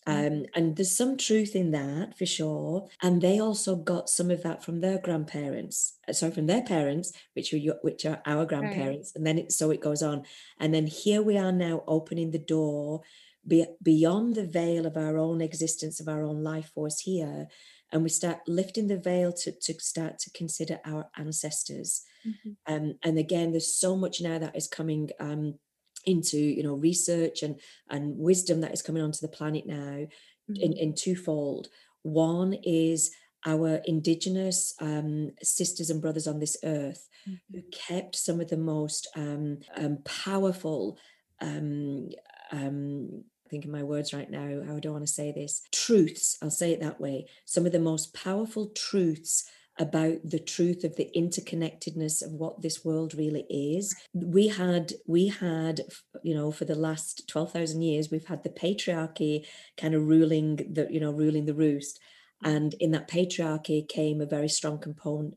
Um, 0.06 0.46
and 0.54 0.76
there's 0.76 0.96
some 0.96 1.18
truth 1.18 1.56
in 1.56 1.72
that 1.72 2.18
for 2.18 2.26
sure. 2.26 2.88
And 3.02 3.22
they 3.22 3.40
also 3.40 3.76
got 3.76 4.10
some 4.10 4.32
of 4.32 4.44
that 4.44 4.64
from 4.64 4.82
their 4.82 4.98
grandparents, 4.98 5.98
uh, 6.08 6.14
sorry, 6.14 6.34
from 6.34 6.48
their 6.48 6.62
parents, 6.64 7.14
which 7.34 7.54
are 7.54 7.58
your, 7.58 7.76
which 7.82 8.06
are 8.06 8.22
our 8.26 8.46
grandparents. 8.46 9.12
Right. 9.12 9.16
And 9.16 9.28
then 9.28 9.38
it 9.38 9.52
so 9.52 9.72
it 9.72 9.82
goes 9.82 10.04
on. 10.04 10.24
And 10.60 10.74
then 10.74 10.88
here 10.88 11.22
we 11.22 11.38
are 11.38 11.52
now 11.52 11.84
opening 11.88 12.32
the 12.32 12.40
door 12.40 13.02
be, 13.48 13.66
beyond 13.82 14.36
the 14.36 14.46
veil 14.46 14.86
of 14.86 14.98
our 14.98 15.18
own 15.18 15.42
existence, 15.42 16.00
of 16.00 16.08
our 16.08 16.24
own 16.24 16.44
life 16.44 16.72
force 16.74 17.00
here. 17.00 17.48
And 17.92 18.04
we 18.04 18.10
start 18.10 18.40
lifting 18.48 18.88
the 18.88 18.98
veil 18.98 19.32
to, 19.34 19.52
to 19.52 19.74
start 19.80 20.18
to 20.20 20.32
consider 20.32 20.80
our 20.86 21.10
ancestors. 21.16 22.02
Mm-hmm. 22.28 22.74
Um, 22.74 22.96
and 23.04 23.20
again, 23.20 23.52
there's 23.52 23.78
so 23.78 23.96
much 23.96 24.20
now 24.22 24.40
that 24.40 24.56
is 24.56 24.68
coming 24.68 25.12
um, 25.20 25.60
into 26.06 26.38
you 26.38 26.64
know 26.64 26.76
research 26.76 27.44
and 27.44 27.60
and 27.90 28.18
wisdom 28.18 28.62
that 28.62 28.74
is 28.74 28.82
coming 28.82 29.02
onto 29.02 29.20
the 29.22 29.28
planet 29.28 29.66
now 29.66 29.74
mm-hmm. 29.76 30.56
in, 30.56 30.74
in 30.74 30.96
twofold 30.96 31.68
one 32.04 32.54
is 32.64 33.12
our 33.46 33.82
indigenous 33.86 34.74
um, 34.80 35.32
sisters 35.42 35.90
and 35.90 36.02
brothers 36.02 36.28
on 36.28 36.40
this 36.40 36.58
earth 36.64 37.08
mm-hmm. 37.28 37.58
who 37.58 37.64
kept 37.72 38.16
some 38.16 38.40
of 38.40 38.50
the 38.50 38.58
most 38.58 39.08
um, 39.16 39.60
um, 39.76 39.98
powerful 40.06 40.98
um, 41.42 42.10
um, 42.52 43.24
thinking 43.50 43.72
my 43.72 43.84
words 43.84 44.14
right 44.14 44.32
now 44.32 44.62
how 44.66 44.80
don't 44.80 44.94
want 44.94 45.06
to 45.06 45.12
say 45.12 45.32
this 45.32 45.62
truths 45.72 46.38
i'll 46.42 46.50
say 46.50 46.72
it 46.72 46.80
that 46.80 47.00
way 47.00 47.26
some 47.46 47.66
of 47.66 47.72
the 47.72 47.80
most 47.80 48.14
powerful 48.14 48.72
truths 48.76 49.46
about 49.80 50.18
the 50.24 50.40
truth 50.40 50.84
of 50.84 50.96
the 50.96 51.10
interconnectedness 51.16 52.24
of 52.24 52.32
what 52.34 52.62
this 52.62 52.86
world 52.86 53.14
really 53.16 53.46
is. 53.50 53.96
We 54.14 54.48
had 54.48 54.94
we 55.08 55.28
had 55.28 55.82
you 56.22 56.36
know 56.36 56.52
for 56.52 56.66
the 56.66 56.76
last 56.76 57.28
12,000 57.28 57.82
years 57.82 58.12
we've 58.12 58.28
had 58.28 58.44
the 58.44 58.50
patriarchy 58.50 59.46
kind 59.78 59.96
of 59.96 60.08
ruling 60.08 60.58
the 60.58 60.88
you 60.90 61.00
know 61.00 61.12
ruling 61.12 61.46
the 61.46 61.56
roost. 61.56 62.00
And 62.46 62.74
in 62.82 62.92
that 62.92 63.10
patriarchy 63.10 63.88
came 63.88 64.20
a 64.20 64.26
very 64.26 64.50
strong 64.50 64.78
component 64.78 65.36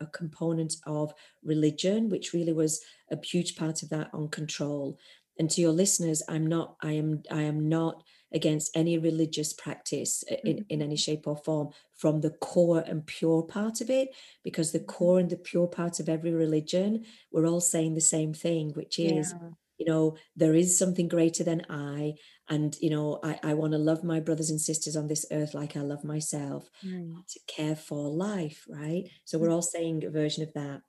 a 0.00 0.06
component 0.06 0.74
of 0.86 1.14
religion 1.42 2.08
which 2.08 2.32
really 2.32 2.52
was 2.52 2.80
a 3.10 3.16
huge 3.24 3.56
part 3.56 3.82
of 3.82 3.88
that 3.90 4.10
on 4.12 4.28
control. 4.28 4.98
And 5.38 5.48
to 5.50 5.60
your 5.60 5.72
listeners 5.72 6.22
i'm 6.28 6.46
not 6.46 6.76
i 6.82 6.92
am 6.92 7.22
i 7.30 7.42
am 7.42 7.68
not 7.68 8.02
against 8.32 8.76
any 8.76 8.98
religious 8.98 9.52
practice 9.52 10.22
in, 10.44 10.56
mm-hmm. 10.56 10.62
in 10.68 10.82
any 10.82 10.96
shape 10.96 11.26
or 11.26 11.36
form 11.36 11.70
from 11.96 12.20
the 12.20 12.30
core 12.30 12.84
and 12.86 13.06
pure 13.06 13.42
part 13.42 13.80
of 13.80 13.90
it 13.90 14.08
because 14.44 14.72
the 14.72 14.78
mm-hmm. 14.78 14.86
core 14.86 15.18
and 15.18 15.30
the 15.30 15.36
pure 15.36 15.66
part 15.66 16.00
of 16.00 16.08
every 16.08 16.32
religion 16.32 17.04
we're 17.32 17.46
all 17.46 17.60
saying 17.60 17.94
the 17.94 18.00
same 18.00 18.34
thing 18.34 18.70
which 18.74 18.98
is 18.98 19.34
yeah. 19.40 19.48
you 19.78 19.86
know 19.86 20.16
there 20.36 20.54
is 20.54 20.78
something 20.78 21.08
greater 21.08 21.42
than 21.42 21.62
i 21.70 22.12
and 22.48 22.76
you 22.80 22.90
know 22.90 23.18
i, 23.22 23.38
I 23.42 23.54
want 23.54 23.72
to 23.72 23.78
love 23.78 24.04
my 24.04 24.20
brothers 24.20 24.50
and 24.50 24.60
sisters 24.60 24.96
on 24.96 25.08
this 25.08 25.24
earth 25.32 25.54
like 25.54 25.76
i 25.76 25.80
love 25.80 26.04
myself 26.04 26.68
mm. 26.84 27.14
to 27.26 27.40
care 27.46 27.76
for 27.76 28.08
life 28.08 28.66
right 28.68 29.04
so 29.24 29.38
we're 29.38 29.48
mm. 29.48 29.54
all 29.54 29.62
saying 29.62 30.04
a 30.04 30.10
version 30.10 30.42
of 30.42 30.52
that 30.52 30.82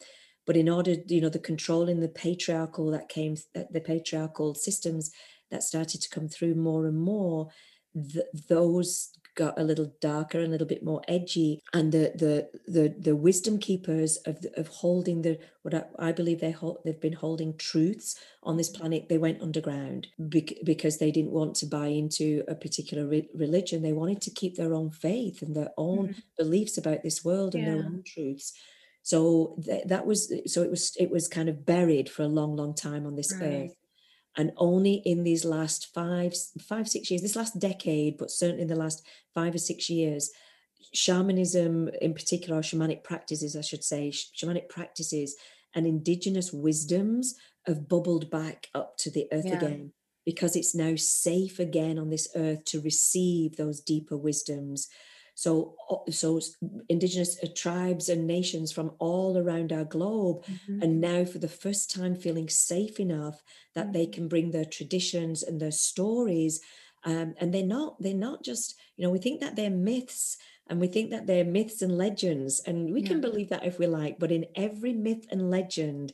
but 0.45 0.57
in 0.57 0.67
order 0.67 0.95
you 1.07 1.21
know 1.21 1.29
the 1.29 1.39
control 1.39 1.87
in 1.87 1.99
the 1.99 2.09
patriarchal 2.09 2.91
that 2.91 3.07
came 3.07 3.35
the 3.53 3.81
patriarchal 3.81 4.55
systems 4.55 5.11
that 5.51 5.63
started 5.63 6.01
to 6.01 6.09
come 6.09 6.27
through 6.27 6.55
more 6.55 6.85
and 6.85 6.99
more, 6.99 7.49
th- 7.95 8.25
those 8.47 9.11
got 9.39 9.57
a 9.57 9.63
little 9.63 9.93
darker 10.01 10.39
and 10.39 10.47
a 10.47 10.51
little 10.51 10.67
bit 10.67 10.83
more 10.83 11.01
edgy 11.07 11.61
and 11.73 11.93
the 11.93 12.11
the 12.15 12.49
the, 12.67 12.93
the 12.99 13.15
wisdom 13.15 13.57
keepers 13.57 14.17
of 14.25 14.45
of 14.57 14.67
holding 14.67 15.21
the 15.21 15.39
what 15.61 15.73
I, 15.73 15.83
I 15.97 16.11
believe 16.11 16.41
they 16.41 16.51
hold 16.51 16.79
they've 16.83 16.99
been 16.99 17.13
holding 17.13 17.55
truths 17.55 18.19
on 18.43 18.57
this 18.57 18.69
planet 18.69 19.07
they 19.07 19.17
went 19.17 19.41
underground 19.41 20.07
bec- 20.19 20.59
because 20.65 20.97
they 20.97 21.09
didn't 21.09 21.31
want 21.31 21.55
to 21.55 21.67
buy 21.67 21.87
into 21.87 22.43
a 22.49 22.55
particular 22.55 23.07
re- 23.07 23.29
religion 23.33 23.81
they 23.81 23.93
wanted 23.93 24.21
to 24.23 24.31
keep 24.31 24.57
their 24.57 24.73
own 24.73 24.91
faith 24.91 25.41
and 25.41 25.55
their 25.55 25.71
own 25.77 26.09
mm-hmm. 26.09 26.19
beliefs 26.37 26.77
about 26.77 27.01
this 27.01 27.23
world 27.23 27.55
and 27.55 27.63
yeah. 27.63 27.73
their 27.75 27.85
own 27.85 28.03
truths 28.05 28.51
so 29.03 29.55
th- 29.63 29.85
that 29.85 30.05
was 30.05 30.33
so 30.47 30.63
it 30.63 30.69
was 30.69 30.93
it 30.99 31.09
was 31.09 31.29
kind 31.29 31.47
of 31.47 31.65
buried 31.65 32.09
for 32.09 32.23
a 32.23 32.27
long 32.27 32.57
long 32.57 32.75
time 32.75 33.05
on 33.05 33.15
this 33.15 33.33
right. 33.39 33.53
earth 33.53 33.75
and 34.37 34.51
only 34.57 35.01
in 35.05 35.23
these 35.23 35.45
last 35.45 35.87
five 35.93 36.33
five 36.61 36.87
six 36.87 37.09
years 37.09 37.21
this 37.21 37.35
last 37.35 37.59
decade 37.59 38.17
but 38.17 38.31
certainly 38.31 38.61
in 38.61 38.67
the 38.67 38.75
last 38.75 39.05
five 39.33 39.53
or 39.55 39.59
six 39.59 39.89
years 39.89 40.31
shamanism 40.93 41.89
in 42.01 42.13
particular 42.13 42.61
shamanic 42.61 43.03
practices 43.03 43.55
i 43.55 43.61
should 43.61 43.83
say 43.83 44.09
shamanic 44.09 44.69
practices 44.69 45.35
and 45.75 45.85
indigenous 45.85 46.51
wisdoms 46.51 47.35
have 47.65 47.87
bubbled 47.87 48.29
back 48.29 48.67
up 48.73 48.97
to 48.97 49.11
the 49.11 49.27
earth 49.31 49.45
yeah. 49.45 49.57
again 49.57 49.91
because 50.25 50.55
it's 50.55 50.75
now 50.75 50.95
safe 50.95 51.59
again 51.59 51.97
on 51.97 52.09
this 52.09 52.27
earth 52.35 52.63
to 52.65 52.81
receive 52.81 53.55
those 53.55 53.81
deeper 53.81 54.17
wisdoms 54.17 54.87
So, 55.39 55.75
so 56.09 56.41
indigenous 56.89 57.41
uh, 57.41 57.47
tribes 57.55 58.09
and 58.09 58.27
nations 58.27 58.73
from 58.73 58.91
all 58.99 59.37
around 59.37 59.71
our 59.71 59.85
globe, 59.85 60.43
mm-hmm. 60.43 60.81
and 60.81 60.99
now 60.99 61.23
for 61.23 61.37
the 61.37 61.47
first 61.47 61.89
time 61.95 62.17
feeling 62.17 62.49
safe 62.49 62.99
enough 62.99 63.41
that 63.73 63.85
mm-hmm. 63.85 63.93
they 63.93 64.05
can 64.05 64.27
bring 64.27 64.51
their 64.51 64.65
traditions 64.65 65.41
and 65.41 65.61
their 65.61 65.71
stories. 65.71 66.59
Um, 67.05 67.35
and 67.39 67.53
they're 67.53 67.63
not 67.63 68.01
they're 68.01 68.13
not 68.13 68.43
just 68.43 68.75
you 68.97 69.05
know 69.05 69.11
we 69.11 69.19
think 69.19 69.39
that 69.39 69.55
they're 69.55 69.69
myths 69.69 70.35
and 70.67 70.81
we 70.81 70.87
think 70.87 71.09
that 71.11 71.25
they're 71.25 71.45
myths 71.45 71.81
and 71.81 71.97
legends 71.97 72.59
and 72.67 72.93
we 72.93 72.99
yeah. 73.01 73.07
can 73.07 73.21
believe 73.21 73.47
that 73.47 73.65
if 73.65 73.79
we 73.79 73.87
like 73.87 74.19
but 74.19 74.33
in 74.33 74.45
every 74.55 74.91
myth 74.91 75.25
and 75.31 75.49
legend 75.49 76.11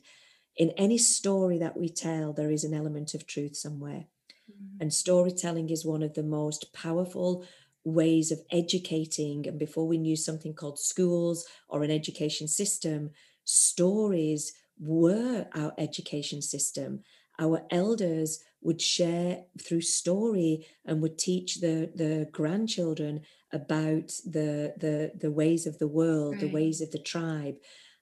in 0.56 0.70
any 0.76 0.96
story 0.96 1.58
that 1.58 1.76
we 1.76 1.88
tell 1.88 2.32
there 2.32 2.52
is 2.52 2.62
an 2.62 2.72
element 2.72 3.14
of 3.14 3.26
truth 3.26 3.56
somewhere 3.56 4.04
mm-hmm. 4.48 4.80
and 4.80 4.94
storytelling 4.94 5.70
is 5.70 5.84
one 5.84 6.04
of 6.04 6.14
the 6.14 6.22
most 6.22 6.72
powerful 6.72 7.44
ways 7.86 8.32
of 8.32 8.40
educating. 8.50 9.46
And 9.46 9.58
before 9.58 9.86
we 9.86 9.96
knew 9.96 10.16
something 10.16 10.54
called 10.54 10.78
schools 10.78 11.46
or 11.68 11.84
an 11.84 11.90
education 11.90 12.48
system, 12.48 13.10
stories 13.44 14.52
were 14.78 15.46
our 15.54 15.72
education 15.78 16.42
system. 16.42 17.04
Our 17.38 17.62
elders 17.70 18.40
would 18.60 18.80
share 18.80 19.44
through 19.62 19.82
story 19.82 20.66
and 20.84 21.00
would 21.00 21.16
teach 21.16 21.60
the, 21.60 21.90
the 21.94 22.28
grandchildren 22.32 23.20
about 23.52 24.08
the, 24.24 24.74
the, 24.76 25.12
the 25.20 25.30
ways 25.30 25.66
of 25.66 25.78
the 25.78 25.86
world, 25.86 26.34
right. 26.34 26.40
the 26.40 26.52
ways 26.52 26.80
of 26.80 26.90
the 26.90 26.98
tribe. 26.98 27.54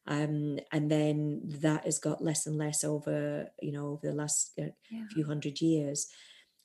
Um, 0.07 0.59
and 0.73 0.91
then 0.91 1.43
that 1.61 1.85
has 1.85 1.99
got 1.99 2.25
less 2.25 2.47
and 2.47 2.57
less 2.57 2.85
over, 2.85 3.49
you 3.61 3.73
know, 3.73 3.89
over 3.93 4.07
the 4.07 4.17
last 4.17 4.53
uh, 4.59 4.69
yeah. 4.91 5.05
few 5.13 5.27
hundred 5.27 5.61
years. 5.61 6.07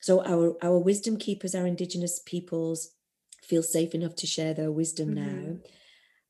So 0.00 0.24
our 0.24 0.56
our 0.62 0.78
wisdom 0.78 1.18
keepers, 1.18 1.54
our 1.54 1.66
indigenous 1.66 2.20
peoples, 2.24 2.88
feel 3.50 3.62
safe 3.62 3.94
enough 3.94 4.14
to 4.14 4.26
share 4.26 4.54
their 4.54 4.72
wisdom 4.80 5.08
mm-hmm. 5.08 5.26
now 5.26 5.56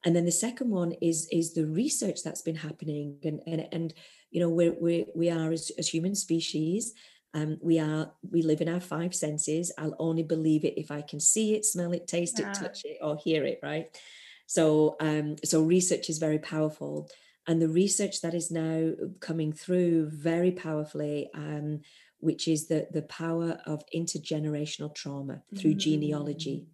and 0.05 0.17
then 0.17 0.25
the 0.25 0.33
second 0.33 0.71
one 0.71 0.93
is 1.01 1.29
is 1.31 1.53
the 1.53 1.67
research 1.67 2.23
that's 2.23 2.43
been 2.43 2.57
happening 2.57 3.19
and 3.25 3.41
and, 3.47 3.69
and 3.73 3.95
you 4.31 4.41
know 4.41 4.49
we're, 4.49 4.75
we 4.81 5.07
we 5.15 5.31
are 5.31 5.51
as, 5.53 5.71
as 5.79 5.89
human 5.89 6.15
species 6.15 6.95
um, 7.33 7.59
we 7.63 7.79
are 7.79 8.13
we 8.29 8.43
live 8.43 8.61
in 8.61 8.69
our 8.69 8.81
five 8.81 9.15
senses 9.15 9.73
i'll 9.79 9.97
only 9.99 10.23
believe 10.23 10.65
it 10.65 10.81
if 10.81 10.91
i 10.91 11.01
can 11.01 11.21
see 11.21 11.55
it 11.55 11.65
smell 11.65 11.93
it 11.93 12.07
taste 12.07 12.39
yeah. 12.39 12.51
it 12.51 12.55
touch 12.55 12.85
it 12.85 12.99
or 13.03 13.17
hear 13.17 13.45
it 13.45 13.61
right 13.63 13.87
so 14.47 14.97
um 15.01 15.37
so 15.45 15.63
research 15.63 16.09
is 16.09 16.19
very 16.19 16.39
powerful 16.39 17.09
and 17.47 17.61
the 17.61 17.69
research 17.69 18.21
that 18.21 18.35
is 18.35 18.51
now 18.51 18.93
coming 19.21 19.53
through 19.53 20.09
very 20.11 20.53
powerfully 20.53 21.29
um, 21.35 21.81
which 22.19 22.47
is 22.49 22.69
the 22.69 22.87
the 22.93 23.03
power 23.03 23.59
of 23.67 23.83
intergenerational 23.95 24.95
trauma 24.95 25.43
through 25.57 25.73
mm-hmm. 25.73 25.91
genealogy 25.91 26.67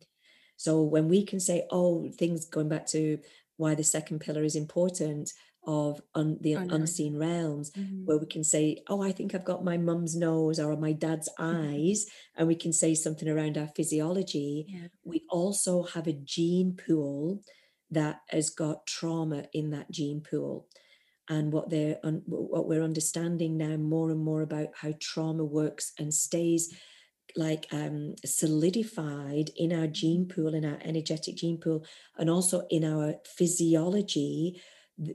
so 0.56 0.82
when 0.82 1.08
we 1.08 1.24
can 1.24 1.40
say, 1.40 1.66
oh, 1.70 2.08
things 2.10 2.46
going 2.46 2.68
back 2.68 2.86
to 2.88 3.18
why 3.56 3.74
the 3.74 3.84
second 3.84 4.20
pillar 4.20 4.42
is 4.42 4.56
important 4.56 5.32
of 5.66 6.00
un, 6.14 6.38
the 6.40 6.52
unseen 6.52 7.18
realms, 7.18 7.72
mm-hmm. 7.72 8.04
where 8.04 8.18
we 8.18 8.26
can 8.26 8.44
say, 8.44 8.82
oh, 8.88 9.02
I 9.02 9.10
think 9.10 9.34
I've 9.34 9.44
got 9.44 9.64
my 9.64 9.76
mum's 9.76 10.14
nose 10.14 10.60
or 10.60 10.76
my 10.76 10.92
dad's 10.92 11.28
mm-hmm. 11.38 11.72
eyes, 11.74 12.06
and 12.36 12.46
we 12.46 12.54
can 12.54 12.72
say 12.72 12.94
something 12.94 13.28
around 13.28 13.58
our 13.58 13.66
physiology. 13.74 14.66
Yeah. 14.68 14.88
We 15.04 15.24
also 15.28 15.82
have 15.82 16.06
a 16.06 16.12
gene 16.12 16.76
pool 16.76 17.42
that 17.90 18.20
has 18.28 18.50
got 18.50 18.86
trauma 18.86 19.44
in 19.52 19.70
that 19.70 19.90
gene 19.90 20.20
pool 20.20 20.68
and 21.28 21.52
what 21.52 21.70
they're 21.70 21.98
what 22.02 22.68
we're 22.68 22.82
understanding 22.82 23.56
now 23.56 23.76
more 23.76 24.10
and 24.10 24.20
more 24.20 24.42
about 24.42 24.68
how 24.74 24.92
trauma 25.00 25.44
works 25.44 25.92
and 25.98 26.12
stays 26.12 26.74
like 27.36 27.66
um, 27.72 28.14
solidified 28.24 29.50
in 29.56 29.72
our 29.72 29.86
gene 29.86 30.26
pool, 30.26 30.54
in 30.54 30.64
our 30.64 30.78
energetic 30.84 31.36
gene 31.36 31.58
pool, 31.58 31.84
and 32.18 32.30
also 32.30 32.62
in 32.70 32.84
our 32.84 33.14
physiology. 33.24 34.60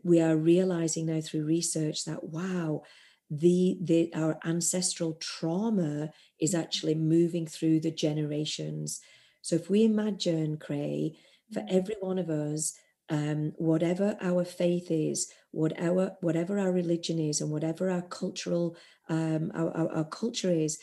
We 0.03 0.21
are 0.21 0.37
realizing 0.37 1.07
now 1.07 1.21
through 1.21 1.45
research 1.45 2.05
that 2.05 2.23
wow, 2.23 2.83
the, 3.29 3.77
the 3.81 4.11
our 4.13 4.37
ancestral 4.45 5.13
trauma 5.13 6.11
is 6.39 6.53
actually 6.53 6.95
moving 6.95 7.47
through 7.47 7.79
the 7.79 7.91
generations. 7.91 8.99
So 9.41 9.55
if 9.55 9.69
we 9.69 9.83
imagine, 9.83 10.57
Khrey, 10.57 11.17
for 11.51 11.61
mm. 11.61 11.67
every 11.69 11.95
one 11.99 12.19
of 12.19 12.29
us, 12.29 12.73
um, 13.09 13.53
whatever 13.57 14.17
our 14.21 14.45
faith 14.45 14.89
is, 14.89 15.31
whatever 15.51 16.15
whatever 16.21 16.59
our 16.59 16.71
religion 16.71 17.19
is, 17.19 17.41
and 17.41 17.51
whatever 17.51 17.89
our 17.89 18.03
cultural 18.03 18.77
um, 19.09 19.51
our, 19.53 19.75
our, 19.75 19.95
our 19.97 20.05
culture 20.05 20.51
is, 20.51 20.77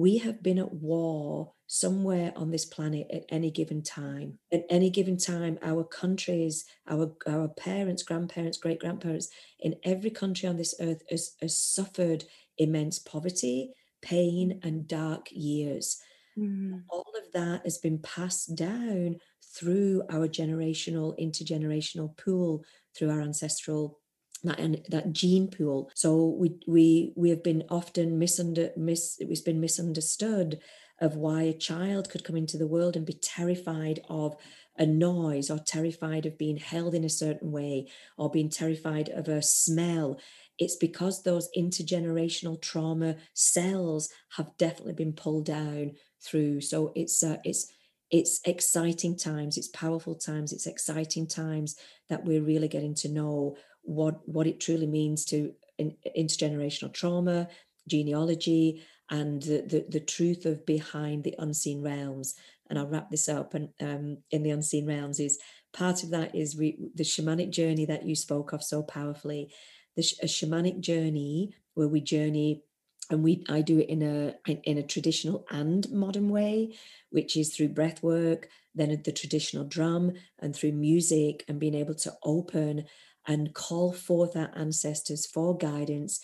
we 0.00 0.16
have 0.16 0.42
been 0.42 0.58
at 0.58 0.72
war 0.72 1.52
somewhere 1.66 2.32
on 2.34 2.50
this 2.50 2.64
planet 2.64 3.06
at 3.12 3.24
any 3.28 3.50
given 3.50 3.82
time. 3.82 4.38
At 4.50 4.64
any 4.70 4.88
given 4.88 5.18
time, 5.18 5.58
our 5.62 5.84
countries, 5.84 6.64
our, 6.88 7.12
our 7.26 7.48
parents, 7.48 8.02
grandparents, 8.02 8.56
great 8.56 8.80
grandparents 8.80 9.28
in 9.60 9.76
every 9.84 10.10
country 10.10 10.48
on 10.48 10.56
this 10.56 10.74
earth 10.80 11.02
has, 11.10 11.36
has 11.42 11.56
suffered 11.58 12.24
immense 12.56 12.98
poverty, 12.98 13.74
pain, 14.00 14.58
and 14.62 14.88
dark 14.88 15.28
years. 15.30 16.00
Mm. 16.36 16.82
All 16.88 17.12
of 17.18 17.32
that 17.34 17.62
has 17.64 17.76
been 17.76 17.98
passed 17.98 18.54
down 18.56 19.18
through 19.54 20.02
our 20.10 20.28
generational, 20.28 21.18
intergenerational 21.20 22.16
pool, 22.16 22.64
through 22.96 23.10
our 23.10 23.20
ancestral 23.20 23.99
that 24.44 24.58
that 24.90 25.12
gene 25.12 25.48
pool. 25.48 25.90
So 25.94 26.26
we 26.26 26.58
we 26.66 27.12
we 27.16 27.30
have 27.30 27.42
been 27.42 27.64
often 27.70 28.18
misunder 28.18 28.76
mis 28.76 29.16
it's 29.20 29.40
been 29.40 29.60
misunderstood 29.60 30.60
of 31.00 31.16
why 31.16 31.42
a 31.42 31.54
child 31.54 32.10
could 32.10 32.24
come 32.24 32.36
into 32.36 32.58
the 32.58 32.66
world 32.66 32.94
and 32.96 33.06
be 33.06 33.14
terrified 33.14 34.00
of 34.08 34.36
a 34.76 34.86
noise 34.86 35.50
or 35.50 35.58
terrified 35.58 36.26
of 36.26 36.38
being 36.38 36.56
held 36.56 36.94
in 36.94 37.04
a 37.04 37.08
certain 37.08 37.50
way 37.50 37.86
or 38.16 38.30
being 38.30 38.48
terrified 38.50 39.08
of 39.10 39.28
a 39.28 39.42
smell 39.42 40.18
it's 40.58 40.76
because 40.76 41.22
those 41.22 41.48
intergenerational 41.56 42.60
trauma 42.60 43.16
cells 43.34 44.10
have 44.36 44.56
definitely 44.58 44.92
been 44.92 45.12
pulled 45.12 45.46
down 45.46 45.92
through 46.22 46.60
so 46.60 46.92
it's 46.94 47.22
uh, 47.22 47.38
it's 47.44 47.72
it's 48.10 48.40
exciting 48.44 49.16
times 49.16 49.56
it's 49.56 49.68
powerful 49.68 50.14
times 50.14 50.52
it's 50.52 50.66
exciting 50.66 51.26
times 51.26 51.76
that 52.08 52.24
we're 52.24 52.42
really 52.42 52.68
getting 52.68 52.94
to 52.94 53.08
know 53.08 53.56
what 53.82 54.26
what 54.28 54.46
it 54.46 54.60
truly 54.60 54.86
means 54.86 55.24
to 55.26 55.52
in, 55.78 55.96
intergenerational 56.16 56.92
trauma, 56.92 57.48
genealogy, 57.88 58.82
and 59.10 59.42
the, 59.42 59.62
the, 59.62 59.86
the 59.88 60.00
truth 60.00 60.46
of 60.46 60.64
behind 60.64 61.24
the 61.24 61.34
unseen 61.38 61.82
realms. 61.82 62.34
And 62.68 62.78
I'll 62.78 62.86
wrap 62.86 63.10
this 63.10 63.28
up. 63.28 63.54
And 63.54 63.70
um, 63.80 64.18
in 64.30 64.44
the 64.44 64.50
unseen 64.50 64.86
realms 64.86 65.18
is 65.18 65.38
part 65.72 66.04
of 66.04 66.10
that 66.10 66.34
is 66.34 66.56
we, 66.56 66.78
the 66.94 67.02
shamanic 67.02 67.50
journey 67.50 67.84
that 67.86 68.06
you 68.06 68.14
spoke 68.14 68.52
of 68.52 68.62
so 68.62 68.82
powerfully. 68.82 69.52
The 69.96 70.04
a 70.22 70.26
shamanic 70.26 70.80
journey 70.80 71.52
where 71.74 71.88
we 71.88 72.00
journey 72.00 72.62
and 73.10 73.24
we 73.24 73.44
I 73.48 73.60
do 73.60 73.80
it 73.80 73.88
in 73.88 74.02
a 74.02 74.34
in 74.46 74.78
a 74.78 74.86
traditional 74.86 75.44
and 75.50 75.90
modern 75.90 76.28
way, 76.28 76.76
which 77.10 77.36
is 77.36 77.52
through 77.54 77.70
breath 77.70 78.04
work, 78.04 78.48
then 78.74 79.02
the 79.04 79.12
traditional 79.12 79.64
drum, 79.64 80.12
and 80.38 80.54
through 80.54 80.72
music, 80.72 81.44
and 81.48 81.58
being 81.58 81.74
able 81.74 81.96
to 81.96 82.12
open 82.22 82.84
and 83.30 83.54
call 83.54 83.92
forth 83.92 84.34
our 84.34 84.50
ancestors 84.56 85.24
for 85.24 85.56
guidance 85.56 86.18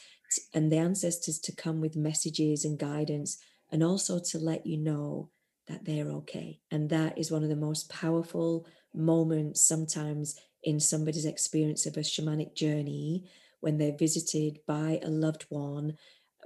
and 0.53 0.73
the 0.73 0.77
ancestors 0.77 1.39
to 1.39 1.55
come 1.55 1.81
with 1.81 1.95
messages 1.95 2.65
and 2.65 2.81
guidance 2.81 3.39
and 3.71 3.81
also 3.81 4.19
to 4.19 4.39
let 4.39 4.67
you 4.67 4.77
know 4.77 5.31
that 5.69 5.85
they're 5.85 6.09
okay. 6.09 6.59
And 6.73 6.91
that 6.91 7.17
is 7.17 7.31
one 7.31 7.45
of 7.45 7.49
the 7.49 7.55
most 7.55 7.89
powerful 7.89 8.67
moments 8.93 9.61
sometimes 9.61 10.35
in 10.65 10.81
somebody's 10.81 11.27
experience 11.27 11.87
of 11.87 11.97
a 11.97 12.01
shamanic 12.01 12.57
journey 12.57 13.31
when 13.61 13.79
they're 13.79 13.97
visited 13.97 14.59
by 14.67 14.99
a 15.05 15.09
loved 15.09 15.47
one, 15.49 15.97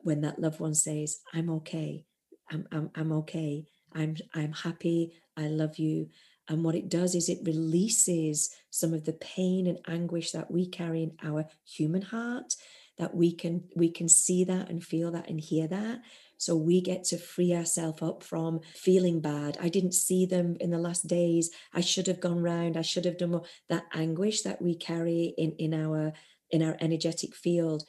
when 0.02 0.20
that 0.20 0.38
loved 0.38 0.61
one 0.61 0.74
says, 0.74 1.20
I'm 1.32 1.48
okay, 1.48 2.04
I'm, 2.50 2.68
I'm, 2.70 2.90
I'm 2.94 3.12
okay, 3.12 3.64
I'm, 3.94 4.14
I'm 4.34 4.52
happy, 4.52 5.14
I 5.38 5.46
love 5.46 5.78
you. 5.78 6.11
And 6.51 6.64
what 6.64 6.74
it 6.74 6.88
does 6.88 7.14
is 7.14 7.28
it 7.28 7.38
releases 7.44 8.51
some 8.70 8.92
of 8.92 9.05
the 9.05 9.12
pain 9.12 9.68
and 9.68 9.78
anguish 9.86 10.32
that 10.32 10.51
we 10.51 10.66
carry 10.66 11.05
in 11.05 11.12
our 11.22 11.46
human 11.64 12.03
heart, 12.03 12.57
that 12.98 13.14
we 13.14 13.32
can 13.32 13.62
we 13.76 13.88
can 13.88 14.09
see 14.09 14.42
that 14.44 14.68
and 14.68 14.84
feel 14.84 15.12
that 15.12 15.30
and 15.30 15.40
hear 15.40 15.68
that. 15.68 16.01
So 16.38 16.57
we 16.57 16.80
get 16.80 17.05
to 17.05 17.18
free 17.18 17.55
ourselves 17.55 18.03
up 18.03 18.24
from 18.24 18.61
feeling 18.74 19.20
bad. 19.20 19.59
I 19.61 19.68
didn't 19.68 19.94
see 19.94 20.26
them 20.26 20.57
in 20.59 20.70
the 20.70 20.78
last 20.78 21.07
days. 21.07 21.51
I 21.72 21.82
should 21.82 22.09
have 22.09 22.18
gone 22.18 22.42
round. 22.42 22.76
I 22.76 22.82
should 22.82 23.05
have 23.05 23.18
done 23.18 23.30
more. 23.30 23.44
That 23.68 23.84
anguish 23.94 24.42
that 24.42 24.61
we 24.61 24.74
carry 24.74 25.34
in, 25.38 25.53
in 25.53 25.72
our 25.72 26.12
in 26.51 26.64
our 26.64 26.76
energetic 26.80 27.32
field, 27.32 27.84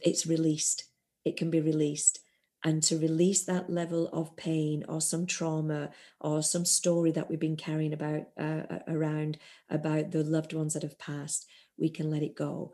it's 0.00 0.26
released. 0.26 0.90
It 1.24 1.36
can 1.36 1.50
be 1.50 1.60
released 1.60 2.18
and 2.66 2.82
to 2.82 2.98
release 2.98 3.44
that 3.44 3.70
level 3.70 4.08
of 4.12 4.36
pain 4.36 4.84
or 4.88 5.00
some 5.00 5.24
trauma 5.24 5.88
or 6.20 6.42
some 6.42 6.64
story 6.64 7.12
that 7.12 7.30
we've 7.30 7.40
been 7.40 7.56
carrying 7.56 7.92
about 7.92 8.22
uh, 8.38 8.62
around 8.88 9.38
about 9.70 10.10
the 10.10 10.24
loved 10.24 10.52
ones 10.52 10.74
that 10.74 10.82
have 10.82 10.98
passed 10.98 11.46
we 11.78 11.88
can 11.88 12.10
let 12.10 12.22
it 12.22 12.36
go 12.36 12.72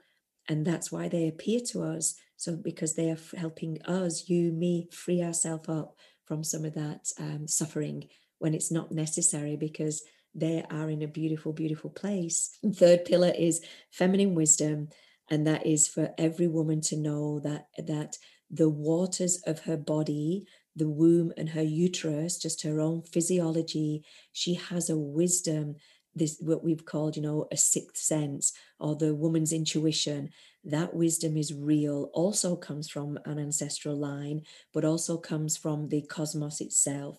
and 0.49 0.67
that's 0.67 0.91
why 0.91 1.09
they 1.09 1.29
appear 1.29 1.61
to 1.61 1.83
us 1.83 2.15
so 2.37 2.57
because 2.57 2.95
they 2.95 3.11
are 3.11 3.19
helping 3.37 3.81
us 3.83 4.29
you 4.29 4.51
me 4.51 4.89
free 4.91 5.23
ourselves 5.23 5.69
up 5.69 5.95
from 6.25 6.43
some 6.43 6.65
of 6.65 6.75
that 6.75 7.09
um, 7.21 7.47
suffering 7.47 8.09
when 8.39 8.55
it's 8.55 8.73
not 8.73 8.91
necessary 8.91 9.57
because 9.57 10.03
they 10.35 10.65
are 10.71 10.89
in 10.89 11.03
a 11.03 11.09
beautiful, 11.09 11.53
beautiful 11.53 11.91
place. 11.91 12.57
And 12.63 12.75
third 12.75 13.05
pillar 13.05 13.33
is 13.39 13.65
feminine 13.91 14.35
wisdom. 14.35 14.89
And 15.31 15.47
that 15.47 15.67
is 15.67 15.89
for 15.89 16.13
every 16.19 16.49
woman 16.49 16.81
to 16.83 16.97
know 16.97 17.41
that 17.41 17.69
that 17.79 18.19
the 18.53 18.69
waters 18.69 19.41
of 19.47 19.61
her 19.61 19.79
body, 19.79 20.47
the 20.77 20.89
womb 20.89 21.33
and 21.37 21.49
her 21.51 21.63
uterus, 21.63 22.39
just 22.39 22.63
her 22.63 22.81
own 22.81 23.03
physiology, 23.03 24.05
she 24.33 24.55
has 24.55 24.91
a 24.91 24.97
wisdom, 24.97 25.77
this 26.15 26.37
what 26.41 26.63
we've 26.63 26.85
called, 26.85 27.17
you 27.17 27.23
know, 27.23 27.49
a 27.51 27.57
sixth 27.57 27.97
sense 27.97 28.53
or 28.79 28.95
the 28.95 29.15
woman's 29.15 29.53
intuition. 29.53 30.29
That 30.65 30.95
wisdom 30.95 31.37
is 31.37 31.55
real, 31.55 32.11
also 32.13 32.55
comes 32.55 32.89
from 32.89 33.19
an 33.25 33.39
ancestral 33.39 33.97
line, 33.97 34.43
but 34.73 34.85
also 34.85 35.17
comes 35.17 35.57
from 35.57 35.89
the 35.89 36.03
cosmos 36.03 36.61
itself. 36.61 37.19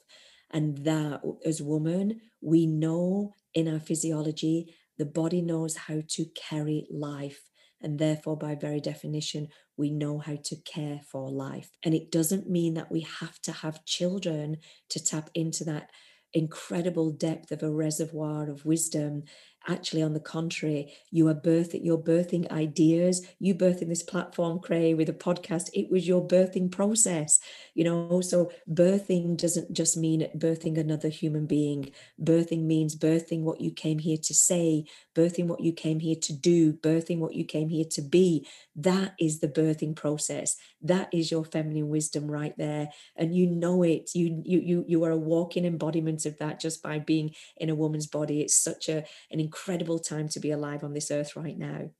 And 0.52 0.78
that 0.86 1.22
as 1.44 1.62
woman, 1.62 2.22
we 2.42 2.68
know 2.68 3.34
in 3.56 3.68
our 3.68 3.80
physiology, 3.80 4.76
the 5.00 5.06
body 5.06 5.42
knows 5.42 5.76
how 5.76 6.02
to 6.10 6.26
carry 6.36 6.86
life. 6.92 7.42
And 7.84 8.00
therefore, 8.00 8.38
by 8.38 8.56
very 8.56 8.80
definition, 8.80 9.50
we 9.78 9.92
know 9.92 10.20
how 10.20 10.38
to 10.46 10.56
care 10.56 11.02
for 11.12 11.30
life. 11.30 11.70
And 11.84 11.94
it 11.94 12.12
doesn't 12.12 12.50
mean 12.50 12.76
that 12.76 12.92
we 12.92 13.02
have 13.20 13.40
to 13.42 13.52
have 13.52 13.86
children 13.86 14.58
to 14.90 15.04
tap 15.04 15.30
into 15.36 15.66
that 15.66 15.90
incredible 16.34 17.12
depth 17.12 17.52
of 17.52 17.62
a 17.62 17.70
reservoir 17.70 18.50
of 18.50 18.66
wisdom 18.66 19.24
actually 19.68 20.02
on 20.02 20.14
the 20.14 20.20
contrary 20.20 20.94
you 21.12 21.28
are 21.28 21.36
birthing 21.36 21.84
you're 21.84 21.98
birthing 21.98 22.50
ideas. 22.52 23.26
You 23.40 23.56
birthing 23.56 23.90
this 23.90 24.04
platform 24.04 24.60
Khrey 24.60 24.94
with 24.94 25.10
a 25.10 25.14
podcast 25.14 25.70
it 25.74 25.92
was 25.92 26.08
your 26.08 26.26
birthing 26.26 26.72
process 26.72 27.40
you 27.74 27.84
know? 27.84 28.22
So 28.22 28.52
birthing 28.72 29.38
doesn't 29.38 29.74
just 29.74 29.98
mean 29.98 30.28
birthing 30.38 30.78
another 30.78 31.10
human 31.10 31.46
being. 31.46 31.92
Birthing 32.22 32.64
means 32.64 32.96
birthing 32.96 33.42
what 33.42 33.62
you 33.62 33.72
came 33.72 34.00
here 34.00 34.18
to 34.18 34.34
say 34.34 34.86
birthing 35.16 35.46
what 35.46 35.62
you 35.62 35.72
came 35.72 36.00
here 36.00 36.16
to 36.16 36.34
do 36.34 36.74
birthing 36.74 37.20
what 37.20 37.34
you 37.34 37.46
came 37.46 37.70
here 37.70 37.86
to 37.92 38.02
be. 38.02 38.48
That 38.76 39.14
is 39.20 39.40
the 39.40 39.48
birthing 39.48 39.96
process. 39.96 40.56
That 40.82 41.10
is 41.14 41.32
your 41.32 41.46
feminine 41.46 41.90
wisdom 41.90 42.30
right 42.30 42.58
there. 42.58 42.90
And 43.16 43.36
you 43.36 43.48
know 43.48 43.84
it. 43.84 44.12
You 44.14 44.42
you 44.46 44.60
you, 44.60 44.86
you 44.88 45.04
are 45.04 45.12
a 45.12 45.18
walking 45.18 45.66
embodiment 45.66 46.26
of 46.26 46.38
that 46.40 46.60
just 46.60 46.82
by 46.82 47.00
being 47.00 47.34
in 47.58 47.70
a 47.70 47.76
woman's 47.76 48.08
body. 48.08 48.42
It's 48.42 48.56
such 48.56 48.90
a 48.90 49.06
an 49.32 49.40
incredible 49.54 50.00
time 50.00 50.28
to 50.30 50.40
be 50.40 50.50
alive 50.50 50.84
on 50.84 50.94
this 50.94 51.12
earth 51.12 51.36
right 51.36 51.58
now. 51.58 51.92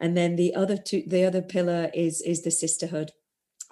And 0.00 0.16
then 0.16 0.36
the 0.36 0.54
other 0.54 0.78
two, 0.78 1.02
the 1.06 1.24
other 1.24 1.42
pillar 1.42 1.90
is 1.92 2.22
is 2.22 2.42
the 2.42 2.50
sisterhood, 2.50 3.10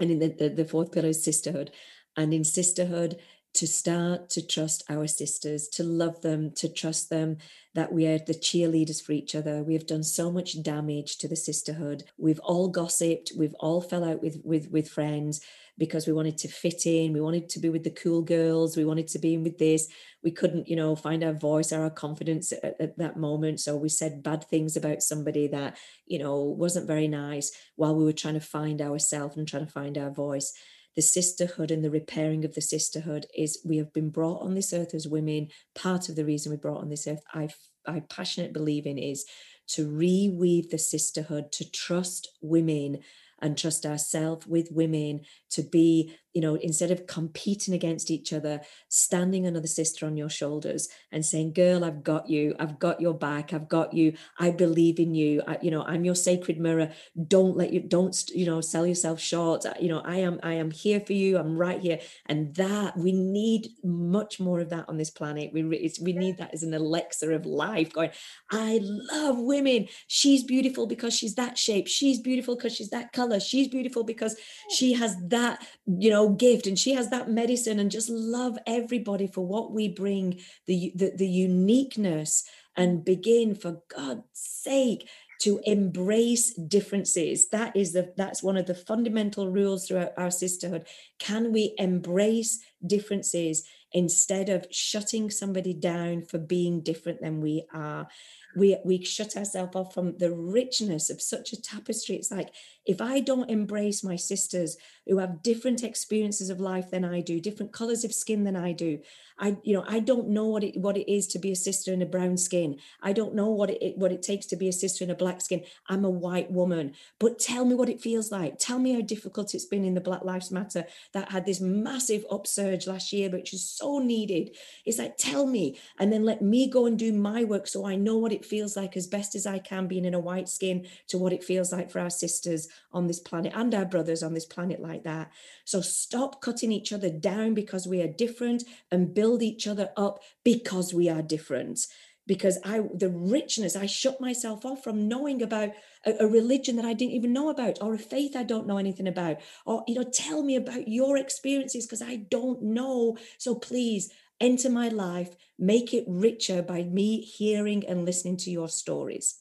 and 0.00 0.10
in 0.10 0.18
the, 0.18 0.28
the, 0.28 0.48
the 0.50 0.64
fourth 0.64 0.92
pillar 0.92 1.08
is 1.08 1.24
sisterhood. 1.24 1.70
And 2.18 2.34
in 2.34 2.44
sisterhood, 2.44 3.16
to 3.56 3.66
start 3.66 4.30
to 4.30 4.46
trust 4.46 4.84
our 4.88 5.06
sisters, 5.06 5.68
to 5.68 5.82
love 5.82 6.20
them, 6.22 6.52
to 6.52 6.68
trust 6.68 7.10
them, 7.10 7.38
that 7.74 7.92
we 7.92 8.06
are 8.06 8.18
the 8.18 8.34
cheerleaders 8.34 9.02
for 9.02 9.12
each 9.12 9.34
other. 9.34 9.62
We 9.62 9.74
have 9.74 9.86
done 9.86 10.02
so 10.02 10.30
much 10.30 10.62
damage 10.62 11.18
to 11.18 11.28
the 11.28 11.36
sisterhood. 11.36 12.04
We've 12.16 12.40
all 12.40 12.68
gossiped, 12.68 13.32
we've 13.36 13.54
all 13.60 13.80
fell 13.80 14.04
out 14.04 14.22
with 14.22 14.40
with 14.44 14.70
with 14.70 14.88
friends 14.88 15.40
because 15.78 16.06
we 16.06 16.12
wanted 16.12 16.38
to 16.38 16.48
fit 16.48 16.86
in, 16.86 17.12
we 17.12 17.20
wanted 17.20 17.50
to 17.50 17.58
be 17.58 17.68
with 17.68 17.84
the 17.84 17.90
cool 17.90 18.22
girls, 18.22 18.76
we 18.76 18.84
wanted 18.84 19.08
to 19.08 19.18
be 19.18 19.34
in 19.34 19.42
with 19.42 19.58
this. 19.58 19.88
We 20.22 20.30
couldn't, 20.30 20.68
you 20.68 20.76
know, 20.76 20.96
find 20.96 21.22
our 21.22 21.34
voice 21.34 21.70
or 21.70 21.82
our 21.82 21.90
confidence 21.90 22.52
at, 22.52 22.80
at 22.80 22.98
that 22.98 23.18
moment. 23.18 23.60
So 23.60 23.76
we 23.76 23.90
said 23.90 24.22
bad 24.22 24.44
things 24.44 24.76
about 24.76 25.02
somebody 25.02 25.48
that, 25.48 25.76
you 26.06 26.18
know, 26.18 26.40
wasn't 26.40 26.86
very 26.86 27.08
nice 27.08 27.52
while 27.76 27.94
we 27.94 28.04
were 28.04 28.12
trying 28.14 28.34
to 28.34 28.40
find 28.40 28.80
ourselves 28.80 29.36
and 29.36 29.46
trying 29.46 29.66
to 29.66 29.72
find 29.72 29.98
our 29.98 30.10
voice 30.10 30.54
the 30.96 31.02
sisterhood 31.02 31.70
and 31.70 31.84
the 31.84 31.90
repairing 31.90 32.44
of 32.44 32.54
the 32.54 32.60
sisterhood 32.60 33.26
is 33.36 33.60
we 33.64 33.76
have 33.76 33.92
been 33.92 34.10
brought 34.10 34.42
on 34.42 34.54
this 34.54 34.72
earth 34.72 34.94
as 34.94 35.06
women. 35.06 35.48
Part 35.74 36.08
of 36.08 36.16
the 36.16 36.24
reason 36.24 36.50
we 36.50 36.56
brought 36.56 36.80
on 36.80 36.88
this 36.88 37.06
earth 37.06 37.22
i 37.32 37.48
i 37.86 38.00
passionate 38.00 38.52
believe 38.52 38.86
in 38.86 38.98
is 38.98 39.24
to 39.68 39.88
reweave 39.88 40.70
the 40.70 40.78
sisterhood 40.78 41.52
to 41.52 41.70
trust 41.70 42.28
women 42.40 42.98
and 43.40 43.58
trust 43.58 43.84
ourselves 43.84 44.46
with 44.46 44.72
women 44.72 45.20
to 45.56 45.62
be 45.62 46.16
you 46.36 46.42
know, 46.42 46.56
instead 46.56 46.90
of 46.90 47.06
competing 47.06 47.72
against 47.72 48.10
each 48.10 48.30
other, 48.30 48.60
standing 48.90 49.46
another 49.46 49.66
sister 49.66 50.04
on 50.04 50.18
your 50.18 50.28
shoulders 50.28 50.86
and 51.10 51.24
saying, 51.24 51.54
"Girl, 51.54 51.82
I've 51.82 52.04
got 52.04 52.28
you. 52.28 52.54
I've 52.58 52.78
got 52.78 53.00
your 53.00 53.14
back. 53.14 53.54
I've 53.54 53.70
got 53.70 53.94
you. 53.94 54.12
I 54.38 54.50
believe 54.50 55.00
in 55.00 55.14
you. 55.14 55.42
I, 55.48 55.56
you 55.62 55.70
know, 55.70 55.82
I'm 55.84 56.04
your 56.04 56.14
sacred 56.14 56.60
mirror. 56.60 56.90
Don't 57.26 57.56
let 57.56 57.72
you. 57.72 57.80
Don't 57.80 58.14
you 58.34 58.44
know, 58.44 58.60
sell 58.60 58.86
yourself 58.86 59.18
short. 59.18 59.64
You 59.80 59.88
know, 59.88 60.02
I 60.04 60.16
am. 60.16 60.38
I 60.42 60.52
am 60.52 60.70
here 60.70 61.00
for 61.00 61.14
you. 61.14 61.38
I'm 61.38 61.56
right 61.56 61.80
here. 61.80 62.00
And 62.26 62.54
that 62.56 62.98
we 62.98 63.12
need 63.12 63.70
much 63.82 64.38
more 64.38 64.60
of 64.60 64.68
that 64.68 64.90
on 64.90 64.98
this 64.98 65.08
planet. 65.08 65.54
We 65.54 65.62
we 65.62 66.12
need 66.12 66.36
that 66.36 66.52
as 66.52 66.62
an 66.62 66.74
elixir 66.74 67.32
of 67.32 67.46
life. 67.46 67.94
Going, 67.94 68.10
I 68.50 68.80
love 68.82 69.38
women. 69.38 69.88
She's 70.06 70.44
beautiful 70.44 70.86
because 70.86 71.16
she's 71.16 71.36
that 71.36 71.56
shape. 71.56 71.88
She's 71.88 72.20
beautiful 72.20 72.56
because 72.56 72.74
she's 72.74 72.90
that 72.90 73.14
color. 73.14 73.40
She's 73.40 73.68
beautiful 73.68 74.04
because 74.04 74.36
she 74.68 74.92
has 74.92 75.16
that. 75.28 75.45
You 75.86 76.10
know 76.10 76.28
gift 76.30 76.66
and 76.66 76.78
she 76.78 76.94
has 76.94 77.10
that 77.10 77.30
medicine 77.30 77.78
and 77.78 77.90
just 77.90 78.10
love 78.10 78.58
everybody 78.66 79.26
for 79.26 79.46
what 79.46 79.72
we 79.72 79.88
bring 79.88 80.40
the 80.66 80.92
the, 80.94 81.12
the 81.16 81.28
uniqueness 81.28 82.44
and 82.76 83.04
begin 83.04 83.54
for 83.54 83.82
god's 83.88 84.22
sake 84.32 85.08
to 85.38 85.60
embrace 85.64 86.54
differences. 86.54 87.48
That 87.50 87.76
is 87.76 87.92
the 87.92 88.12
that's 88.16 88.42
one 88.42 88.56
of 88.56 88.66
the 88.66 88.74
fundamental 88.74 89.50
rules 89.50 89.86
throughout 89.86 90.12
our 90.16 90.30
sisterhood. 90.30 90.86
Can 91.18 91.52
we 91.52 91.74
embrace 91.78 92.60
differences 92.86 93.64
instead 93.92 94.48
of 94.48 94.66
shutting 94.70 95.30
somebody 95.30 95.72
down 95.72 96.22
for 96.22 96.38
being 96.38 96.80
different 96.80 97.20
than 97.20 97.40
we 97.40 97.64
are 97.72 98.08
we 98.56 98.76
we 98.84 99.04
shut 99.04 99.36
ourselves 99.36 99.76
off 99.76 99.92
from 99.94 100.16
the 100.18 100.32
richness 100.32 101.10
of 101.10 101.20
such 101.20 101.52
a 101.52 101.60
tapestry 101.60 102.16
it's 102.16 102.30
like 102.30 102.50
if 102.86 103.00
i 103.00 103.20
don't 103.20 103.50
embrace 103.50 104.02
my 104.02 104.16
sisters 104.16 104.76
who 105.06 105.18
have 105.18 105.42
different 105.42 105.84
experiences 105.84 106.50
of 106.50 106.60
life 106.60 106.90
than 106.90 107.04
i 107.04 107.20
do 107.20 107.40
different 107.40 107.72
colors 107.72 108.04
of 108.04 108.12
skin 108.12 108.44
than 108.44 108.56
i 108.56 108.72
do 108.72 108.98
I, 109.38 109.56
you 109.62 109.74
know, 109.74 109.84
I 109.86 110.00
don't 110.00 110.28
know 110.28 110.46
what 110.46 110.64
it 110.64 110.78
what 110.78 110.96
it 110.96 111.12
is 111.12 111.26
to 111.28 111.38
be 111.38 111.52
a 111.52 111.56
sister 111.56 111.92
in 111.92 112.00
a 112.00 112.06
brown 112.06 112.38
skin. 112.38 112.78
I 113.02 113.12
don't 113.12 113.34
know 113.34 113.50
what 113.50 113.70
it 113.70 113.98
what 113.98 114.12
it 114.12 114.22
takes 114.22 114.46
to 114.46 114.56
be 114.56 114.68
a 114.68 114.72
sister 114.72 115.04
in 115.04 115.10
a 115.10 115.14
black 115.14 115.42
skin. 115.42 115.62
I'm 115.88 116.04
a 116.04 116.10
white 116.10 116.50
woman, 116.50 116.94
but 117.18 117.38
tell 117.38 117.64
me 117.66 117.74
what 117.74 117.90
it 117.90 118.00
feels 118.00 118.32
like. 118.32 118.58
Tell 118.58 118.78
me 118.78 118.94
how 118.94 119.02
difficult 119.02 119.54
it's 119.54 119.66
been 119.66 119.84
in 119.84 119.94
the 119.94 120.00
Black 120.00 120.24
Lives 120.24 120.50
Matter 120.50 120.86
that 121.12 121.32
had 121.32 121.44
this 121.44 121.60
massive 121.60 122.24
upsurge 122.30 122.86
last 122.86 123.12
year, 123.12 123.28
which 123.28 123.52
is 123.52 123.68
so 123.68 123.98
needed. 123.98 124.56
It's 124.86 124.98
like 124.98 125.18
tell 125.18 125.46
me, 125.46 125.78
and 125.98 126.10
then 126.10 126.24
let 126.24 126.40
me 126.40 126.70
go 126.70 126.86
and 126.86 126.98
do 126.98 127.12
my 127.12 127.44
work 127.44 127.66
so 127.66 127.86
I 127.86 127.96
know 127.96 128.16
what 128.16 128.32
it 128.32 128.44
feels 128.46 128.76
like 128.76 128.96
as 128.96 129.06
best 129.06 129.34
as 129.34 129.46
I 129.46 129.58
can, 129.58 129.86
being 129.86 130.04
in 130.04 130.14
a 130.14 130.20
white 130.20 130.48
skin, 130.48 130.86
to 131.08 131.18
what 131.18 131.32
it 131.32 131.44
feels 131.44 131.72
like 131.72 131.90
for 131.90 132.00
our 132.00 132.10
sisters 132.10 132.68
on 132.92 133.06
this 133.06 133.20
planet 133.20 133.52
and 133.54 133.74
our 133.74 133.84
brothers 133.84 134.22
on 134.22 134.34
this 134.34 134.46
planet 134.46 134.80
like 134.80 135.04
that. 135.04 135.30
So 135.64 135.80
stop 135.80 136.40
cutting 136.40 136.72
each 136.72 136.92
other 136.92 137.10
down 137.10 137.54
because 137.54 137.86
we 137.86 138.00
are 138.02 138.08
different 138.08 138.64
and 138.90 139.14
build 139.14 139.42
each 139.42 139.66
other 139.66 139.90
up 139.96 140.22
because 140.44 140.94
we 140.94 141.08
are 141.08 141.22
different 141.22 141.86
because 142.26 142.58
i 142.64 142.80
the 142.94 143.08
richness 143.08 143.76
i 143.76 143.86
shut 143.86 144.20
myself 144.20 144.64
off 144.64 144.82
from 144.82 145.08
knowing 145.08 145.42
about 145.42 145.70
a, 146.04 146.14
a, 146.20 146.26
religion 146.26 146.76
that 146.76 146.84
i 146.84 146.92
didn't 146.92 147.14
even 147.14 147.32
know 147.32 147.48
about 147.48 147.78
or 147.80 147.94
a 147.94 147.98
faith 147.98 148.36
i 148.36 148.42
don't 148.42 148.66
know 148.66 148.78
anything 148.78 149.06
about 149.06 149.38
or 149.64 149.84
you 149.86 149.94
know 149.94 150.02
tell 150.02 150.42
me 150.42 150.56
about 150.56 150.88
your 150.88 151.16
experiences 151.16 151.86
because 151.86 152.02
i 152.02 152.16
don't 152.16 152.62
know 152.62 153.16
so 153.38 153.54
please 153.54 154.10
enter 154.40 154.70
my 154.70 154.88
life 154.88 155.34
make 155.58 155.94
it 155.94 156.04
richer 156.06 156.62
by 156.62 156.82
me 156.82 157.20
hearing 157.20 157.86
and 157.86 158.04
listening 158.04 158.36
to 158.36 158.50
your 158.50 158.68
stories 158.68 159.40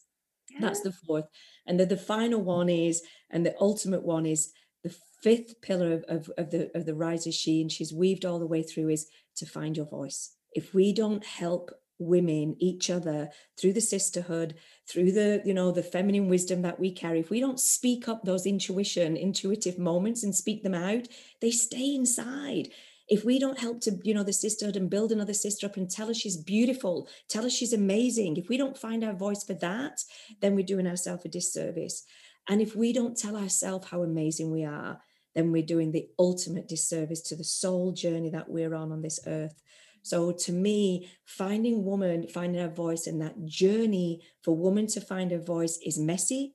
yeah. 0.51 0.59
that's 0.61 0.81
the 0.81 0.91
fourth 0.91 1.25
and 1.67 1.79
then 1.79 1.87
the 1.87 1.97
final 1.97 2.41
one 2.41 2.69
is 2.69 3.01
and 3.29 3.45
the 3.45 3.55
ultimate 3.59 4.03
one 4.03 4.25
is 4.25 4.51
the 4.85 4.95
fifth 5.23 5.59
pillar 5.61 5.93
of, 5.93 6.05
of, 6.07 6.31
of 6.37 6.51
the 6.51 6.69
of 6.77 6.85
the 6.85 6.93
Rise 6.93 7.25
as 7.25 7.33
She 7.33 7.59
and 7.59 7.71
she's 7.71 7.91
weaved 7.91 8.23
all 8.23 8.37
the 8.37 8.45
way 8.45 8.61
through 8.61 8.89
is 8.89 9.07
to 9.37 9.45
find 9.45 9.75
your 9.75 9.87
voice. 9.87 10.35
If 10.53 10.75
we 10.75 10.93
don't 10.93 11.25
help 11.25 11.71
women 11.97 12.55
each 12.59 12.89
other 12.89 13.29
through 13.57 13.71
the 13.73 13.81
sisterhood 13.81 14.53
through 14.87 15.13
the 15.13 15.41
you 15.45 15.53
know 15.53 15.71
the 15.71 15.81
feminine 15.81 16.27
wisdom 16.27 16.61
that 16.61 16.77
we 16.77 16.91
carry 16.91 17.21
if 17.21 17.29
we 17.29 17.39
don't 17.39 17.57
speak 17.57 18.09
up 18.09 18.21
those 18.23 18.45
intuition 18.45 19.15
intuitive 19.15 19.79
moments 19.79 20.21
and 20.21 20.35
speak 20.35 20.61
them 20.61 20.73
out 20.73 21.07
they 21.39 21.51
stay 21.51 21.95
inside 21.95 22.67
if 23.07 23.23
we 23.23 23.37
don't 23.37 23.59
help 23.59 23.81
to 23.81 23.99
you 24.03 24.13
know 24.13 24.23
the 24.23 24.33
sisterhood 24.33 24.75
and 24.75 24.89
build 24.89 25.11
another 25.11 25.33
sister 25.33 25.67
up 25.67 25.77
and 25.77 25.89
tell 25.89 26.07
her 26.07 26.13
she's 26.13 26.37
beautiful 26.37 27.07
tell 27.29 27.43
her 27.43 27.49
she's 27.49 27.73
amazing 27.73 28.37
if 28.37 28.49
we 28.49 28.57
don't 28.57 28.77
find 28.77 29.03
our 29.03 29.13
voice 29.13 29.43
for 29.43 29.53
that 29.53 29.99
then 30.41 30.55
we're 30.55 30.65
doing 30.65 30.87
ourselves 30.87 31.23
a 31.25 31.29
disservice 31.29 32.03
and 32.49 32.61
if 32.61 32.75
we 32.75 32.91
don't 32.93 33.17
tell 33.17 33.35
ourselves 33.35 33.87
how 33.89 34.01
amazing 34.01 34.51
we 34.51 34.63
are 34.63 34.99
then 35.35 35.51
we're 35.51 35.61
doing 35.61 35.91
the 35.91 36.07
ultimate 36.17 36.67
disservice 36.67 37.21
to 37.21 37.35
the 37.35 37.43
soul 37.43 37.91
journey 37.91 38.29
that 38.29 38.49
we're 38.49 38.73
on 38.73 38.91
on 38.91 39.01
this 39.01 39.19
earth. 39.27 39.61
So 40.01 40.31
to 40.31 40.51
me, 40.51 41.09
finding 41.25 41.83
woman, 41.83 42.27
finding 42.27 42.61
her 42.61 42.69
voice, 42.69 43.05
and 43.05 43.21
that 43.21 43.45
journey 43.45 44.21
for 44.43 44.55
woman 44.55 44.87
to 44.87 45.01
find 45.01 45.31
her 45.31 45.39
voice 45.39 45.77
is 45.85 45.99
messy. 45.99 46.53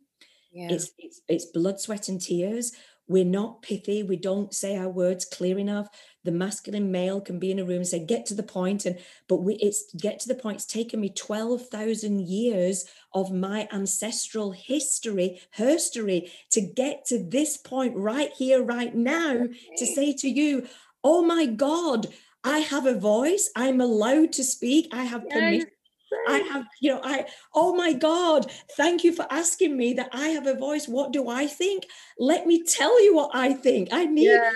Yeah. 0.52 0.68
It's, 0.70 0.90
it's 0.98 1.20
it's 1.28 1.44
blood, 1.46 1.78
sweat, 1.80 2.08
and 2.08 2.20
tears. 2.20 2.72
We're 3.06 3.24
not 3.24 3.62
pithy. 3.62 4.02
We 4.04 4.16
don't 4.16 4.54
say 4.54 4.76
our 4.76 4.88
words 4.88 5.24
clear 5.24 5.58
enough. 5.58 5.88
The 6.24 6.32
masculine 6.32 6.90
male 6.90 7.20
can 7.20 7.38
be 7.38 7.50
in 7.50 7.58
a 7.58 7.64
room 7.64 7.78
and 7.78 7.86
say 7.86 8.04
get 8.04 8.26
to 8.26 8.34
the 8.34 8.42
point 8.42 8.84
and 8.84 8.98
but 9.28 9.36
we 9.36 9.54
it's 9.54 9.92
get 9.94 10.20
to 10.20 10.28
the 10.28 10.34
point 10.34 10.56
it's 10.56 10.66
taken 10.66 11.00
me 11.00 11.08
12,000 11.08 12.20
years 12.20 12.84
of 13.14 13.32
my 13.32 13.68
ancestral 13.72 14.52
history 14.52 15.40
herstory 15.56 16.30
to 16.50 16.60
get 16.60 17.04
to 17.06 17.22
this 17.22 17.56
point 17.56 17.96
right 17.96 18.30
here 18.36 18.62
right 18.62 18.94
now 18.94 19.32
okay. 19.32 19.54
to 19.76 19.86
say 19.86 20.12
to 20.12 20.28
you 20.28 20.66
oh 21.02 21.22
my 21.22 21.46
god 21.46 22.06
I 22.42 22.60
have 22.60 22.86
a 22.86 22.98
voice. 22.98 23.50
I'm 23.54 23.82
allowed 23.82 24.32
to 24.32 24.44
speak. 24.44 24.88
I 24.92 25.02
have 25.04 25.28
permission 25.28 25.68
I 26.28 26.38
have, 26.38 26.66
you 26.80 26.92
know, 26.92 27.00
I, 27.02 27.26
oh 27.54 27.74
my 27.74 27.92
God, 27.92 28.50
thank 28.76 29.04
you 29.04 29.12
for 29.12 29.26
asking 29.30 29.76
me 29.76 29.92
that 29.94 30.10
I 30.12 30.28
have 30.28 30.46
a 30.46 30.54
voice. 30.54 30.88
What 30.88 31.12
do 31.12 31.28
I 31.28 31.46
think? 31.46 31.86
Let 32.18 32.46
me 32.46 32.62
tell 32.64 33.02
you 33.02 33.14
what 33.14 33.30
I 33.34 33.52
think. 33.52 33.88
I 33.92 34.06
need, 34.06 34.26
yeah. 34.26 34.50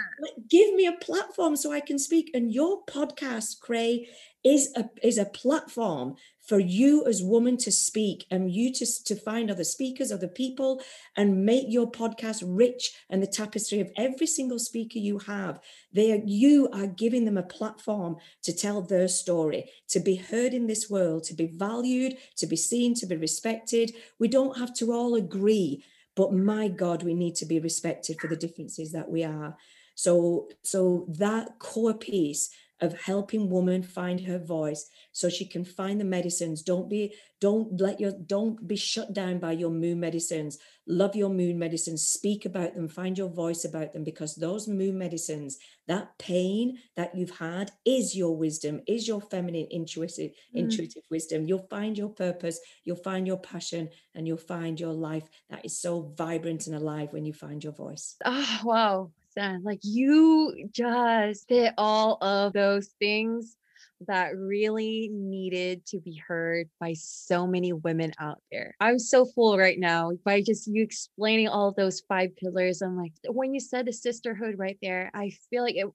give 0.49 0.75
me 0.75 0.87
a 0.87 0.93
platform 0.93 1.57
so 1.57 1.73
I 1.73 1.81
can 1.81 1.99
speak. 1.99 2.31
And 2.35 2.53
your 2.53 2.85
podcast, 2.85 3.61
Khrey, 3.61 4.09
is 4.45 4.73
a 4.77 4.91
is 5.03 5.17
a 5.17 5.25
platform 5.25 6.17
for 6.47 6.59
you 6.59 7.07
as 7.07 7.23
woman 7.23 7.57
to 7.57 7.73
speak 7.73 8.27
and 8.31 8.51
you 8.51 8.73
to, 8.73 8.87
to 9.05 9.17
find 9.17 9.51
other 9.51 9.65
speakers, 9.65 10.13
other 10.13 10.29
people, 10.29 10.83
and 11.17 11.45
make 11.45 11.65
your 11.69 11.91
podcast 11.91 12.43
rich 12.47 12.93
and 13.09 13.23
the 13.23 13.27
tapestry 13.27 13.81
of 13.81 13.91
every 13.97 14.27
single 14.27 14.59
speaker 14.59 14.99
you 14.99 15.19
have. 15.19 15.59
They 15.93 16.13
are, 16.13 16.23
you 16.25 16.69
are 16.73 16.87
giving 16.87 17.25
them 17.25 17.39
a 17.39 17.43
platform 17.43 18.17
to 18.43 18.53
tell 18.53 18.83
their 18.83 19.09
story, 19.09 19.71
to 19.89 20.01
be 20.01 20.17
heard 20.17 20.53
in 20.53 20.67
this 20.67 20.91
world, 20.91 21.25
to 21.25 21.35
be 21.35 21.47
valued, 21.47 22.17
to 22.37 22.47
be 22.47 22.57
seen, 22.57 22.95
to 22.97 23.07
be 23.07 23.17
respected. 23.17 23.95
We 24.19 24.29
don't 24.29 24.59
have 24.59 24.75
to 24.75 24.93
all 24.93 25.15
agree, 25.15 25.83
but 26.15 26.35
my 26.35 26.69
God, 26.69 27.03
we 27.03 27.15
need 27.15 27.37
to 27.37 27.47
be 27.47 27.59
respected 27.59 28.21
for 28.21 28.27
the 28.27 28.37
differences 28.37 28.93
that 28.93 29.11
we 29.11 29.25
are. 29.25 29.57
So, 29.95 30.49
so 30.63 31.07
that 31.09 31.59
core 31.59 31.95
piece 31.95 32.51
of 32.85 33.01
helping 33.01 33.49
woman 33.49 33.83
find 33.83 34.21
her 34.21 34.39
voice 34.39 34.89
so 35.13 35.29
she 35.29 35.47
can 35.47 35.65
find 35.65 36.01
the 36.01 36.05
medicines. 36.05 36.63
Don't 36.63 36.89
be 36.89 37.15
don't 37.41 37.81
let 37.81 38.01
your 38.01 38.13
don't 38.13 38.67
be 38.67 38.77
shut 38.77 39.13
down 39.13 39.39
by 39.39 39.53
your 39.53 39.71
moon 39.71 40.01
medicines. 40.01 40.59
Love 40.87 41.17
your 41.17 41.31
moon 41.31 41.59
medicines. 41.59 42.07
Speak 42.07 42.45
about 42.45 42.75
them. 42.75 42.89
Find 42.89 43.17
your 43.17 43.31
voice 43.31 43.65
about 43.65 43.93
them 43.93 44.05
because 44.05 44.35
those 44.35 44.69
moon 44.69 44.99
medicines 44.99 45.57
that 45.89 46.17
pain 46.19 46.79
that 46.97 47.15
you've 47.15 47.39
had 47.39 47.71
is 47.85 48.17
your 48.17 48.37
wisdom 48.37 48.81
is 48.87 49.09
your 49.09 49.21
feminine 49.21 49.67
intuitive 49.71 50.31
mm. 50.31 50.35
intuitive 50.55 51.03
wisdom. 51.11 51.47
You'll 51.47 51.67
find 51.69 51.97
your 51.97 52.11
purpose 52.11 52.61
you'll 52.85 52.97
find 52.97 53.27
your 53.27 53.39
passion 53.39 53.89
and 54.15 54.27
you'll 54.27 54.37
find 54.37 54.79
your 54.79 54.93
life 54.93 55.29
that 55.51 55.65
is 55.65 55.81
so 55.81 56.13
vibrant 56.17 56.67
and 56.67 56.77
alive 56.77 57.13
when 57.13 57.25
you 57.25 57.33
find 57.33 57.65
your 57.65 57.73
voice. 57.73 58.17
Oh 58.25 58.61
wow 58.65 59.11
like 59.37 59.81
you 59.83 60.69
just 60.73 61.49
did 61.49 61.73
all 61.77 62.19
of 62.23 62.53
those 62.53 62.89
things 62.99 63.57
that 64.07 64.37
really 64.37 65.09
needed 65.13 65.85
to 65.87 65.99
be 66.01 66.21
heard 66.27 66.69
by 66.81 66.93
so 66.95 67.47
many 67.47 67.73
women 67.73 68.13
out 68.19 68.41
there. 68.51 68.75
I'm 68.81 68.99
so 68.99 69.25
full 69.25 69.57
right 69.57 69.79
now 69.79 70.13
by 70.25 70.43
just 70.43 70.67
you 70.67 70.83
explaining 70.83 71.49
all 71.49 71.73
those 71.73 72.03
five 72.09 72.37
pillars. 72.37 72.83
I'm 72.83 72.97
like, 72.97 73.13
when 73.29 73.55
you 73.55 73.61
said 73.61 73.87
the 73.87 73.93
sisterhood 73.93 74.57
right 74.59 74.79
there, 74.83 75.11
I 75.15 75.31
feel 75.51 75.63
like 75.63 75.77
it. 75.77 75.87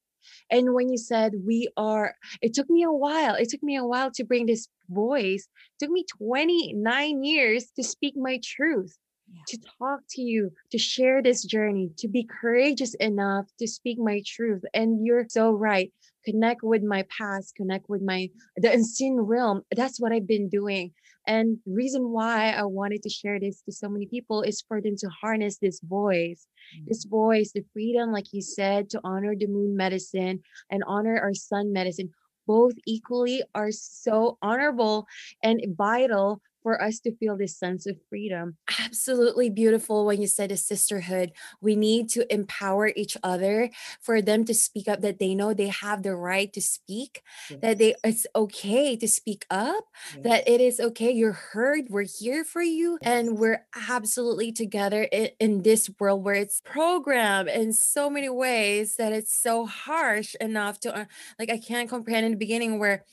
And 0.50 0.74
when 0.74 0.90
you 0.90 0.98
said 0.98 1.34
we 1.46 1.70
are, 1.78 2.14
it 2.42 2.54
took 2.54 2.70
me 2.70 2.84
a 2.84 2.92
while. 2.92 3.36
It 3.36 3.50
took 3.50 3.64
me 3.64 3.78
a 3.78 3.86
while 3.86 4.12
to 4.12 4.24
bring 4.24 4.46
this 4.46 4.68
voice. 4.90 5.48
It 5.80 5.86
took 5.86 5.92
me 5.92 6.06
29 6.18 7.24
years 7.24 7.72
to 7.76 7.84
speak 7.84 8.16
my 8.18 8.40
truth 8.44 8.98
yeah. 9.32 9.42
to 9.48 9.58
talk 9.78 10.02
to 10.12 10.22
you, 10.22 10.52
to 10.72 10.78
share 10.78 11.22
this 11.22 11.44
journey, 11.44 11.92
to 11.98 12.08
be 12.08 12.28
courageous 12.42 12.94
enough 12.96 13.46
to 13.60 13.68
speak 13.68 13.98
my 14.00 14.22
truth. 14.26 14.64
And 14.74 15.06
you're 15.06 15.26
so 15.30 15.52
right. 15.52 15.92
Connect 16.26 16.62
with 16.64 16.84
my 16.84 17.06
past, 17.18 17.56
connect 17.56 17.90
with 17.90 18.02
my 18.02 18.30
the 18.58 18.72
unseen 18.72 19.18
realm. 19.20 19.62
That's 19.76 20.00
what 20.00 20.12
I've 20.12 20.28
been 20.28 20.50
doing. 20.50 20.92
And 21.26 21.58
reason 21.66 22.10
why 22.10 22.52
I 22.52 22.64
wanted 22.64 23.04
to 23.04 23.10
share 23.10 23.40
this 23.40 23.62
to 23.62 23.72
so 23.72 23.88
many 23.88 24.08
people 24.08 24.42
is 24.42 24.64
for 24.68 24.82
them 24.82 24.96
to 24.98 25.10
harness 25.22 25.58
this 25.58 25.80
voice, 25.82 26.48
mm-hmm. 26.76 26.86
this 26.88 27.06
voice, 27.06 27.52
the 27.54 27.64
freedom, 27.72 28.12
like 28.12 28.34
you 28.34 28.42
said, 28.42 28.90
to 28.92 29.02
honor 29.04 29.36
the 29.38 29.48
moon 29.48 29.78
medicine 29.78 30.42
and 30.70 30.84
honor 30.88 31.20
our 31.20 31.34
sun 31.34 31.72
medicine 31.72 32.10
both 32.50 32.74
equally 32.88 33.44
are 33.54 33.70
so 33.72 34.40
honorable 34.42 35.06
and 35.44 35.62
vital 35.78 36.42
for 36.64 36.82
us 36.82 37.00
to 37.00 37.16
feel 37.16 37.38
this 37.38 37.58
sense 37.58 37.86
of 37.86 37.98
freedom. 38.10 38.58
Absolutely 38.80 39.50
beautiful 39.50 40.06
when 40.06 40.22
you 40.22 40.28
said 40.28 40.52
a 40.52 40.58
sisterhood. 40.58 41.32
We 41.62 41.76
need 41.76 42.10
to 42.10 42.32
empower 42.34 42.92
each 42.96 43.18
other 43.24 43.70
for 44.02 44.22
them 44.22 44.46
to 44.46 44.54
speak 44.54 44.88
up 44.88 45.02
that 45.02 45.20
they 45.20 45.36
know 45.36 45.54
they 45.54 45.68
have 45.68 46.04
the 46.04 46.16
right 46.16 46.52
to 46.54 46.62
speak, 46.62 47.22
yes. 47.50 47.60
that 47.62 47.78
they 47.78 47.96
it's 48.04 48.26
okay 48.36 48.96
to 48.96 49.08
speak 49.08 49.46
up, 49.50 49.86
yes. 50.16 50.24
that 50.24 50.50
it 50.50 50.62
is 50.62 50.80
okay 50.80 51.12
you're 51.12 51.32
heard, 51.32 51.86
we're 51.90 52.06
here 52.20 52.44
for 52.44 52.62
you 52.62 52.98
and 53.02 53.38
we're 53.38 53.66
absolutely 53.90 54.52
together 54.52 55.04
in, 55.04 55.30
in 55.40 55.62
this 55.64 55.90
world 56.00 56.24
where 56.24 56.36
it's 56.36 56.62
programmed 56.66 57.50
in 57.50 57.74
so 57.74 58.10
many 58.10 58.30
ways 58.30 58.96
that 58.98 59.14
it's 59.14 59.36
so 59.36 59.66
harsh 59.66 60.36
enough 60.36 60.80
to 60.80 60.96
uh, 60.96 61.06
like 61.38 61.50
I 61.50 61.58
can't 61.58 61.90
comprehend 61.90 62.26
in 62.26 62.32
the 62.34 62.38
beginning 62.38 62.80
where 62.80 63.06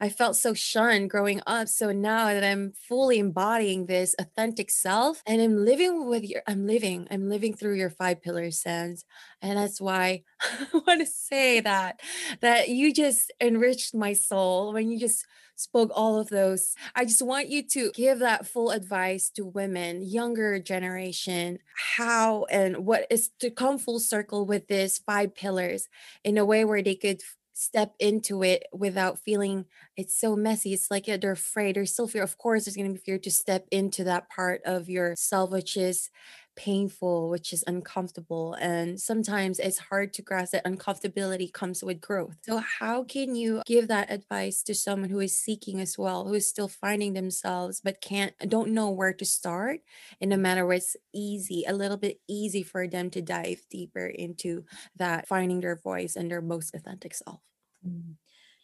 I 0.00 0.08
felt 0.08 0.36
so 0.36 0.54
shunned 0.54 1.10
growing 1.10 1.40
up. 1.46 1.68
So 1.68 1.92
now 1.92 2.26
that 2.26 2.44
I'm 2.44 2.72
fully 2.72 3.18
embodying 3.18 3.86
this 3.86 4.14
authentic 4.18 4.70
self 4.70 5.22
and 5.26 5.40
I'm 5.40 5.64
living 5.64 6.08
with 6.08 6.24
your, 6.24 6.42
I'm 6.46 6.66
living, 6.66 7.06
I'm 7.10 7.28
living 7.28 7.54
through 7.54 7.74
your 7.74 7.90
five 7.90 8.22
pillars 8.22 8.60
sense. 8.60 9.04
And 9.40 9.58
that's 9.58 9.80
why 9.80 10.22
I 10.42 10.66
want 10.86 11.00
to 11.00 11.06
say 11.06 11.60
that, 11.60 12.00
that 12.40 12.68
you 12.68 12.92
just 12.92 13.32
enriched 13.40 13.94
my 13.94 14.12
soul 14.12 14.72
when 14.72 14.90
you 14.90 14.98
just 14.98 15.26
spoke 15.56 15.90
all 15.94 16.18
of 16.18 16.28
those. 16.28 16.74
I 16.94 17.04
just 17.04 17.22
want 17.22 17.48
you 17.48 17.62
to 17.68 17.92
give 17.94 18.18
that 18.18 18.46
full 18.46 18.70
advice 18.70 19.30
to 19.30 19.44
women, 19.44 20.02
younger 20.02 20.58
generation, 20.58 21.58
how 21.96 22.44
and 22.50 22.84
what 22.84 23.06
is 23.10 23.30
to 23.40 23.50
come 23.50 23.78
full 23.78 24.00
circle 24.00 24.46
with 24.46 24.66
this 24.66 24.98
five 24.98 25.34
pillars 25.34 25.88
in 26.24 26.38
a 26.38 26.44
way 26.44 26.64
where 26.64 26.82
they 26.82 26.96
could 26.96 27.22
step 27.54 27.94
into 28.00 28.42
it 28.42 28.64
without 28.72 29.18
feeling 29.18 29.64
it's 29.96 30.18
so 30.18 30.36
messy. 30.36 30.74
It's 30.74 30.90
like 30.90 31.06
they're 31.06 31.32
afraid. 31.32 31.76
There's 31.76 31.92
still 31.92 32.08
fear. 32.08 32.22
Of 32.22 32.36
course, 32.36 32.64
there's 32.64 32.76
going 32.76 32.88
to 32.88 32.98
be 32.98 33.04
fear 33.04 33.18
to 33.18 33.30
step 33.30 33.66
into 33.70 34.04
that 34.04 34.28
part 34.28 34.60
of 34.64 34.90
yourself, 34.90 35.50
which 35.50 35.76
is 35.76 36.10
painful, 36.56 37.28
which 37.30 37.52
is 37.52 37.64
uncomfortable. 37.66 38.54
And 38.54 39.00
sometimes 39.00 39.58
it's 39.58 39.78
hard 39.78 40.12
to 40.14 40.22
grasp 40.22 40.52
that 40.52 40.64
uncomfortability 40.64 41.52
comes 41.52 41.82
with 41.82 42.00
growth. 42.00 42.36
So, 42.42 42.58
how 42.58 43.04
can 43.04 43.34
you 43.34 43.62
give 43.66 43.88
that 43.88 44.10
advice 44.10 44.62
to 44.64 44.74
someone 44.74 45.10
who 45.10 45.20
is 45.20 45.36
seeking 45.36 45.80
as 45.80 45.98
well, 45.98 46.26
who 46.26 46.34
is 46.34 46.48
still 46.48 46.68
finding 46.68 47.12
themselves 47.14 47.80
but 47.80 48.00
can't, 48.00 48.34
don't 48.48 48.70
know 48.70 48.90
where 48.90 49.12
to 49.14 49.24
start 49.24 49.80
in 50.20 50.32
a 50.32 50.36
manner 50.36 50.66
where 50.66 50.76
it's 50.76 50.96
easy, 51.12 51.64
a 51.66 51.72
little 51.72 51.96
bit 51.96 52.20
easy 52.28 52.62
for 52.62 52.86
them 52.88 53.10
to 53.10 53.22
dive 53.22 53.62
deeper 53.70 54.06
into 54.06 54.64
that 54.96 55.26
finding 55.26 55.60
their 55.60 55.76
voice 55.76 56.16
and 56.16 56.30
their 56.30 56.42
most 56.42 56.74
authentic 56.74 57.14
self? 57.14 57.40
Mm. 57.86 58.16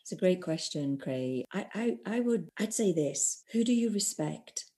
It's 0.03 0.13
a 0.13 0.17
great 0.17 0.43
question, 0.43 0.99
Khrey. 0.99 1.47
I, 1.53 1.67
I, 1.75 1.99
I 2.07 2.21
would, 2.21 2.51
I'd 2.59 2.75
say 2.75 2.93
this: 2.93 3.45
Who 3.53 3.65
do 3.65 3.73
you 3.73 3.91
respect? 3.91 4.70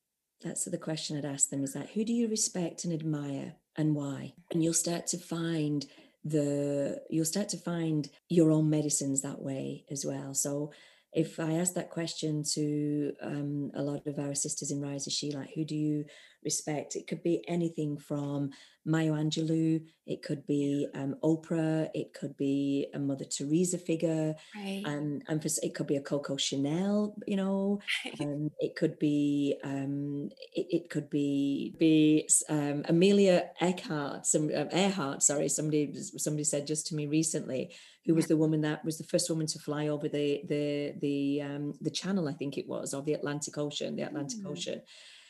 That's 0.43 0.65
the 0.65 0.79
question 0.79 1.17
I'd 1.17 1.25
ask 1.25 1.51
them 1.51 1.63
is 1.63 1.73
that 1.73 1.91
who 1.91 2.05
do 2.05 2.13
you 2.13 2.29
respect 2.29 2.85
and 2.85 2.93
admire 2.93 3.55
and 3.77 3.95
why? 3.95 4.35
And 4.51 4.63
you'll 4.63 4.75
start 4.75 5.07
to 5.09 5.19
find 5.19 5.87
the 6.25 7.03
you'll 7.11 7.25
start 7.25 7.49
to 7.51 7.57
find 7.57 8.09
your 8.29 8.51
own 8.51 8.71
medicines 8.71 9.23
that 9.23 9.41
way 9.41 9.85
as 9.91 10.05
well. 10.05 10.35
So 10.35 10.73
if 11.13 11.39
I 11.39 11.55
ask 11.55 11.75
that 11.75 11.91
question 11.91 12.43
to 12.55 13.13
um, 13.21 13.71
a 13.75 13.83
lot 13.83 14.07
of 14.07 14.19
our 14.19 14.35
sisters 14.35 14.71
in 14.71 14.81
Rise 14.81 15.07
as 15.07 15.13
She, 15.13 15.31
like 15.31 15.51
who 15.55 15.65
do 15.65 15.77
you 15.77 16.07
respect? 16.43 16.97
It 16.97 17.07
could 17.07 17.23
be 17.23 17.45
anything 17.49 17.99
from 17.99 18.51
Maya 18.85 19.13
Angelou, 19.13 19.81
it 20.07 20.23
could 20.23 20.45
be 20.47 20.89
um, 20.95 21.15
Oprah, 21.23 21.89
it 21.95 22.15
could 22.15 22.37
be 22.37 22.89
a 22.95 22.99
Mother 22.99 23.25
Teresa 23.25 23.79
figure, 23.79 24.35
right. 24.57 24.83
and 24.85 25.23
and 25.29 25.41
for, 25.41 25.49
it 25.63 25.75
could 25.75 25.87
be 25.87 25.97
a 25.97 26.01
Coco 26.01 26.37
Chanel, 26.37 27.15
you 27.27 27.37
know, 27.37 27.79
um, 28.21 28.51
it 28.59 28.75
could 28.75 28.99
be 28.99 29.57
um, 29.63 30.31
it, 30.55 30.67
it, 30.71 30.91
could 30.91 31.09
be 31.11 31.77
be 31.79 32.29
um, 32.49 32.85
Amelia 32.89 33.51
Earhart, 33.61 34.27
some 34.27 34.51
uh, 34.55 34.65
Earhart, 34.73 35.23
sorry, 35.23 35.49
somebody 35.49 35.93
somebody 35.95 36.45
said 36.45 36.67
just 36.67 36.89
to 36.89 36.97
me 36.97 37.07
recently, 37.07 37.71
who 38.05 38.15
was 38.15 38.27
the 38.27 38.37
woman 38.37 38.61
that 38.63 38.85
was 38.85 38.99
the 38.99 39.05
first 39.05 39.31
woman 39.31 39.47
to 39.47 39.59
fly 39.59 39.89
over 39.89 40.09
the 40.09 40.43
the 40.49 40.95
the 41.01 41.43
um, 41.43 41.75
the 41.81 41.91
Channel, 41.91 42.29
I 42.29 42.33
think 42.33 42.59
it 42.59 42.69
was, 42.69 42.95
or 42.95 43.03
the 43.03 43.15
Atlantic 43.15 43.59
Ocean, 43.59 43.97
the 43.97 44.03
Atlantic 44.03 44.41
mm. 44.41 44.51
Ocean. 44.51 44.83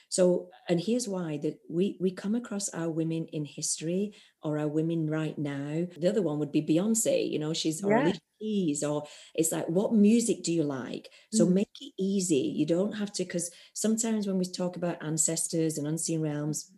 So, 0.08 0.50
and 0.68 0.78
here's 0.78 1.08
why 1.08 1.38
that 1.38 1.58
we 1.70 1.96
we 1.98 2.10
come 2.10 2.34
across 2.34 2.68
our 2.70 2.90
women 2.90 3.26
in 3.32 3.46
history 3.46 4.14
or 4.42 4.58
our 4.58 4.68
women 4.68 5.08
right 5.08 5.38
now. 5.38 5.86
The 5.96 6.08
other 6.08 6.20
one 6.22 6.38
would 6.38 6.52
be 6.52 6.60
Beyonce. 6.60 7.30
You 7.30 7.38
know, 7.38 7.54
she's 7.54 7.82
yeah. 7.82 8.08
or 8.08 8.12
Keys, 8.38 8.82
or 8.82 9.04
it's 9.34 9.52
like, 9.52 9.68
what 9.68 9.94
music 9.94 10.42
do 10.42 10.52
you 10.52 10.64
like? 10.64 11.08
So 11.32 11.46
mm. 11.46 11.52
make 11.52 11.76
it 11.80 11.92
easy. 11.98 12.52
You 12.54 12.66
don't 12.66 12.92
have 12.92 13.12
to, 13.14 13.24
because 13.24 13.50
sometimes 13.72 14.26
when 14.26 14.36
we 14.36 14.44
talk 14.44 14.76
about 14.76 15.02
ancestors 15.02 15.78
and 15.78 15.86
unseen 15.86 16.20
realms 16.20 16.70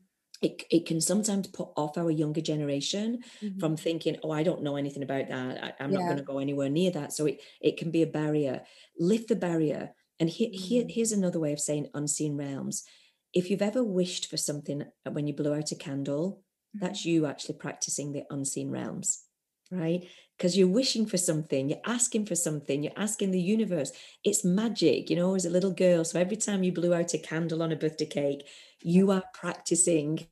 it, 0.45 0.62
it 0.70 0.86
can 0.86 1.01
sometimes 1.01 1.47
put 1.47 1.68
off 1.74 1.97
our 1.97 2.11
younger 2.11 2.42
generation 2.42 3.20
mm-hmm. 3.42 3.59
from 3.59 3.76
thinking, 3.76 4.18
oh, 4.22 4.30
I 4.30 4.42
don't 4.42 4.62
know 4.62 4.76
anything 4.76 5.03
about 5.03 5.28
that. 5.28 5.74
I, 5.80 5.82
am 5.82 5.90
yeah. 5.90 5.99
not 5.99 6.05
going 6.05 6.16
to 6.18 6.22
go 6.22 6.38
anywhere 6.38 6.68
near 6.68 6.90
that. 6.90 7.14
So 7.14 7.26
it, 7.26 7.40
it 7.62 7.78
can 7.78 7.90
be 7.90 8.03
a 8.03 8.07
barrier. 8.07 8.61
Lift 8.99 9.28
the 9.28 9.36
barrier. 9.36 9.95
And 10.20 10.28
here, 10.28 10.51
mm-hmm. 10.51 10.62
here, 10.62 10.84
here's 10.88 11.12
another 11.12 11.40
way 11.40 11.53
of 11.53 11.61
saying 11.61 11.88
unseen 11.95 12.36
realms. 12.36 12.84
If 13.32 13.51
you've 13.51 13.62
ever 13.62 13.82
wished 13.82 14.28
for 14.28 14.36
something 14.36 14.84
when 15.11 15.26
you 15.26 15.34
blow 15.34 15.55
out 15.55 15.72
a 15.72 15.76
candle, 15.76 16.42
mm-hmm. 16.76 16.84
that's 16.84 17.07
you 17.07 17.24
actually 17.24 17.57
practicing 17.57 18.12
the 18.12 18.24
unseen 18.28 18.70
realms, 18.70 19.23
right? 19.76 20.06
Because 20.36 20.56
you're 20.56 20.68
wishing 20.68 21.06
for 21.06 21.16
something, 21.16 21.68
you're 21.68 21.78
asking 21.86 22.26
for 22.26 22.34
something, 22.34 22.82
you're 22.82 22.92
asking 22.96 23.30
the 23.30 23.40
universe. 23.40 23.92
It's 24.24 24.44
magic, 24.44 25.10
you 25.10 25.16
know, 25.16 25.34
as 25.34 25.44
a 25.44 25.50
little 25.50 25.72
girl. 25.72 26.04
So 26.04 26.18
every 26.18 26.36
time 26.36 26.64
you 26.64 26.72
blew 26.72 26.92
out 26.92 27.14
a 27.14 27.18
candle 27.18 27.62
on 27.62 27.70
a 27.70 27.76
birthday 27.76 28.06
cake, 28.06 28.44
you 28.84 29.10
are 29.10 29.24
practicing 29.32 30.26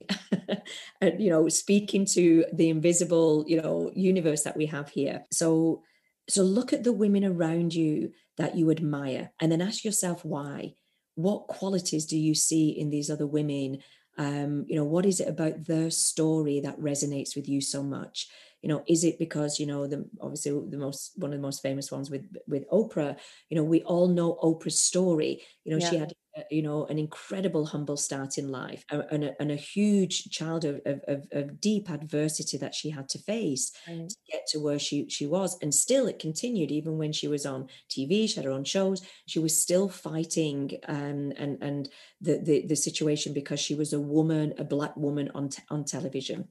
and 1.01 1.21
you 1.21 1.31
know 1.31 1.49
speaking 1.49 2.05
to 2.05 2.45
the 2.53 2.69
invisible 2.69 3.45
you 3.49 3.61
know 3.61 3.91
universe 3.95 4.43
that 4.43 4.57
we 4.57 4.67
have 4.67 4.91
here 4.91 5.25
so 5.33 5.83
so 6.29 6.43
look 6.43 6.73
at 6.73 6.85
the 6.85 6.93
women 6.93 7.25
around 7.25 7.75
you 7.75 8.13
that 8.37 8.55
you 8.55 8.71
admire 8.71 9.33
and 9.41 9.51
then 9.51 9.63
ask 9.63 9.85
yourself 9.85 10.25
why 10.25 10.75
what 11.15 11.47
qualities 11.47 12.05
do 12.05 12.17
you 12.17 12.35
see 12.35 12.69
in 12.69 12.91
these 12.91 13.11
other 13.11 13.27
women 13.27 13.79
um, 14.19 14.67
you 14.69 14.77
know 14.77 14.85
what 14.85 15.07
is 15.07 15.21
it 15.21 15.29
about 15.29 15.65
their 15.65 15.91
story 15.91 16.61
that 16.61 16.79
resonates 16.79 17.35
with 17.35 17.49
you 17.49 17.63
so 17.63 17.83
much 17.83 18.29
you 18.63 18.69
know 18.69 18.83
is 18.89 19.05
it 19.05 19.19
because 19.19 19.59
you 19.59 19.67
know 19.67 19.87
the 19.87 20.09
obviously 20.21 20.53
the 20.69 20.79
most 20.79 21.13
one 21.17 21.33
of 21.33 21.39
the 21.39 21.43
most 21.43 21.63
famous 21.63 21.91
ones 21.91 22.11
with 22.11 22.25
with 22.47 22.69
oprah 22.71 23.17
you 23.51 23.57
know 23.57 23.65
we 23.65 23.83
all 23.83 24.09
know 24.09 24.39
oprah's 24.43 24.79
story 24.79 25.43
you 25.65 25.73
know 25.73 25.79
yeah. 25.79 25.91
she 25.91 25.97
had 25.97 26.15
you 26.51 26.63
know 26.63 26.87
an 26.87 26.99
incredible 26.99 27.67
humble 27.67 27.97
start 27.97 28.39
in 28.39 28.51
life 28.51 28.85
and 28.91 29.25
a, 29.25 29.35
and 29.41 29.51
a 29.51 29.57
huge 29.57 30.31
child 30.31 30.65
of, 30.65 30.81
of, 30.87 31.27
of, 31.31 31.61
deep 31.61 31.91
adversity 31.91 32.57
that 32.57 32.75
she 32.75 32.89
had 32.89 33.07
to 33.07 33.19
face 33.19 33.71
right. 33.87 34.09
to 34.09 34.17
get 34.31 34.47
to 34.47 34.59
where 34.59 34.79
she 34.79 35.09
she 35.11 35.27
was 35.27 35.59
and 35.61 35.75
still 35.75 36.07
it 36.07 36.19
continued 36.19 36.71
even 36.71 36.97
when 36.97 37.13
she 37.13 37.29
was 37.29 37.45
on 37.45 37.69
tv 37.91 38.27
she 38.27 38.37
had 38.37 38.47
her 38.47 38.51
own 38.51 38.65
shows 38.65 39.03
she 39.27 39.39
was 39.39 39.61
still 39.61 39.89
fighting 39.91 40.71
um, 40.89 41.33
and 41.37 41.59
and 41.61 41.91
the, 42.23 42.39
the 42.39 42.67
the 42.67 42.77
situation 42.77 43.35
because 43.35 43.61
she 43.61 43.75
was 43.75 43.93
a 43.93 44.01
woman 44.01 44.55
a 44.57 44.65
black 44.65 44.97
woman 44.97 45.31
on 45.35 45.51
te- 45.51 45.63
on 45.69 45.85
television 45.85 46.49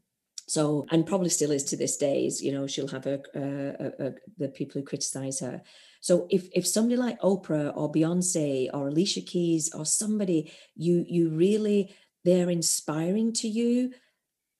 so, 0.52 0.86
and 0.91 1.08
probably 1.08 1.30
still 1.30 1.52
is 1.52 1.64
to 1.64 1.78
this 1.78 1.95
days, 1.95 2.41
you 2.41 2.52
know, 2.52 2.68
she'll 2.68 2.89
have 2.89 3.06
a, 3.06 3.22
a, 3.34 4.08
a, 4.08 4.14
the 4.38 4.49
people 4.49 4.82
who 4.82 4.86
criticize 4.86 5.39
her. 5.39 5.62
So 6.02 6.28
if 6.30 6.49
if 6.52 6.68
somebody 6.68 6.97
like 6.97 7.22
Oprah 7.22 7.72
or 7.74 7.89
Beyonce 7.89 8.70
or 8.74 8.89
Alicia 8.89 9.22
Keys 9.22 9.74
or 9.74 9.86
somebody 9.86 10.52
you 10.76 11.06
you 11.08 11.30
really 11.30 11.95
they're 12.26 12.49
inspiring 12.49 13.32
to 13.36 13.47
you, 13.47 13.93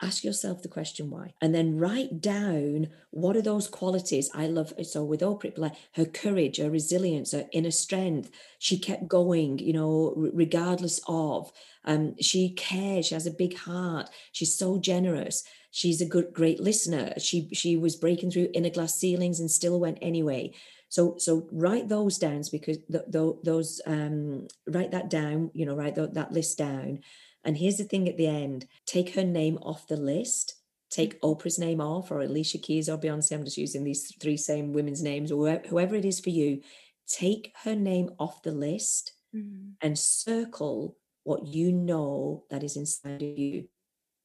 ask 0.02 0.24
yourself 0.24 0.62
the 0.62 0.70
question 0.70 1.10
why? 1.10 1.34
And 1.42 1.54
then 1.54 1.78
write 1.78 2.22
down 2.22 2.88
what 3.10 3.36
are 3.36 3.42
those 3.42 3.68
qualities 3.68 4.30
i 4.34 4.48
love. 4.48 4.72
So 4.84 5.04
with 5.04 5.20
oprah 5.20 5.58
like 5.58 5.76
her 5.96 6.06
courage 6.06 6.60
her 6.60 6.70
resilience 6.70 7.34
her 7.34 7.50
inner 7.52 7.72
strength. 7.72 8.32
She 8.60 8.80
kept 8.80 9.10
going 9.10 9.60
you 9.60 9.74
know 9.74 10.14
regardless 10.16 11.02
of 11.06 11.52
um 11.84 12.16
she 12.22 12.52
cares. 12.54 13.08
She 13.08 13.14
has 13.14 13.28
a 13.28 13.40
big 13.44 13.58
heart. 13.58 14.10
She's 14.32 14.58
so 14.58 14.80
generous 14.80 15.44
she's 15.72 16.02
a 16.02 16.06
good 16.06 16.34
great 16.34 16.60
listener. 16.60 17.14
She 17.18 17.50
she 17.54 17.78
was 17.78 17.96
breaking 17.96 18.32
through 18.32 18.50
inner 18.54 18.70
glass 18.70 18.96
ceilings 18.96 19.40
and 19.40 19.50
still 19.50 19.80
went 19.80 19.98
anyway. 20.02 20.54
So 20.90 21.16
so 21.18 21.48
write 21.52 21.88
those 21.88 22.18
down 22.18 22.44
because 22.52 22.78
th- 22.92 23.06
th- 23.12 23.36
those 23.44 23.82
um 23.88 24.48
write 24.68 24.92
that 24.92 25.10
down 25.10 25.50
you 25.54 25.66
know 25.66 25.76
write 25.76 25.96
th- 25.96 26.12
that 26.14 26.34
list 26.34 26.58
down. 26.58 27.00
And 27.44 27.58
here's 27.58 27.78
the 27.78 27.86
thing 27.86 28.08
at 28.08 28.18
the 28.18 28.28
end. 28.28 28.68
Take 28.86 29.16
her 29.16 29.24
name 29.24 29.58
off 29.64 29.88
the 29.88 29.98
list. 29.98 30.56
Take 30.92 31.20
oprah's 31.22 31.58
name 31.58 31.82
off 31.82 32.12
or 32.12 32.22
alicia 32.22 32.58
keys 32.60 32.90
or 32.90 32.98
beyonce. 32.98 33.32
I'm 33.32 33.46
just 33.46 33.58
using 33.58 33.84
these 33.84 34.14
three 34.22 34.38
same 34.38 34.74
women's 34.74 35.02
names 35.02 35.32
or 35.32 35.62
whoever 35.68 35.96
it 35.96 36.06
is 36.06 36.20
for 36.20 36.30
you. 36.30 36.62
Take 37.08 37.54
her 37.64 37.76
name 37.76 38.12
off 38.20 38.44
the 38.44 38.52
list 38.52 39.14
mm-hmm. 39.34 39.72
and 39.82 39.98
circle 39.98 40.98
what 41.24 41.48
you 41.48 41.72
know 41.72 42.44
that 42.50 42.64
is 42.64 42.76
inside 42.76 43.24
of 43.24 43.38
you. 43.38 43.70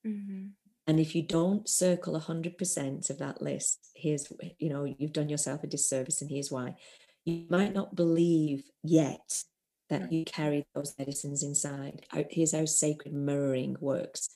Mm-hmm. 0.06 0.46
And 0.86 1.00
if 1.00 1.14
you 1.14 1.22
don't 1.22 1.68
circle 1.68 2.18
100% 2.18 3.10
of 3.10 3.18
that 3.18 3.42
list, 3.42 3.90
here's, 3.94 4.32
you 4.58 4.68
know, 4.68 4.84
you've 4.84 5.12
done 5.12 5.28
yourself 5.28 5.64
a 5.64 5.66
disservice, 5.66 6.22
and 6.22 6.30
here's 6.30 6.50
why. 6.50 6.76
You 7.24 7.46
might 7.50 7.74
not 7.74 7.96
believe 7.96 8.62
yet 8.84 9.42
that 9.90 10.12
you 10.12 10.24
carry 10.24 10.64
those 10.74 10.94
medicines 10.98 11.42
inside. 11.42 12.06
Here's 12.30 12.52
how 12.52 12.64
sacred 12.66 13.14
mirroring 13.14 13.76
works. 13.80 14.28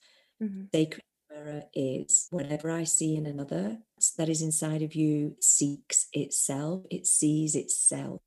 Mm-hmm. 0.42 0.62
Sacred 0.74 1.02
mirror 1.30 1.62
is 1.72 2.26
whatever 2.30 2.70
I 2.70 2.84
see 2.84 3.14
in 3.14 3.26
another 3.26 3.78
that 4.18 4.28
is 4.28 4.42
inside 4.42 4.82
of 4.82 4.94
you 4.94 5.36
seeks 5.40 6.08
itself, 6.12 6.84
it 6.90 7.06
sees 7.06 7.54
itself. 7.54 8.20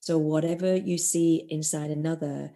So 0.00 0.18
whatever 0.18 0.76
you 0.76 0.98
see 0.98 1.46
inside 1.48 1.90
another, 1.90 2.52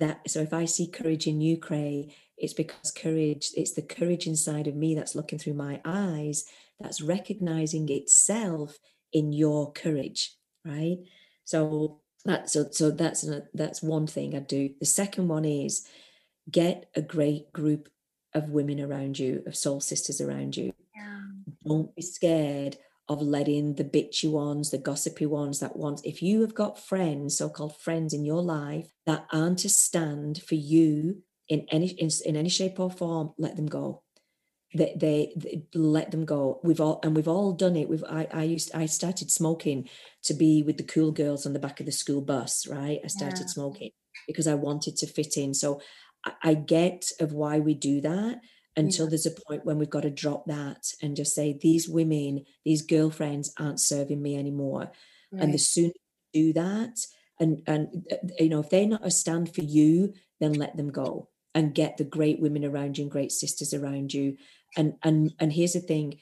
that 0.00 0.28
so 0.28 0.40
if 0.40 0.52
I 0.52 0.64
see 0.64 0.88
courage 0.88 1.28
in 1.28 1.40
you, 1.40 1.58
Khrey, 1.58 2.14
it's 2.38 2.54
because 2.54 2.90
courage, 2.90 3.50
it's 3.56 3.72
the 3.72 3.82
courage 3.82 4.26
inside 4.26 4.66
of 4.66 4.76
me 4.76 4.94
that's 4.94 5.14
looking 5.14 5.38
through 5.38 5.54
my 5.54 5.80
eyes, 5.84 6.44
that's 6.80 7.00
recognizing 7.00 7.88
itself 7.90 8.78
in 9.12 9.32
your 9.32 9.72
courage, 9.72 10.36
right? 10.64 10.98
So 11.44 12.00
that 12.24 12.50
so 12.50 12.68
so 12.70 12.90
that's 12.90 13.26
a, 13.26 13.44
that's 13.54 13.82
one 13.82 14.06
thing 14.06 14.34
I 14.34 14.40
do. 14.40 14.70
The 14.80 14.86
second 14.86 15.28
one 15.28 15.44
is 15.44 15.86
get 16.50 16.88
a 16.94 17.02
great 17.02 17.52
group 17.52 17.88
of 18.34 18.50
women 18.50 18.80
around 18.80 19.18
you, 19.18 19.42
of 19.46 19.56
soul 19.56 19.80
sisters 19.80 20.20
around 20.20 20.56
you. 20.56 20.72
Yeah. 20.94 21.20
Don't 21.66 21.94
be 21.94 22.02
scared 22.02 22.76
of 23.08 23.22
letting 23.22 23.74
the 23.74 23.84
bitchy 23.84 24.30
ones, 24.30 24.70
the 24.70 24.78
gossipy 24.78 25.24
ones 25.24 25.60
that 25.60 25.76
want, 25.76 26.04
if 26.04 26.22
you 26.22 26.42
have 26.42 26.54
got 26.54 26.78
friends, 26.78 27.38
so 27.38 27.48
called 27.48 27.74
friends 27.80 28.12
in 28.12 28.24
your 28.24 28.42
life 28.42 28.92
that 29.06 29.26
aren't 29.32 29.64
a 29.64 29.68
stand 29.68 30.42
for 30.42 30.56
you 30.56 31.22
in 31.48 31.66
any 31.70 31.88
in, 31.88 32.10
in 32.24 32.36
any 32.36 32.48
shape 32.48 32.78
or 32.78 32.90
form, 32.90 33.32
let 33.38 33.56
them 33.56 33.66
go. 33.66 34.02
They, 34.74 34.94
they, 34.96 35.32
they, 35.34 35.62
let 35.72 36.10
them 36.10 36.26
go. 36.26 36.60
We've 36.62 36.80
all 36.80 37.00
and 37.02 37.16
we've 37.16 37.28
all 37.28 37.52
done 37.52 37.74
it. 37.76 37.88
We've 37.88 38.04
I 38.04 38.28
I 38.32 38.42
used 38.44 38.74
I 38.74 38.86
started 38.86 39.30
smoking 39.30 39.88
to 40.24 40.34
be 40.34 40.62
with 40.62 40.76
the 40.76 40.84
cool 40.84 41.10
girls 41.10 41.46
on 41.46 41.54
the 41.54 41.58
back 41.58 41.80
of 41.80 41.86
the 41.86 41.92
school 41.92 42.20
bus. 42.20 42.66
Right, 42.66 43.00
I 43.02 43.08
started 43.08 43.40
yeah. 43.40 43.46
smoking 43.46 43.90
because 44.26 44.46
I 44.46 44.54
wanted 44.54 44.96
to 44.98 45.06
fit 45.06 45.36
in. 45.36 45.54
So 45.54 45.80
I, 46.24 46.32
I 46.42 46.54
get 46.54 47.10
of 47.18 47.32
why 47.32 47.60
we 47.60 47.74
do 47.74 48.02
that 48.02 48.40
until 48.76 49.06
yeah. 49.06 49.10
there's 49.10 49.26
a 49.26 49.40
point 49.48 49.64
when 49.64 49.78
we've 49.78 49.90
got 49.90 50.02
to 50.02 50.10
drop 50.10 50.44
that 50.46 50.92
and 51.02 51.16
just 51.16 51.34
say 51.34 51.58
these 51.60 51.88
women, 51.88 52.44
these 52.64 52.82
girlfriends 52.82 53.52
aren't 53.58 53.80
serving 53.80 54.20
me 54.20 54.36
anymore. 54.36 54.92
Right. 55.32 55.42
And 55.42 55.54
the 55.54 55.58
sooner 55.58 55.92
you 56.32 56.52
do 56.52 56.60
that, 56.60 56.98
and 57.40 57.62
and 57.66 58.06
uh, 58.12 58.16
you 58.38 58.50
know 58.50 58.60
if 58.60 58.68
they're 58.68 58.86
not 58.86 59.06
a 59.06 59.10
stand 59.10 59.54
for 59.54 59.62
you, 59.62 60.12
then 60.40 60.52
let 60.52 60.76
them 60.76 60.90
go 60.90 61.30
and 61.54 61.74
get 61.74 61.96
the 61.96 62.04
great 62.04 62.40
women 62.40 62.64
around 62.64 62.98
you 62.98 63.04
and 63.04 63.10
great 63.10 63.32
sisters 63.32 63.74
around 63.74 64.12
you. 64.14 64.36
And 64.76 64.94
and 65.02 65.34
and 65.38 65.52
here's 65.52 65.72
the 65.72 65.80
thing 65.80 66.18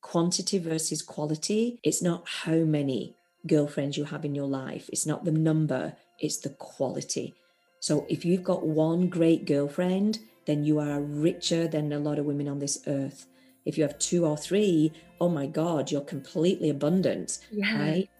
quantity 0.00 0.58
versus 0.58 1.02
quality 1.02 1.80
it's 1.82 2.00
not 2.00 2.22
how 2.44 2.54
many 2.54 3.16
girlfriends 3.48 3.96
you 3.96 4.04
have 4.04 4.24
in 4.24 4.32
your 4.32 4.46
life 4.46 4.88
it's 4.92 5.04
not 5.04 5.24
the 5.24 5.32
number 5.32 5.94
it's 6.20 6.38
the 6.38 6.50
quality. 6.50 7.34
So 7.80 8.06
if 8.08 8.24
you've 8.24 8.44
got 8.44 8.66
one 8.66 9.08
great 9.08 9.44
girlfriend 9.44 10.20
then 10.46 10.64
you 10.64 10.78
are 10.78 11.00
richer 11.00 11.68
than 11.68 11.92
a 11.92 11.98
lot 11.98 12.18
of 12.18 12.24
women 12.24 12.48
on 12.48 12.58
this 12.58 12.78
earth. 12.86 13.26
If 13.66 13.76
you 13.76 13.82
have 13.84 13.98
two 13.98 14.24
or 14.24 14.36
three 14.36 14.92
oh 15.20 15.28
my 15.28 15.46
god 15.46 15.90
you're 15.90 16.00
completely 16.00 16.70
abundant 16.70 17.38
yeah. 17.50 17.78
right? 17.78 18.10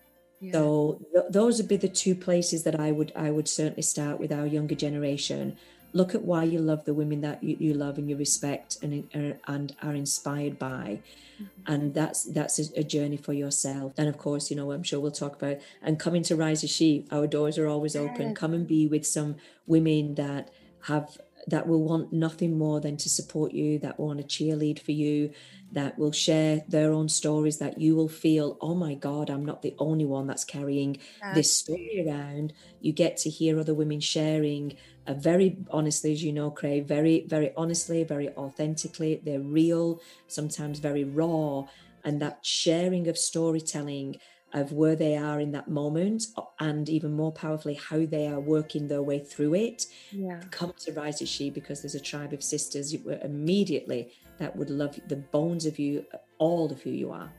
Yeah. 0.40 0.52
so 0.52 1.00
th- 1.12 1.26
those 1.30 1.58
would 1.58 1.68
be 1.68 1.76
the 1.76 1.88
two 1.88 2.14
places 2.14 2.62
that 2.62 2.78
i 2.78 2.92
would 2.92 3.12
i 3.16 3.28
would 3.28 3.48
certainly 3.48 3.82
start 3.82 4.20
with 4.20 4.30
our 4.30 4.46
younger 4.46 4.76
generation 4.76 5.56
look 5.92 6.14
at 6.14 6.22
why 6.22 6.44
you 6.44 6.58
love 6.58 6.84
the 6.84 6.94
women 6.94 7.20
that 7.22 7.42
you, 7.42 7.56
you 7.58 7.74
love 7.74 7.98
and 7.98 8.08
you 8.08 8.16
respect 8.16 8.78
and 8.82 9.08
and 9.44 9.76
are 9.82 9.94
inspired 9.94 10.58
by. 10.58 11.00
Mm-hmm. 11.40 11.72
and 11.72 11.94
that's 11.94 12.24
that's 12.24 12.58
a, 12.58 12.80
a, 12.80 12.82
journey 12.82 13.16
for 13.16 13.32
yourself. 13.32 13.92
And 13.96 14.08
of 14.08 14.18
course 14.18 14.50
you 14.50 14.56
know 14.56 14.72
i'm 14.72 14.82
sure 14.82 14.98
we'll 14.98 15.12
talk 15.12 15.40
about 15.40 15.58
and 15.80 15.96
coming 15.96 16.24
to 16.24 16.34
rise 16.34 16.64
as 16.64 16.70
she 16.70 17.06
our 17.12 17.26
doors 17.26 17.58
are 17.58 17.68
always 17.68 17.94
open. 17.94 18.34
Come 18.34 18.54
and 18.54 18.66
be 18.66 18.88
with 18.88 19.06
some 19.06 19.36
women 19.66 20.16
that 20.16 20.50
have 20.82 21.18
that 21.46 21.66
will 21.66 21.82
want 21.82 22.12
nothing 22.12 22.58
more 22.58 22.80
than 22.80 22.96
to 22.98 23.08
support 23.08 23.52
you 23.52 23.78
that 23.78 23.98
want 23.98 24.18
to 24.18 24.24
cheerlead 24.24 24.78
for 24.80 24.92
you 24.92 25.30
that 25.72 25.98
will 25.98 26.12
share 26.12 26.64
their 26.68 26.92
own 26.92 27.08
stories 27.08 27.58
that 27.58 27.80
you 27.80 27.94
will 27.94 28.08
feel 28.08 28.56
oh 28.60 28.74
my 28.74 28.94
god 28.94 29.30
i'm 29.30 29.44
not 29.44 29.62
the 29.62 29.74
only 29.78 30.04
one 30.04 30.26
that's 30.26 30.44
carrying 30.44 30.98
that's 31.20 31.36
this 31.36 31.56
story 31.56 32.04
around. 32.06 32.52
You 32.80 32.92
get 32.92 33.16
to 33.18 33.30
hear 33.30 33.58
other 33.58 33.74
women 33.74 34.00
sharing 34.00 34.72
uh, 34.72 34.97
very 35.14 35.56
honestly 35.70 36.12
as 36.12 36.22
you 36.22 36.32
know 36.32 36.50
Khrey 36.50 36.80
very 36.80 37.24
very 37.26 37.52
honestly 37.56 38.04
very 38.04 38.30
authentically. 38.30 39.20
They're 39.24 39.40
real 39.40 40.00
sometimes 40.26 40.78
very 40.78 41.04
raw. 41.04 41.64
And 42.04 42.22
that 42.22 42.38
sharing 42.42 43.08
of 43.08 43.18
storytelling 43.18 44.18
of 44.54 44.72
where 44.72 44.96
they 44.96 45.16
are 45.16 45.40
in 45.40 45.52
that 45.52 45.68
moment 45.68 46.24
and 46.58 46.88
even 46.88 47.12
more 47.12 47.32
powerfully 47.32 47.74
how 47.74 48.06
they 48.06 48.26
are 48.26 48.40
working 48.40 48.88
their 48.88 49.02
way 49.02 49.18
through 49.18 49.54
it 49.54 49.84
yeah. 50.10 50.40
come 50.50 50.72
to 50.78 50.92
rise 50.92 51.20
as 51.20 51.28
she 51.28 51.50
because 51.50 51.82
there's 51.82 51.94
a 51.94 52.00
tribe 52.00 52.32
of 52.32 52.42
sisters 52.42 52.94
immediately 53.22 54.10
that 54.38 54.54
would 54.56 54.70
love 54.70 54.98
the 55.08 55.16
bones 55.16 55.66
of 55.66 55.78
you 55.78 56.04
all 56.38 56.72
of 56.72 56.80
who 56.80 56.90
you 56.90 57.10
are 57.10 57.30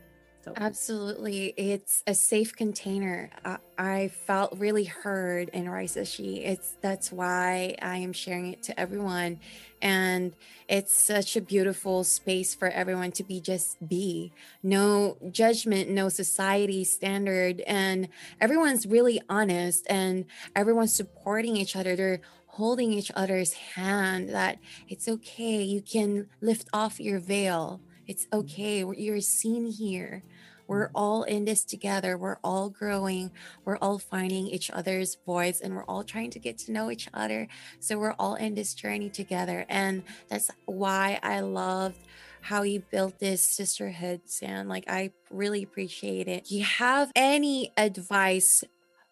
so. 0.49 0.63
Absolutely. 0.63 1.53
It's 1.57 2.03
a 2.07 2.13
safe 2.13 2.55
container. 2.55 3.29
I, 3.45 3.57
I 3.77 4.07
felt 4.09 4.57
really 4.57 4.85
heard 4.85 5.49
in 5.49 5.69
Rise 5.69 5.97
She. 6.03 6.37
It's 6.37 6.75
that's 6.81 7.11
why 7.11 7.75
I 7.81 7.97
am 7.97 8.13
sharing 8.13 8.53
it 8.53 8.63
to 8.63 8.79
everyone. 8.79 9.39
And 9.81 10.33
it's 10.67 10.93
such 10.93 11.35
a 11.35 11.41
beautiful 11.41 12.03
space 12.03 12.53
for 12.53 12.69
everyone 12.69 13.11
to 13.13 13.23
be 13.23 13.39
just 13.39 13.87
be. 13.87 14.33
No 14.61 15.17
judgment, 15.31 15.89
no 15.89 16.09
society 16.09 16.83
standard. 16.83 17.61
And 17.61 18.09
everyone's 18.41 18.85
really 18.85 19.21
honest 19.29 19.85
and 19.89 20.25
everyone's 20.55 20.93
supporting 20.93 21.55
each 21.55 21.75
other. 21.75 21.95
They're 21.95 22.21
holding 22.47 22.91
each 22.91 23.11
other's 23.15 23.53
hand 23.53 24.29
that 24.29 24.59
it's 24.89 25.07
okay. 25.07 25.61
You 25.61 25.81
can 25.81 26.27
lift 26.41 26.67
off 26.73 26.99
your 26.99 27.19
veil 27.19 27.79
it's 28.09 28.27
okay. 28.33 28.83
You're 28.97 29.21
seen 29.21 29.67
here. 29.67 30.23
We're 30.69 30.87
mm. 30.87 30.91
all 30.95 31.23
in 31.23 31.43
this 31.43 31.65
together. 31.65 32.17
We're 32.17 32.37
all 32.43 32.69
growing. 32.69 33.31
We're 33.65 33.77
all 33.77 33.99
finding 33.99 34.47
each 34.47 34.71
other's 34.71 35.17
voice 35.25 35.59
and 35.59 35.75
we're 35.75 35.83
all 35.83 36.03
trying 36.03 36.29
to 36.31 36.39
get 36.39 36.57
to 36.59 36.71
know 36.71 36.91
each 36.91 37.09
other. 37.13 37.47
So 37.79 37.97
we're 37.97 38.15
all 38.17 38.35
in 38.35 38.53
this 38.53 38.73
journey 38.73 39.09
together. 39.09 39.65
And 39.67 40.03
that's 40.29 40.49
why 40.65 41.19
I 41.21 41.41
loved 41.41 41.97
how 42.41 42.61
you 42.61 42.83
built 42.91 43.19
this 43.19 43.41
sisterhood, 43.41 44.21
Sand. 44.25 44.69
Like, 44.69 44.85
I 44.87 45.11
really 45.29 45.63
appreciate 45.63 46.29
it. 46.29 46.45
Do 46.45 46.55
you 46.55 46.63
have 46.63 47.11
any 47.15 47.73
advice 47.75 48.63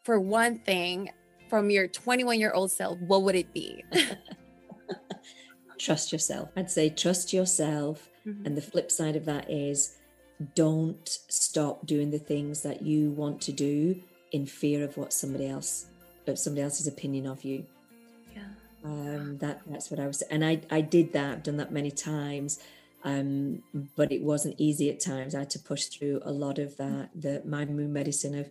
for 0.03 0.18
one 0.20 0.60
thing 0.60 1.10
from 1.49 1.70
your 1.70 1.88
21 1.89 2.39
year 2.39 2.53
old 2.53 2.72
self? 2.72 2.97
What 3.01 3.24
would 3.24 3.36
it 3.36 3.51
be? 3.51 3.84
trust 5.80 6.14
yourself. 6.14 6.49
I'd 6.55 6.72
say 6.72 6.89
trust 6.89 7.34
yourself 7.34 8.10
Mm-hmm. 8.28 8.45
And 8.45 8.58
the 8.58 8.62
flip 8.62 8.91
side 8.91 9.16
of 9.16 9.26
that 9.26 9.49
is 9.49 9.97
don't 10.55 11.19
stop 11.27 11.85
doing 11.85 12.11
the 12.11 12.19
things 12.19 12.61
that 12.61 12.81
you 12.81 13.09
want 13.11 13.41
to 13.41 13.51
do 13.51 14.01
in 14.31 14.45
fear 14.45 14.83
of 14.83 14.97
what 14.97 15.13
somebody 15.13 15.47
else 15.47 15.88
of 16.27 16.38
somebody 16.38 16.61
else's 16.61 16.88
opinion 16.88 17.25
of 17.25 17.43
you. 17.43 17.65
Yeah. 18.35 18.43
Um, 18.83 19.38
that 19.39 19.61
that's 19.67 19.89
what 19.89 19.99
I 19.99 20.07
was 20.07 20.21
and 20.23 20.45
I 20.45 20.61
I 20.69 20.81
did 20.81 21.13
that, 21.13 21.31
I've 21.31 21.43
done 21.43 21.57
that 21.57 21.71
many 21.71 21.91
times. 21.91 22.59
Um, 23.03 23.63
but 23.95 24.11
it 24.11 24.21
wasn't 24.21 24.55
easy 24.57 24.89
at 24.89 24.99
times. 24.99 25.33
I 25.33 25.39
had 25.39 25.49
to 25.51 25.59
push 25.59 25.85
through 25.85 26.19
a 26.25 26.31
lot 26.31 26.59
of 26.59 26.75
that, 26.77 27.09
the 27.15 27.41
my 27.45 27.63
moon 27.63 27.93
medicine 27.93 28.38
of 28.38 28.49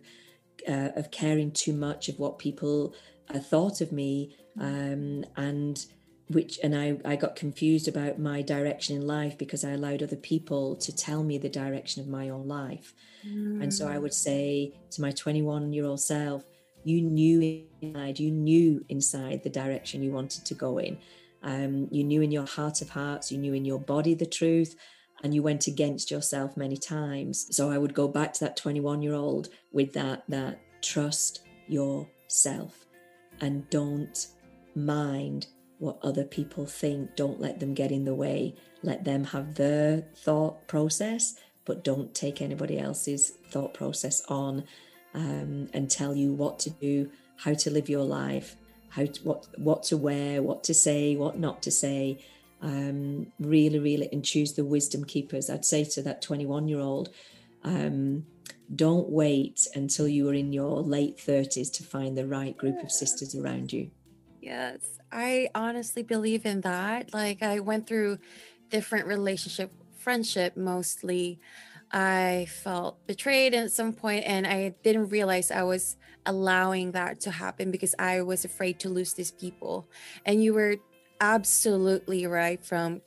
uh, 0.67 0.89
of 0.95 1.11
caring 1.11 1.51
too 1.51 1.73
much 1.73 2.09
of 2.09 2.17
what 2.17 2.39
people 2.39 2.93
uh, 3.29 3.39
thought 3.39 3.81
of 3.81 3.91
me, 3.91 4.35
um, 4.59 5.25
and 5.35 5.85
which 6.29 6.59
and 6.61 6.75
I, 6.75 6.97
I 7.05 7.15
got 7.15 7.35
confused 7.35 7.87
about 7.87 8.19
my 8.19 8.41
direction 8.41 8.95
in 8.95 9.07
life 9.07 9.37
because 9.37 9.63
I 9.63 9.71
allowed 9.71 10.03
other 10.03 10.17
people 10.17 10.75
to 10.77 10.95
tell 10.95 11.23
me 11.23 11.37
the 11.37 11.49
direction 11.49 12.01
of 12.01 12.09
my 12.09 12.29
own 12.29 12.47
life. 12.47 12.93
Mm. 13.25 13.63
And 13.63 13.73
so 13.73 13.87
I 13.87 13.97
would 13.97 14.13
say 14.13 14.73
to 14.91 15.01
my 15.01 15.11
21 15.11 15.71
year 15.71 15.85
old 15.85 16.01
self, 16.01 16.43
you 16.83 17.01
knew 17.01 17.65
inside, 17.81 18.19
you 18.19 18.31
knew 18.31 18.83
inside 18.89 19.43
the 19.43 19.49
direction 19.49 20.03
you 20.03 20.11
wanted 20.11 20.45
to 20.45 20.53
go 20.53 20.77
in. 20.77 20.97
Um, 21.43 21.87
you 21.91 22.03
knew 22.03 22.21
in 22.21 22.31
your 22.31 22.45
heart 22.45 22.81
of 22.81 22.89
hearts, 22.89 23.31
you 23.31 23.37
knew 23.37 23.53
in 23.53 23.63
your 23.63 23.79
body 23.79 24.13
the 24.13 24.25
truth, 24.25 24.75
and 25.23 25.33
you 25.33 25.41
went 25.41 25.67
against 25.67 26.11
yourself 26.11 26.57
many 26.57 26.77
times. 26.77 27.47
So 27.55 27.71
I 27.71 27.77
would 27.77 27.93
go 27.93 28.07
back 28.07 28.33
to 28.33 28.39
that 28.41 28.57
21 28.57 29.01
year 29.01 29.13
old 29.13 29.49
with 29.71 29.93
that 29.93 30.23
that 30.27 30.59
trust 30.81 31.41
yourself 31.67 32.85
and 33.41 33.69
don't 33.69 34.27
mind 34.75 35.47
what 35.79 35.97
other 36.01 36.23
people 36.23 36.65
think. 36.65 37.15
Don't 37.15 37.39
let 37.39 37.59
them 37.59 37.73
get 37.73 37.91
in 37.91 38.05
the 38.05 38.15
way. 38.15 38.55
Let 38.83 39.03
them 39.03 39.25
have 39.25 39.55
their 39.55 40.03
thought 40.15 40.67
process, 40.67 41.35
but 41.65 41.83
don't 41.83 42.13
take 42.13 42.41
anybody 42.41 42.79
else's 42.79 43.31
thought 43.49 43.73
process 43.73 44.21
on 44.27 44.63
um, 45.13 45.69
and 45.73 45.89
tell 45.89 46.15
you 46.15 46.33
what 46.33 46.59
to 46.59 46.69
do, 46.69 47.09
how 47.37 47.53
to 47.53 47.69
live 47.69 47.89
your 47.89 48.03
life, 48.03 48.55
how 48.89 49.05
to, 49.05 49.21
what 49.23 49.47
what 49.57 49.83
to 49.83 49.97
wear, 49.97 50.41
what 50.41 50.63
to 50.65 50.73
say, 50.73 51.15
what 51.15 51.37
not 51.37 51.61
to 51.63 51.71
say. 51.71 52.19
Um, 52.59 53.27
really, 53.39 53.77
really, 53.77 54.09
and 54.11 54.25
choose 54.25 54.53
the 54.53 54.65
wisdom 54.65 55.03
keepers. 55.03 55.47
I'd 55.49 55.65
say 55.65 55.83
to 55.83 56.01
that 56.01 56.23
21 56.23 56.67
year 56.67 56.79
old, 56.79 57.09
um, 57.63 58.25
don't 58.73 59.09
wait 59.09 59.67
until 59.75 60.07
you 60.07 60.27
are 60.29 60.33
in 60.33 60.51
your 60.51 60.81
late 60.81 61.17
30s 61.17 61.71
to 61.73 61.83
find 61.83 62.17
the 62.17 62.25
right 62.25 62.57
group 62.57 62.83
of 62.83 62.91
sisters 62.91 63.35
around 63.35 63.71
you. 63.71 63.91
Yes, 64.47 64.97
I 65.11 65.49
honestly 65.53 66.03
believe 66.03 66.45
in 66.45 66.61
that. 66.61 67.13
Like 67.13 67.43
I 67.43 67.59
went 67.59 67.85
through 67.85 68.19
different 68.69 69.05
relationship, 69.05 69.73
friendship 69.97 70.55
mostly. 70.55 71.39
I 71.91 72.47
felt 72.49 73.05
betrayed 73.07 73.53
at 73.53 73.71
some 73.71 73.91
point 73.93 74.23
and 74.25 74.47
I 74.47 74.75
didn't 74.83 75.09
realize 75.09 75.51
I 75.51 75.63
was 75.63 75.97
allowing 76.25 76.93
that 76.93 77.19
to 77.21 77.31
happen 77.31 77.71
because 77.71 77.93
I 77.99 78.21
was 78.21 78.45
afraid 78.45 78.79
to 78.81 78.89
lose 78.89 79.13
these 79.13 79.31
people. 79.31 79.89
And 80.25 80.41
you 80.41 80.53
were 80.53 80.77
absolutely 81.19 82.25
right 82.25 82.63
from 82.63 83.01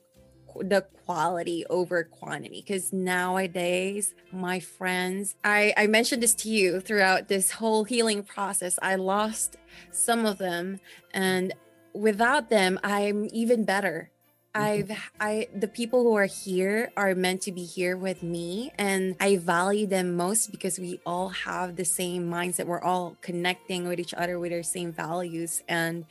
the 0.61 0.83
quality 1.05 1.65
over 1.71 2.05
quantity 2.05 2.63
because 2.67 2.93
nowadays 2.93 4.15
my 4.33 4.61
friends 4.61 5.35
I, 5.45 5.73
I 5.77 5.87
mentioned 5.87 6.23
this 6.23 6.35
to 6.37 6.49
you 6.49 6.81
throughout 6.81 7.29
this 7.29 7.51
whole 7.51 7.85
healing 7.85 8.23
process 8.23 8.79
i 8.83 8.95
lost 8.97 9.57
some 9.91 10.27
of 10.27 10.39
them 10.39 10.81
and 11.13 11.53
without 11.95 12.49
them 12.51 12.79
i'm 12.83 13.29
even 13.33 13.65
better. 13.65 14.11
I've 14.55 14.91
I 15.21 15.47
the 15.55 15.69
people 15.69 16.03
who 16.03 16.17
are 16.17 16.27
here 16.27 16.91
are 16.97 17.15
meant 17.15 17.43
to 17.43 17.53
be 17.53 17.65
here 17.65 17.97
with 17.97 18.23
me 18.23 18.73
and 18.79 19.15
I 19.21 19.37
value 19.37 19.87
them 19.87 20.17
most 20.17 20.51
because 20.51 20.77
we 20.77 21.01
all 21.07 21.29
have 21.29 21.77
the 21.77 21.85
same 21.85 22.29
mindset. 22.29 22.67
We're 22.67 22.83
all 22.83 23.17
connecting 23.21 23.87
with 23.87 24.01
each 24.01 24.13
other 24.13 24.41
with 24.41 24.53
our 24.53 24.65
same 24.65 24.93
values 24.93 25.63
and 25.69 26.05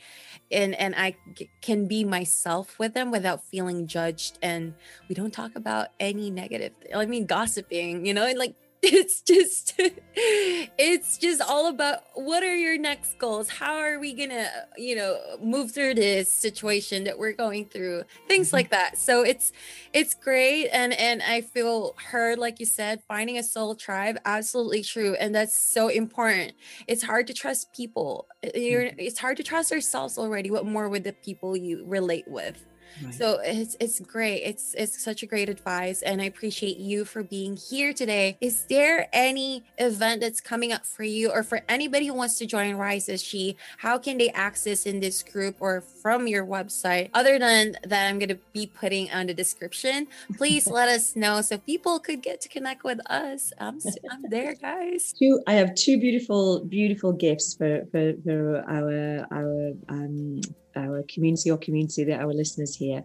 and 0.50 0.74
and 0.74 0.94
I 0.96 1.16
can 1.60 1.86
be 1.86 2.02
myself 2.02 2.78
with 2.78 2.94
them 2.94 3.10
without 3.10 3.44
feeling 3.44 3.86
judged 3.86 4.38
and 4.40 4.72
we 5.08 5.14
don't 5.14 5.32
talk 5.32 5.54
about 5.54 5.88
any 6.00 6.30
negative 6.30 6.72
I 6.94 7.04
mean 7.04 7.26
gossiping, 7.26 8.06
you 8.06 8.14
know, 8.14 8.26
and 8.26 8.38
like 8.38 8.54
it's 8.82 9.20
just 9.20 9.74
it's 9.78 11.18
just 11.18 11.42
all 11.42 11.66
about 11.66 11.98
what 12.14 12.42
are 12.42 12.56
your 12.56 12.78
next 12.78 13.18
goals? 13.18 13.50
How 13.50 13.76
are 13.76 13.98
we 13.98 14.14
gonna 14.14 14.48
you 14.78 14.96
know 14.96 15.18
move 15.42 15.72
through 15.72 15.94
this 15.94 16.32
situation 16.32 17.04
that 17.04 17.18
we're 17.18 17.34
going 17.34 17.66
through? 17.66 18.04
Things 18.26 18.48
mm-hmm. 18.48 18.56
like 18.56 18.70
that. 18.70 18.96
So 18.96 19.22
it's 19.22 19.52
it's 19.92 20.14
great. 20.14 20.68
And 20.68 20.94
and 20.94 21.22
i 21.22 21.42
feel 21.42 21.94
heard 22.10 22.38
like 22.38 22.58
you 22.58 22.64
said 22.64 23.02
finding 23.06 23.36
a 23.36 23.42
soul 23.42 23.74
tribe 23.74 24.16
absolutely 24.24 24.82
true. 24.82 25.14
And 25.14 25.34
that's 25.34 25.54
so 25.54 25.88
important. 25.88 26.54
It's 26.88 27.02
hard 27.02 27.26
to 27.26 27.34
trust 27.34 27.74
people. 27.74 28.28
You're 28.54 28.84
mm-hmm. 28.84 28.98
it's 28.98 29.18
hard 29.18 29.36
to 29.36 29.42
trust 29.42 29.72
ourselves 29.72 30.16
already. 30.16 30.50
What 30.50 30.64
more 30.64 30.88
with 30.88 31.04
the 31.04 31.12
people 31.12 31.54
you 31.54 31.84
relate 31.86 32.26
with 32.26 32.64
Right. 33.02 33.14
So 33.14 33.40
it's 33.42 33.76
it's 33.80 34.00
great. 34.00 34.42
It's 34.42 34.74
it's 34.74 35.02
such 35.02 35.22
a 35.22 35.26
great 35.26 35.48
advice, 35.48 36.02
and 36.02 36.20
I 36.20 36.24
appreciate 36.24 36.76
you 36.76 37.04
for 37.04 37.22
being 37.22 37.56
here 37.56 37.92
today. 37.92 38.36
Is 38.40 38.64
there 38.64 39.08
any 39.12 39.64
event 39.78 40.20
that's 40.20 40.40
coming 40.40 40.72
up 40.72 40.84
for 40.84 41.04
you, 41.04 41.30
or 41.30 41.42
for 41.42 41.60
anybody 41.68 42.06
who 42.06 42.14
wants 42.14 42.38
to 42.38 42.46
join 42.46 42.74
Rise 42.76 43.08
as 43.08 43.22
She? 43.22 43.56
How 43.78 43.98
can 43.98 44.18
they 44.18 44.30
access 44.30 44.86
in 44.86 45.00
this 45.00 45.22
group 45.22 45.56
or 45.60 45.80
from 45.80 46.26
your 46.26 46.44
website? 46.44 47.10
Other 47.14 47.38
than 47.38 47.76
that, 47.84 48.08
I'm 48.08 48.18
going 48.18 48.28
to 48.28 48.38
be 48.52 48.66
putting 48.66 49.10
on 49.10 49.26
the 49.26 49.34
description. 49.34 50.06
Please 50.36 50.66
let 50.78 50.88
us 50.88 51.16
know 51.16 51.40
so 51.42 51.58
people 51.58 51.98
could 51.98 52.22
get 52.22 52.40
to 52.42 52.48
connect 52.48 52.84
with 52.84 53.00
us. 53.10 53.52
I'm 53.58 53.78
I'm 54.10 54.22
there, 54.28 54.54
guys. 54.54 55.14
Two, 55.18 55.40
I 55.46 55.54
have 55.54 55.74
two 55.74 55.98
beautiful 55.98 56.64
beautiful 56.64 57.12
gifts 57.12 57.54
for 57.54 57.86
for, 57.90 58.12
for 58.24 58.64
our 58.68 59.26
our 59.30 59.72
um 59.88 60.40
our 60.76 61.02
community 61.04 61.50
or 61.50 61.58
community 61.58 62.04
that 62.04 62.20
our 62.20 62.32
listeners 62.32 62.74
here. 62.74 63.04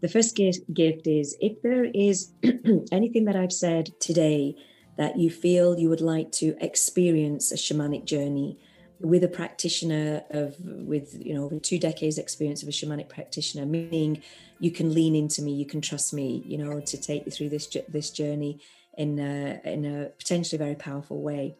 The 0.00 0.08
first 0.08 0.36
gift 0.36 1.06
is 1.06 1.36
if 1.40 1.60
there 1.62 1.84
is 1.84 2.32
anything 2.92 3.24
that 3.24 3.36
I've 3.36 3.52
said 3.52 3.90
today 4.00 4.54
that 4.96 5.18
you 5.18 5.30
feel 5.30 5.78
you 5.78 5.88
would 5.88 6.00
like 6.00 6.30
to 6.32 6.56
experience 6.60 7.52
a 7.52 7.56
shamanic 7.56 8.04
journey 8.04 8.58
with 9.00 9.22
a 9.22 9.28
practitioner 9.28 10.22
of 10.30 10.56
with 10.60 11.16
you 11.20 11.32
know 11.34 11.44
over 11.44 11.58
two 11.58 11.78
decades 11.78 12.18
experience 12.18 12.62
of 12.62 12.68
a 12.68 12.72
shamanic 12.72 13.08
practitioner 13.08 13.64
meaning 13.64 14.20
you 14.58 14.72
can 14.72 14.92
lean 14.92 15.14
into 15.14 15.40
me 15.40 15.52
you 15.52 15.64
can 15.64 15.80
trust 15.80 16.12
me 16.12 16.42
you 16.44 16.58
know 16.58 16.80
to 16.80 17.00
take 17.00 17.24
you 17.24 17.30
through 17.30 17.48
this 17.48 17.68
this 17.88 18.10
journey 18.10 18.60
in 18.96 19.20
a, 19.20 19.60
in 19.64 19.84
a 19.84 20.06
potentially 20.18 20.58
very 20.58 20.74
powerful 20.74 21.22
way 21.22 21.54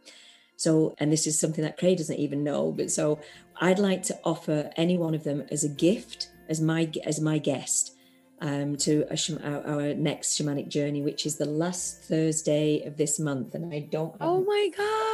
so, 0.58 0.96
and 0.98 1.12
this 1.12 1.28
is 1.28 1.38
something 1.38 1.62
that 1.62 1.78
Khrey 1.78 1.94
doesn't 1.94 2.18
even 2.18 2.42
know, 2.42 2.72
but 2.72 2.90
so 2.90 3.20
I'd 3.60 3.78
like 3.78 4.02
to 4.04 4.18
offer 4.24 4.70
any 4.76 4.96
one 4.96 5.14
of 5.14 5.24
them 5.24 5.44
as 5.50 5.64
a 5.64 5.68
gift, 5.68 6.30
as 6.48 6.60
my 6.60 6.90
as 7.04 7.20
my 7.20 7.38
guest. 7.38 7.94
um, 8.40 8.76
to 8.76 9.04
our, 9.44 9.66
our, 9.66 9.94
next 9.94 10.38
shamanic 10.38 10.68
journey, 10.68 11.02
which 11.02 11.26
is 11.26 11.36
the 11.36 11.44
last 11.44 12.02
Thursday 12.04 12.82
of 12.86 12.96
this 12.96 13.18
month. 13.18 13.54
And 13.54 13.74
I 13.74 13.80
don't. 13.80 14.14
oh 14.20 14.44
my 14.44 14.70
God. 14.76 15.07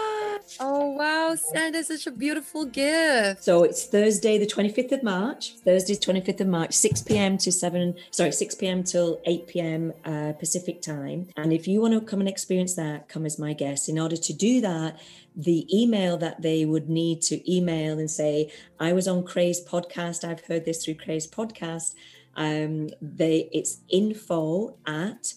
Oh, 0.61 0.91
wow. 0.91 1.35
Santa, 1.35 1.83
such 1.85 2.07
a 2.07 2.11
beautiful 2.11 2.65
gift. 2.65 3.45
So 3.45 3.65
it's 3.65 3.85
Thursday, 3.87 4.39
the 4.39 4.47
25th 4.47 4.93
of 4.93 5.03
March, 5.03 5.55
Thursday, 5.65 5.95
25th 5.95 6.41
of 6.41 6.47
March, 6.47 6.75
6 6.75 7.03
p.m. 7.03 7.39
to 7.39 7.53
7, 7.53 7.95
sorry, 8.11 8.33
6 8.33 8.55
p.m. 8.57 8.85
till 8.85 9.21
8 9.27 9.47
p.m. 9.47 9.93
Uh, 10.05 10.33
Pacific 10.39 10.83
time. 10.83 11.29
And 11.37 11.53
if 11.53 11.67
you 11.67 11.81
want 11.81 11.95
to 11.95 12.01
come 12.01 12.21
and 12.21 12.29
experience 12.29 12.75
that, 12.75 13.09
come 13.09 13.27
as 13.27 13.39
my 13.39 13.53
guest. 13.53 13.89
In 13.89 13.99
order 13.99 14.17
to 14.17 14.33
do 14.33 14.61
that, 14.61 15.01
the 15.37 15.67
email 15.77 16.17
that 16.19 16.43
they 16.43 16.65
would 16.65 16.89
need 16.89 17.23
to 17.23 17.53
email 17.53 17.99
and 17.99 18.11
say, 18.11 18.53
I 18.79 18.93
was 18.93 19.09
on 19.09 19.25
Khrey's 19.25 19.65
podcast. 19.65 20.29
I've 20.29 20.45
heard 20.47 20.65
this 20.65 20.85
through 20.85 20.95
Khrey's 20.95 21.27
podcast 21.27 21.95
um, 22.37 22.89
they 23.01 23.49
it's 23.53 23.79
info 23.89 24.77
at 24.87 25.35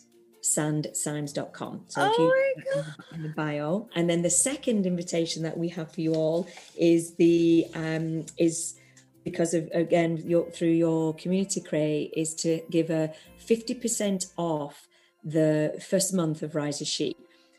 sandsymes.com. 0.55 1.85
So 1.87 2.01
oh 2.01 2.41
if 2.55 2.65
you 2.65 2.83
in 3.13 3.23
the 3.23 3.29
bio. 3.29 3.89
And 3.95 4.09
then 4.09 4.21
the 4.21 4.29
second 4.29 4.85
invitation 4.85 5.43
that 5.43 5.57
we 5.57 5.69
have 5.69 5.91
for 5.91 6.01
you 6.01 6.13
all 6.13 6.47
is 6.77 7.15
the 7.15 7.65
um 7.75 8.25
is 8.37 8.75
because 9.23 9.53
of 9.53 9.69
again 9.73 10.17
your 10.25 10.49
through 10.51 10.75
your 10.85 11.13
community 11.15 11.61
Khrey 11.61 12.11
is 12.15 12.33
to 12.35 12.61
give 12.69 12.89
a 12.89 13.13
50% 13.45 14.31
off 14.37 14.87
the 15.23 15.77
first 15.89 16.13
month 16.13 16.41
of 16.41 16.55
Rise 16.55 16.81
as 16.81 16.87
She. 16.87 17.15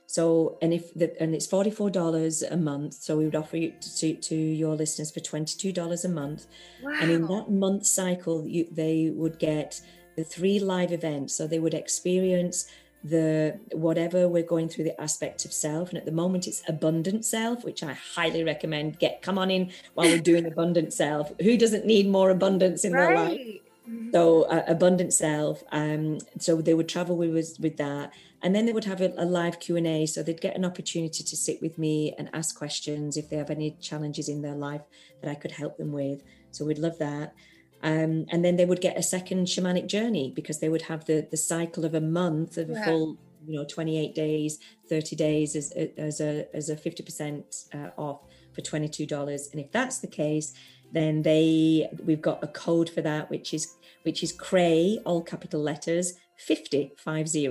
So, 0.07 0.57
and 0.63 0.73
if 0.73 0.95
the, 0.95 1.15
and 1.21 1.35
it's 1.35 1.47
$44 1.47 2.51
a 2.51 2.57
month. 2.57 2.95
So 2.95 3.19
we 3.19 3.27
would 3.27 3.37
offer 3.37 3.59
you 3.59 3.75
to, 3.99 4.15
to 4.15 4.35
your 4.35 4.75
listeners 4.75 5.11
for 5.11 5.21
$22 5.21 6.05
a 6.05 6.09
month. 6.09 6.47
Wow. 6.83 6.97
And 7.03 7.11
in 7.11 7.27
that 7.27 7.51
month 7.51 7.85
cycle, 7.85 8.47
you, 8.47 8.67
they 8.73 9.11
would 9.15 9.39
get 9.39 9.83
the 10.19 10.25
three 10.25 10.59
live 10.59 10.91
events. 10.91 11.33
So 11.37 11.47
they 11.47 11.61
would 11.61 11.75
experience 11.75 12.67
the 13.05 13.61
whatever 13.71 14.29
we're 14.29 14.43
going 14.55 14.69
through 14.69 14.83
the 14.83 15.01
aspect 15.01 15.45
of 15.45 15.53
self. 15.53 15.91
And 15.91 15.97
at 15.97 16.07
the 16.07 16.19
moment 16.23 16.49
it's 16.49 16.61
abundant 16.67 17.25
self 17.25 17.65
which 17.65 17.85
i 17.85 17.93
highly 17.93 18.43
recommend. 18.43 18.99
Get 18.99 19.23
come 19.23 19.39
on 19.39 19.49
in 19.49 19.71
while 19.95 20.09
we're 20.09 20.29
doing 20.33 20.45
abundant 20.45 20.93
self. 20.93 21.33
Who 21.41 21.57
doesn't 21.57 21.87
need 21.87 22.09
more 22.09 22.31
abundance 22.31 22.85
in 22.85 22.93
right. 22.93 23.07
their 23.07 23.17
life? 23.17 23.41
Mm-hmm. 23.89 24.11
so 24.13 24.43
uh, 24.43 24.65
abundant 24.69 25.15
self 25.15 25.65
um 25.73 26.19
so 26.39 26.61
they 26.61 26.75
would 26.75 26.91
travel 26.91 27.17
with 27.17 27.37
us 27.37 27.59
with 27.61 27.77
that. 27.77 28.13
And 28.43 28.55
then 28.55 28.67
they 28.67 28.73
would 28.73 28.85
have 28.93 29.01
a, 29.01 29.15
a 29.17 29.25
live 29.25 29.61
q&a 29.61 30.05
so 30.07 30.25
they'd 30.25 30.41
get 30.41 30.57
an 30.57 30.65
opportunity 30.65 31.23
to 31.23 31.37
sit 31.37 31.63
with 31.63 31.79
me 31.79 32.15
and 32.19 32.29
ask 32.33 32.59
questions 32.59 33.17
if 33.17 33.31
they 33.31 33.37
have 33.37 33.51
any 33.51 33.71
challenges 33.81 34.29
in 34.29 34.43
their 34.43 34.59
life 34.69 34.83
that 35.21 35.31
i 35.31 35.37
could 35.37 35.53
help 35.53 35.77
them 35.77 35.93
with. 35.93 36.25
So 36.51 36.65
we'd 36.65 36.85
love 36.87 36.99
that 36.99 37.35
um, 37.83 38.27
and 38.31 38.45
then 38.45 38.57
they 38.57 38.65
would 38.65 38.81
get 38.81 38.99
a 38.99 39.03
second 39.03 39.47
shamanic 39.47 39.87
journey 39.87 40.33
because 40.35 40.59
they 40.61 40.69
would 40.69 40.83
have 40.83 41.05
the 41.07 41.27
the 41.31 41.37
cycle 41.37 41.85
of 41.85 41.95
a 41.95 42.01
month 42.01 42.57
of 42.57 42.71
a 42.71 42.85
full 42.85 43.19
you 43.47 43.59
know 43.59 43.65
28 43.65 44.15
days 44.15 44.59
30 44.89 45.17
days 45.17 45.57
as, 45.57 45.73
as 45.97 46.21
a 46.21 46.55
as 46.55 46.69
a 46.69 46.77
50% 46.77 47.75
uh, 47.75 47.91
off 47.97 48.21
for 48.53 48.63
$22 48.63 49.53
and 49.53 49.61
if 49.61 49.71
that's 49.73 49.99
the 49.99 50.07
case 50.07 50.53
then 50.93 51.23
they 51.23 51.89
we've 52.05 52.23
got 52.23 52.43
a 52.43 52.49
code 52.49 52.91
for 52.91 53.03
that 53.03 53.31
which 53.31 53.55
is 53.55 53.75
which 54.03 54.23
is 54.23 54.33
Khrey 54.33 55.01
all 55.05 55.23
capital 55.23 55.61
letters 55.61 56.15
50 56.37 56.93
50 56.97 57.49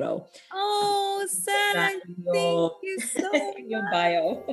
oh 0.53 1.25
sarah 1.29 1.73
thank 1.73 2.03
you 2.83 2.99
so 2.99 3.53
your 3.67 3.83
bio 3.91 4.43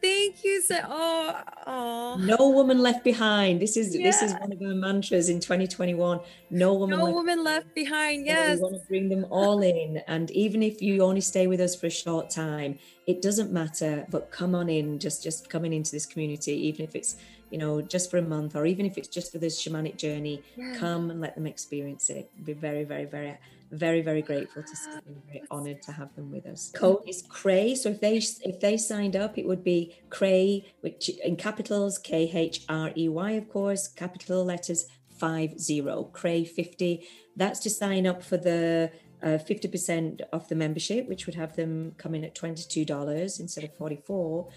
thank 0.00 0.44
you 0.44 0.62
so 0.62 0.78
oh, 0.88 1.40
oh 1.66 2.16
no 2.20 2.50
woman 2.50 2.80
left 2.80 3.04
behind 3.04 3.60
this 3.60 3.76
is 3.76 3.94
yeah. 3.94 4.06
this 4.06 4.22
is 4.22 4.32
one 4.34 4.52
of 4.52 4.60
our 4.62 4.74
mantras 4.74 5.28
in 5.28 5.40
2021 5.40 6.20
no 6.50 6.74
woman 6.74 6.98
no 6.98 7.04
left 7.04 7.14
woman 7.14 7.44
left 7.44 7.74
behind 7.74 8.26
yes 8.26 8.56
we 8.56 8.62
want 8.62 8.74
to 8.74 8.88
bring 8.88 9.08
them 9.08 9.26
all 9.30 9.60
in 9.62 10.02
and 10.08 10.30
even 10.30 10.62
if 10.62 10.80
you 10.80 11.02
only 11.02 11.20
stay 11.20 11.46
with 11.46 11.60
us 11.60 11.74
for 11.74 11.86
a 11.86 11.90
short 11.90 12.30
time 12.30 12.78
it 13.06 13.20
doesn't 13.20 13.52
matter 13.52 14.06
but 14.10 14.30
come 14.30 14.54
on 14.54 14.68
in 14.68 14.98
just 14.98 15.22
just 15.22 15.48
coming 15.48 15.72
into 15.72 15.90
this 15.92 16.06
community 16.06 16.52
even 16.52 16.84
if 16.84 16.94
it's 16.94 17.16
you 17.50 17.58
know, 17.58 17.82
just 17.82 18.10
for 18.10 18.18
a 18.18 18.22
month, 18.22 18.54
or 18.54 18.64
even 18.64 18.86
if 18.86 18.96
it's 18.96 19.08
just 19.08 19.32
for 19.32 19.38
this 19.38 19.60
shamanic 19.60 19.96
journey, 19.96 20.42
yeah. 20.56 20.76
come 20.78 21.10
and 21.10 21.20
let 21.20 21.34
them 21.34 21.46
experience 21.46 22.08
it. 22.08 22.30
Be 22.44 22.52
very, 22.52 22.84
very, 22.84 23.04
very, 23.04 23.36
very, 23.70 24.02
very 24.02 24.22
grateful 24.22 24.62
to 24.62 24.76
see 24.76 24.90
them. 24.90 25.22
Very 25.26 25.42
honoured 25.50 25.82
to 25.82 25.92
have 25.92 26.14
them 26.16 26.30
with 26.30 26.46
us. 26.46 26.72
Code 26.74 27.02
is 27.06 27.22
Khrey. 27.28 27.74
So 27.74 27.90
if 27.90 28.00
they 28.00 28.16
if 28.16 28.60
they 28.60 28.76
signed 28.76 29.16
up, 29.16 29.38
it 29.38 29.46
would 29.46 29.64
be 29.64 29.94
Khrey, 30.08 30.66
which 30.80 31.08
in 31.08 31.36
capitals 31.36 31.98
K 31.98 32.30
H 32.32 32.64
R 32.68 32.92
E 32.96 33.08
Y, 33.08 33.30
of 33.32 33.48
course, 33.48 33.88
capital 33.88 34.44
letters 34.44 34.86
five 35.18 35.58
zero. 35.58 36.10
Khrey 36.12 36.44
fifty. 36.44 37.06
That's 37.36 37.60
to 37.60 37.70
sign 37.70 38.06
up 38.06 38.22
for 38.22 38.36
the 38.36 38.90
uh, 39.22 39.38
50% 39.38 40.22
of 40.32 40.48
the 40.48 40.54
membership, 40.54 41.06
which 41.06 41.26
would 41.26 41.34
have 41.34 41.54
them 41.54 41.92
come 41.98 42.14
in 42.14 42.24
at 42.24 42.34
$22 42.34 43.38
instead 43.38 43.64
of 43.64 43.74
44 43.76 44.48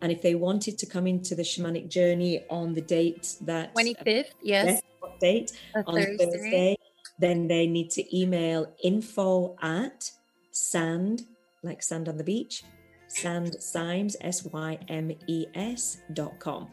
and 0.00 0.12
if 0.12 0.22
they 0.22 0.34
wanted 0.34 0.78
to 0.78 0.86
come 0.86 1.06
into 1.06 1.34
the 1.34 1.42
shamanic 1.42 1.88
journey 1.88 2.44
on 2.50 2.74
the 2.74 2.80
date 2.80 3.36
that 3.42 3.74
25th, 3.74 4.30
yes, 4.42 4.80
date 5.20 5.52
on 5.74 5.84
Thursday. 5.84 6.16
Thursday, 6.16 6.76
then 7.18 7.48
they 7.48 7.66
need 7.66 7.90
to 7.90 8.16
email 8.16 8.72
info 8.82 9.56
at 9.62 10.10
sand, 10.50 11.26
like 11.62 11.82
sand 11.82 12.08
on 12.08 12.16
the 12.16 12.24
beach, 12.24 12.64
sand 13.08 13.56
symes, 13.60 14.16
S 14.20 14.44
Y 14.44 14.78
M 14.88 15.12
E 15.26 15.46
S 15.54 15.98
dot 16.12 16.38
com. 16.38 16.68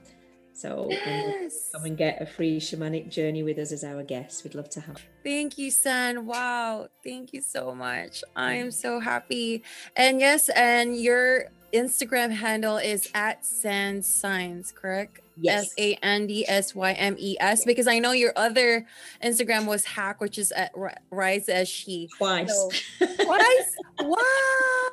So 0.56 0.84
um, 0.84 0.92
yes. 0.92 1.70
come 1.74 1.86
and 1.86 1.98
get 1.98 2.22
a 2.22 2.26
free 2.26 2.60
shamanic 2.60 3.10
journey 3.10 3.42
with 3.42 3.58
us 3.58 3.72
as 3.72 3.84
our 3.84 4.04
guest. 4.04 4.44
We'd 4.44 4.54
love 4.56 4.70
to 4.70 4.82
have. 4.82 5.02
Thank 5.24 5.58
you, 5.58 5.72
San. 5.72 6.26
Wow. 6.26 6.90
Thank 7.04 7.34
you 7.34 7.42
so 7.42 7.74
much. 7.74 8.24
I 8.36 8.54
am 8.54 8.70
so 8.70 9.00
happy. 9.00 9.64
And 9.96 10.20
yes, 10.20 10.50
and 10.50 10.96
your 10.96 11.46
Instagram 11.74 12.32
handle 12.32 12.78
is 12.78 13.10
at 13.16 13.44
Sand 13.44 14.06
Symes, 14.06 14.72
correct? 14.72 15.22
Yes. 15.38 15.66
S 15.66 15.74
A 15.78 15.94
N 15.96 16.28
D 16.28 16.46
S 16.48 16.76
Y 16.76 16.92
M 16.94 17.16
E 17.18 17.36
S. 17.40 17.66
Because 17.66 17.88
I 17.88 18.00
know 18.00 18.12
your 18.12 18.34
other 18.36 18.86
Instagram 19.24 19.66
was 19.66 19.86
hack, 19.86 20.22
which 20.22 20.38
is 20.38 20.52
at 20.52 20.74
Rise 21.12 21.50
as 21.50 21.68
She. 21.68 22.10
Twice. 22.18 22.50
So, 22.50 22.70
twice? 23.24 23.76
wow. 24.00 24.90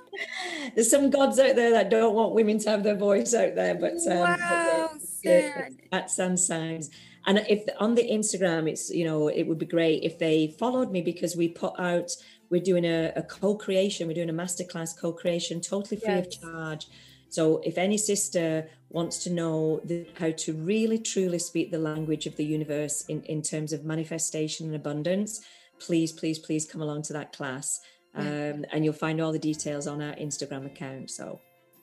There's 0.74 0.90
some 0.90 1.10
gods 1.10 1.38
out 1.38 1.56
there 1.56 1.70
that 1.70 1.90
don't 1.90 2.14
want 2.14 2.34
women 2.34 2.58
to 2.60 2.70
have 2.70 2.82
their 2.82 2.96
voice 2.96 3.34
out 3.34 3.54
there, 3.54 3.74
but 3.74 3.94
um, 4.10 4.18
wow, 4.18 4.90
but 5.24 5.68
at 5.92 6.10
Sand 6.10 6.38
Symes. 6.38 6.90
And 7.26 7.38
if 7.48 7.64
on 7.78 7.94
the 7.94 8.02
Instagram, 8.02 8.68
it's 8.68 8.90
you 8.90 9.04
know, 9.04 9.28
it 9.28 9.44
would 9.44 9.58
be 9.58 9.66
great 9.66 10.02
if 10.02 10.18
they 10.18 10.54
followed 10.58 10.90
me 10.90 11.02
because 11.02 11.36
we 11.36 11.48
put 11.48 11.78
out 11.78 12.10
we're 12.50 12.60
doing 12.60 12.84
a, 12.84 13.12
a 13.16 13.22
co-creation 13.22 14.08
we're 14.08 14.14
doing 14.14 14.28
a 14.28 14.32
masterclass 14.32 14.98
co-creation 14.98 15.60
totally 15.60 16.00
free 16.00 16.14
yes. 16.14 16.26
of 16.26 16.40
charge 16.42 16.86
so 17.30 17.62
if 17.64 17.78
any 17.78 17.96
sister 17.96 18.68
wants 18.90 19.22
to 19.24 19.30
know 19.30 19.80
the, 19.84 20.06
how 20.18 20.30
to 20.32 20.52
really 20.52 20.98
truly 20.98 21.38
speak 21.38 21.70
the 21.70 21.78
language 21.78 22.26
of 22.26 22.36
the 22.36 22.44
universe 22.44 23.04
in, 23.08 23.22
in 23.24 23.40
terms 23.40 23.72
of 23.72 23.84
manifestation 23.84 24.66
and 24.66 24.74
abundance 24.74 25.40
please 25.78 26.12
please 26.12 26.38
please 26.38 26.66
come 26.70 26.82
along 26.82 27.02
to 27.02 27.12
that 27.14 27.32
class. 27.32 27.80
Um, 28.12 28.64
and 28.72 28.84
you'll 28.84 28.92
find 28.92 29.20
all 29.20 29.30
the 29.30 29.38
details 29.38 29.86
on 29.86 30.02
our 30.02 30.14
instagram 30.14 30.66
account 30.66 31.12
so 31.12 31.40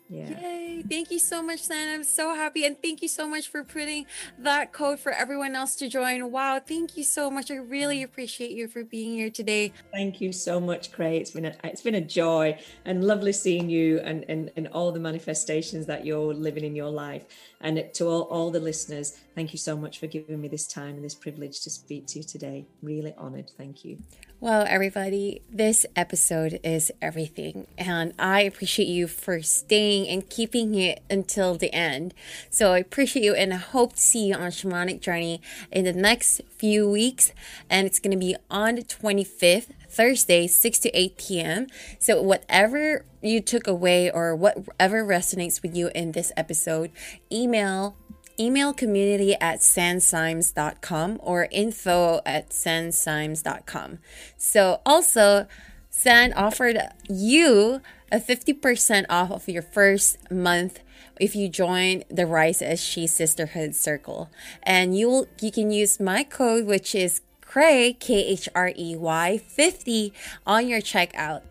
yeah. 0.10 0.40
Yay. 0.40 0.84
Thank 0.90 1.12
you 1.12 1.20
so 1.20 1.42
much, 1.42 1.62
San. 1.62 1.94
I'm 1.94 2.04
so 2.04 2.34
happy. 2.34 2.66
And 2.66 2.82
thank 2.82 3.02
you 3.02 3.10
so 3.10 3.28
much 3.28 3.50
for 3.50 3.64
putting 3.64 4.06
that 4.40 4.72
code 4.72 5.00
for 5.00 5.12
everyone 5.12 5.56
else 5.56 5.76
to 5.78 5.90
join. 5.90 6.32
Wow. 6.32 6.62
Thank 6.66 6.96
you 6.96 7.04
so 7.04 7.30
much. 7.30 7.52
I 7.52 7.56
really 7.56 8.04
appreciate 8.04 8.52
you 8.52 8.68
for 8.70 8.84
being 8.84 9.12
here 9.12 9.30
today. 9.30 9.74
Thank 9.92 10.22
you 10.22 10.32
so 10.32 10.60
much, 10.60 10.92
Khrey. 10.92 11.18
It's 11.18 11.32
been 11.32 11.46
a 11.46 11.56
it's 11.64 11.82
been 11.82 11.96
a 11.96 12.02
joy 12.02 12.58
and 12.86 13.04
lovely 13.04 13.34
seeing 13.34 13.70
you 13.70 14.00
and, 14.00 14.24
and, 14.30 14.52
and 14.56 14.68
all 14.70 14.92
the 14.92 15.00
manifestations 15.00 15.86
that 15.88 16.06
you're 16.06 16.34
living 16.34 16.64
in 16.64 16.76
your 16.76 16.90
life. 16.90 17.26
And 17.60 17.84
to 17.96 18.08
all, 18.08 18.22
all 18.24 18.52
the 18.52 18.60
listeners, 18.60 19.18
thank 19.36 19.52
you 19.52 19.60
so 19.60 19.76
much 19.76 20.00
for 20.00 20.08
giving 20.08 20.40
me 20.40 20.48
this 20.48 20.68
time 20.68 20.96
and 20.96 21.04
this 21.04 21.16
privilege 21.16 21.62
to 21.62 21.70
speak 21.70 22.08
to 22.08 22.20
you 22.20 22.24
today. 22.24 22.66
Really 22.82 23.14
honored. 23.18 23.50
Thank 23.58 23.84
you. 23.84 23.98
Well, 24.40 24.68
everybody, 24.70 25.42
this 25.52 25.84
episode 25.96 26.60
is 26.64 26.92
everything. 27.02 27.66
And 27.76 28.14
I 28.20 28.42
appreciate 28.42 28.88
you 28.88 29.08
for 29.08 29.42
staying 29.42 30.08
and 30.10 30.30
keeping 30.30 30.76
it 30.76 31.02
until 31.10 31.56
the 31.56 31.74
end. 31.74 32.14
So 32.52 32.74
I 32.74 32.78
appreciate 32.78 33.26
you 33.26 33.34
and 33.34 33.52
I 33.52 33.58
hope 33.58 33.94
to 33.94 34.00
see 34.00 34.28
you 34.28 34.36
on 34.36 34.52
Shamanic 34.52 35.02
Journey 35.02 35.42
in 35.72 35.86
the 35.86 35.94
next 35.94 36.42
few 36.56 36.88
weeks. 36.88 37.32
And 37.68 37.88
it's 37.88 37.98
going 38.00 38.12
to 38.12 38.18
be 38.18 38.36
on 38.52 38.76
the 38.76 38.84
25th, 38.84 39.70
Thursday, 39.90 40.46
6 40.46 40.80
to 40.80 40.92
8 40.92 41.18
p.m. 41.18 41.68
So 41.98 42.22
whatever 42.22 43.06
you 43.24 43.42
took 43.42 43.66
away 43.66 44.12
or 44.12 44.36
whatever 44.36 45.04
resonates 45.04 45.64
with 45.64 45.76
you 45.76 45.90
in 45.96 46.12
this 46.12 46.32
episode, 46.38 46.92
email 47.32 47.96
email 48.40 48.74
community 48.74 49.36
at 49.36 49.60
sandsymes.com 49.60 51.20
or 51.22 51.48
info 51.52 52.22
at 52.26 52.50
sandsymes.com. 52.50 54.00
So 54.38 54.82
also, 54.86 55.48
San 55.90 56.34
offered 56.34 56.80
you 57.10 57.82
a 58.12 58.20
50% 58.20 59.06
off 59.10 59.32
of 59.32 59.50
your 59.50 59.62
first 59.62 60.32
month 60.32 60.80
if 61.20 61.36
you 61.36 61.50
join 61.50 62.04
the 62.10 62.26
Rise 62.26 62.62
as 62.62 62.80
She 62.80 63.08
Sisterhood 63.08 63.76
Circle. 63.76 64.30
And 64.64 64.98
you 64.98 65.10
will 65.10 65.28
you 65.42 65.52
can 65.52 65.72
use 65.72 66.00
my 66.00 66.24
code 66.24 66.66
which 66.66 66.94
is 66.94 67.22
Khrey, 67.42 67.94
K 67.94 68.26
H 68.26 68.48
R 68.54 68.72
E 68.78 68.96
Y 68.96 69.38
50 69.38 70.14
on 70.46 70.68
your 70.68 70.82
checkout. 70.82 71.42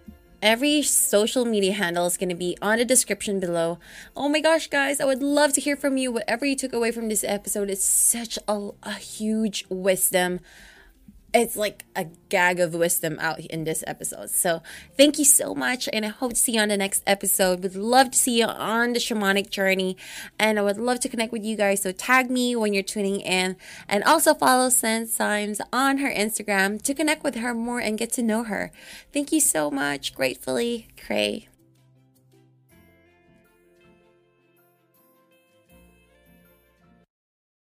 Every 0.43 0.83
social 0.83 1.45
media 1.45 1.73
handle 1.73 2.07
is 2.07 2.17
going 2.17 2.29
to 2.29 2.35
be 2.35 2.59
on 2.61 2.79
the 2.79 2.85
description 2.85 3.41
below. 3.41 3.79
Oh 4.15 4.29
my 4.29 4.41
gosh, 4.41 4.69
guys, 4.69 5.01
I 5.01 5.05
would 5.05 5.23
love 5.23 5.55
to 5.55 5.61
hear 5.61 5.77
from 5.77 5.97
you. 5.97 6.13
Whatever 6.13 6.45
you 6.45 6.55
took 6.55 6.73
away 6.73 6.93
from 6.93 7.09
this 7.09 7.25
episode, 7.25 7.71
it's 7.71 7.85
such 7.85 8.39
a, 8.47 8.71
a 8.83 8.95
huge 8.95 9.65
wisdom 9.71 10.41
it's 11.37 11.57
like 11.57 11.85
a 11.95 12.07
gag 12.29 12.61
of 12.61 12.75
wisdom 12.75 13.19
out 13.21 13.41
in 13.41 13.65
this 13.65 13.85
episode. 13.87 14.31
So 14.31 14.63
thank 14.97 15.19
you 15.19 15.25
so 15.25 15.55
much, 15.55 15.89
and 15.93 16.05
I 16.05 16.09
hope 16.09 16.33
to 16.33 16.37
see 16.37 16.53
you 16.53 16.61
on 16.61 16.69
the 16.69 16.77
next 16.77 17.03
episode. 17.07 17.63
Would 17.63 17.77
love 17.77 18.11
to 18.13 18.19
see 18.19 18.39
you 18.39 18.47
on 18.47 18.93
the 18.93 18.99
shamanic 18.99 19.51
journey, 19.51 19.97
and 20.39 20.59
I 20.59 20.63
would 20.63 20.79
love 20.79 21.01
to 21.01 21.09
connect 21.09 21.33
with 21.33 21.45
you 21.45 21.57
guys. 21.57 21.83
So 21.83 21.93
tag 21.93 22.31
me 22.31 22.57
when 22.57 22.75
you're 22.75 22.83
tuning 22.83 23.21
in, 23.21 23.57
and 23.89 24.03
also 24.05 24.35
follow 24.35 24.71
Sand 24.71 25.09
Symes 25.09 25.61
on 25.73 25.99
her 25.99 26.11
Instagram 26.11 26.81
to 26.83 26.95
connect 26.95 27.23
with 27.23 27.37
her 27.37 27.55
more 27.55 27.81
and 27.81 27.99
get 27.99 28.13
to 28.13 28.23
know 28.23 28.45
her. 28.45 28.73
Thank 29.13 29.33
you 29.33 29.41
so 29.41 29.71
much. 29.71 30.15
Gratefully, 30.15 30.89
Khrey. 30.97 31.49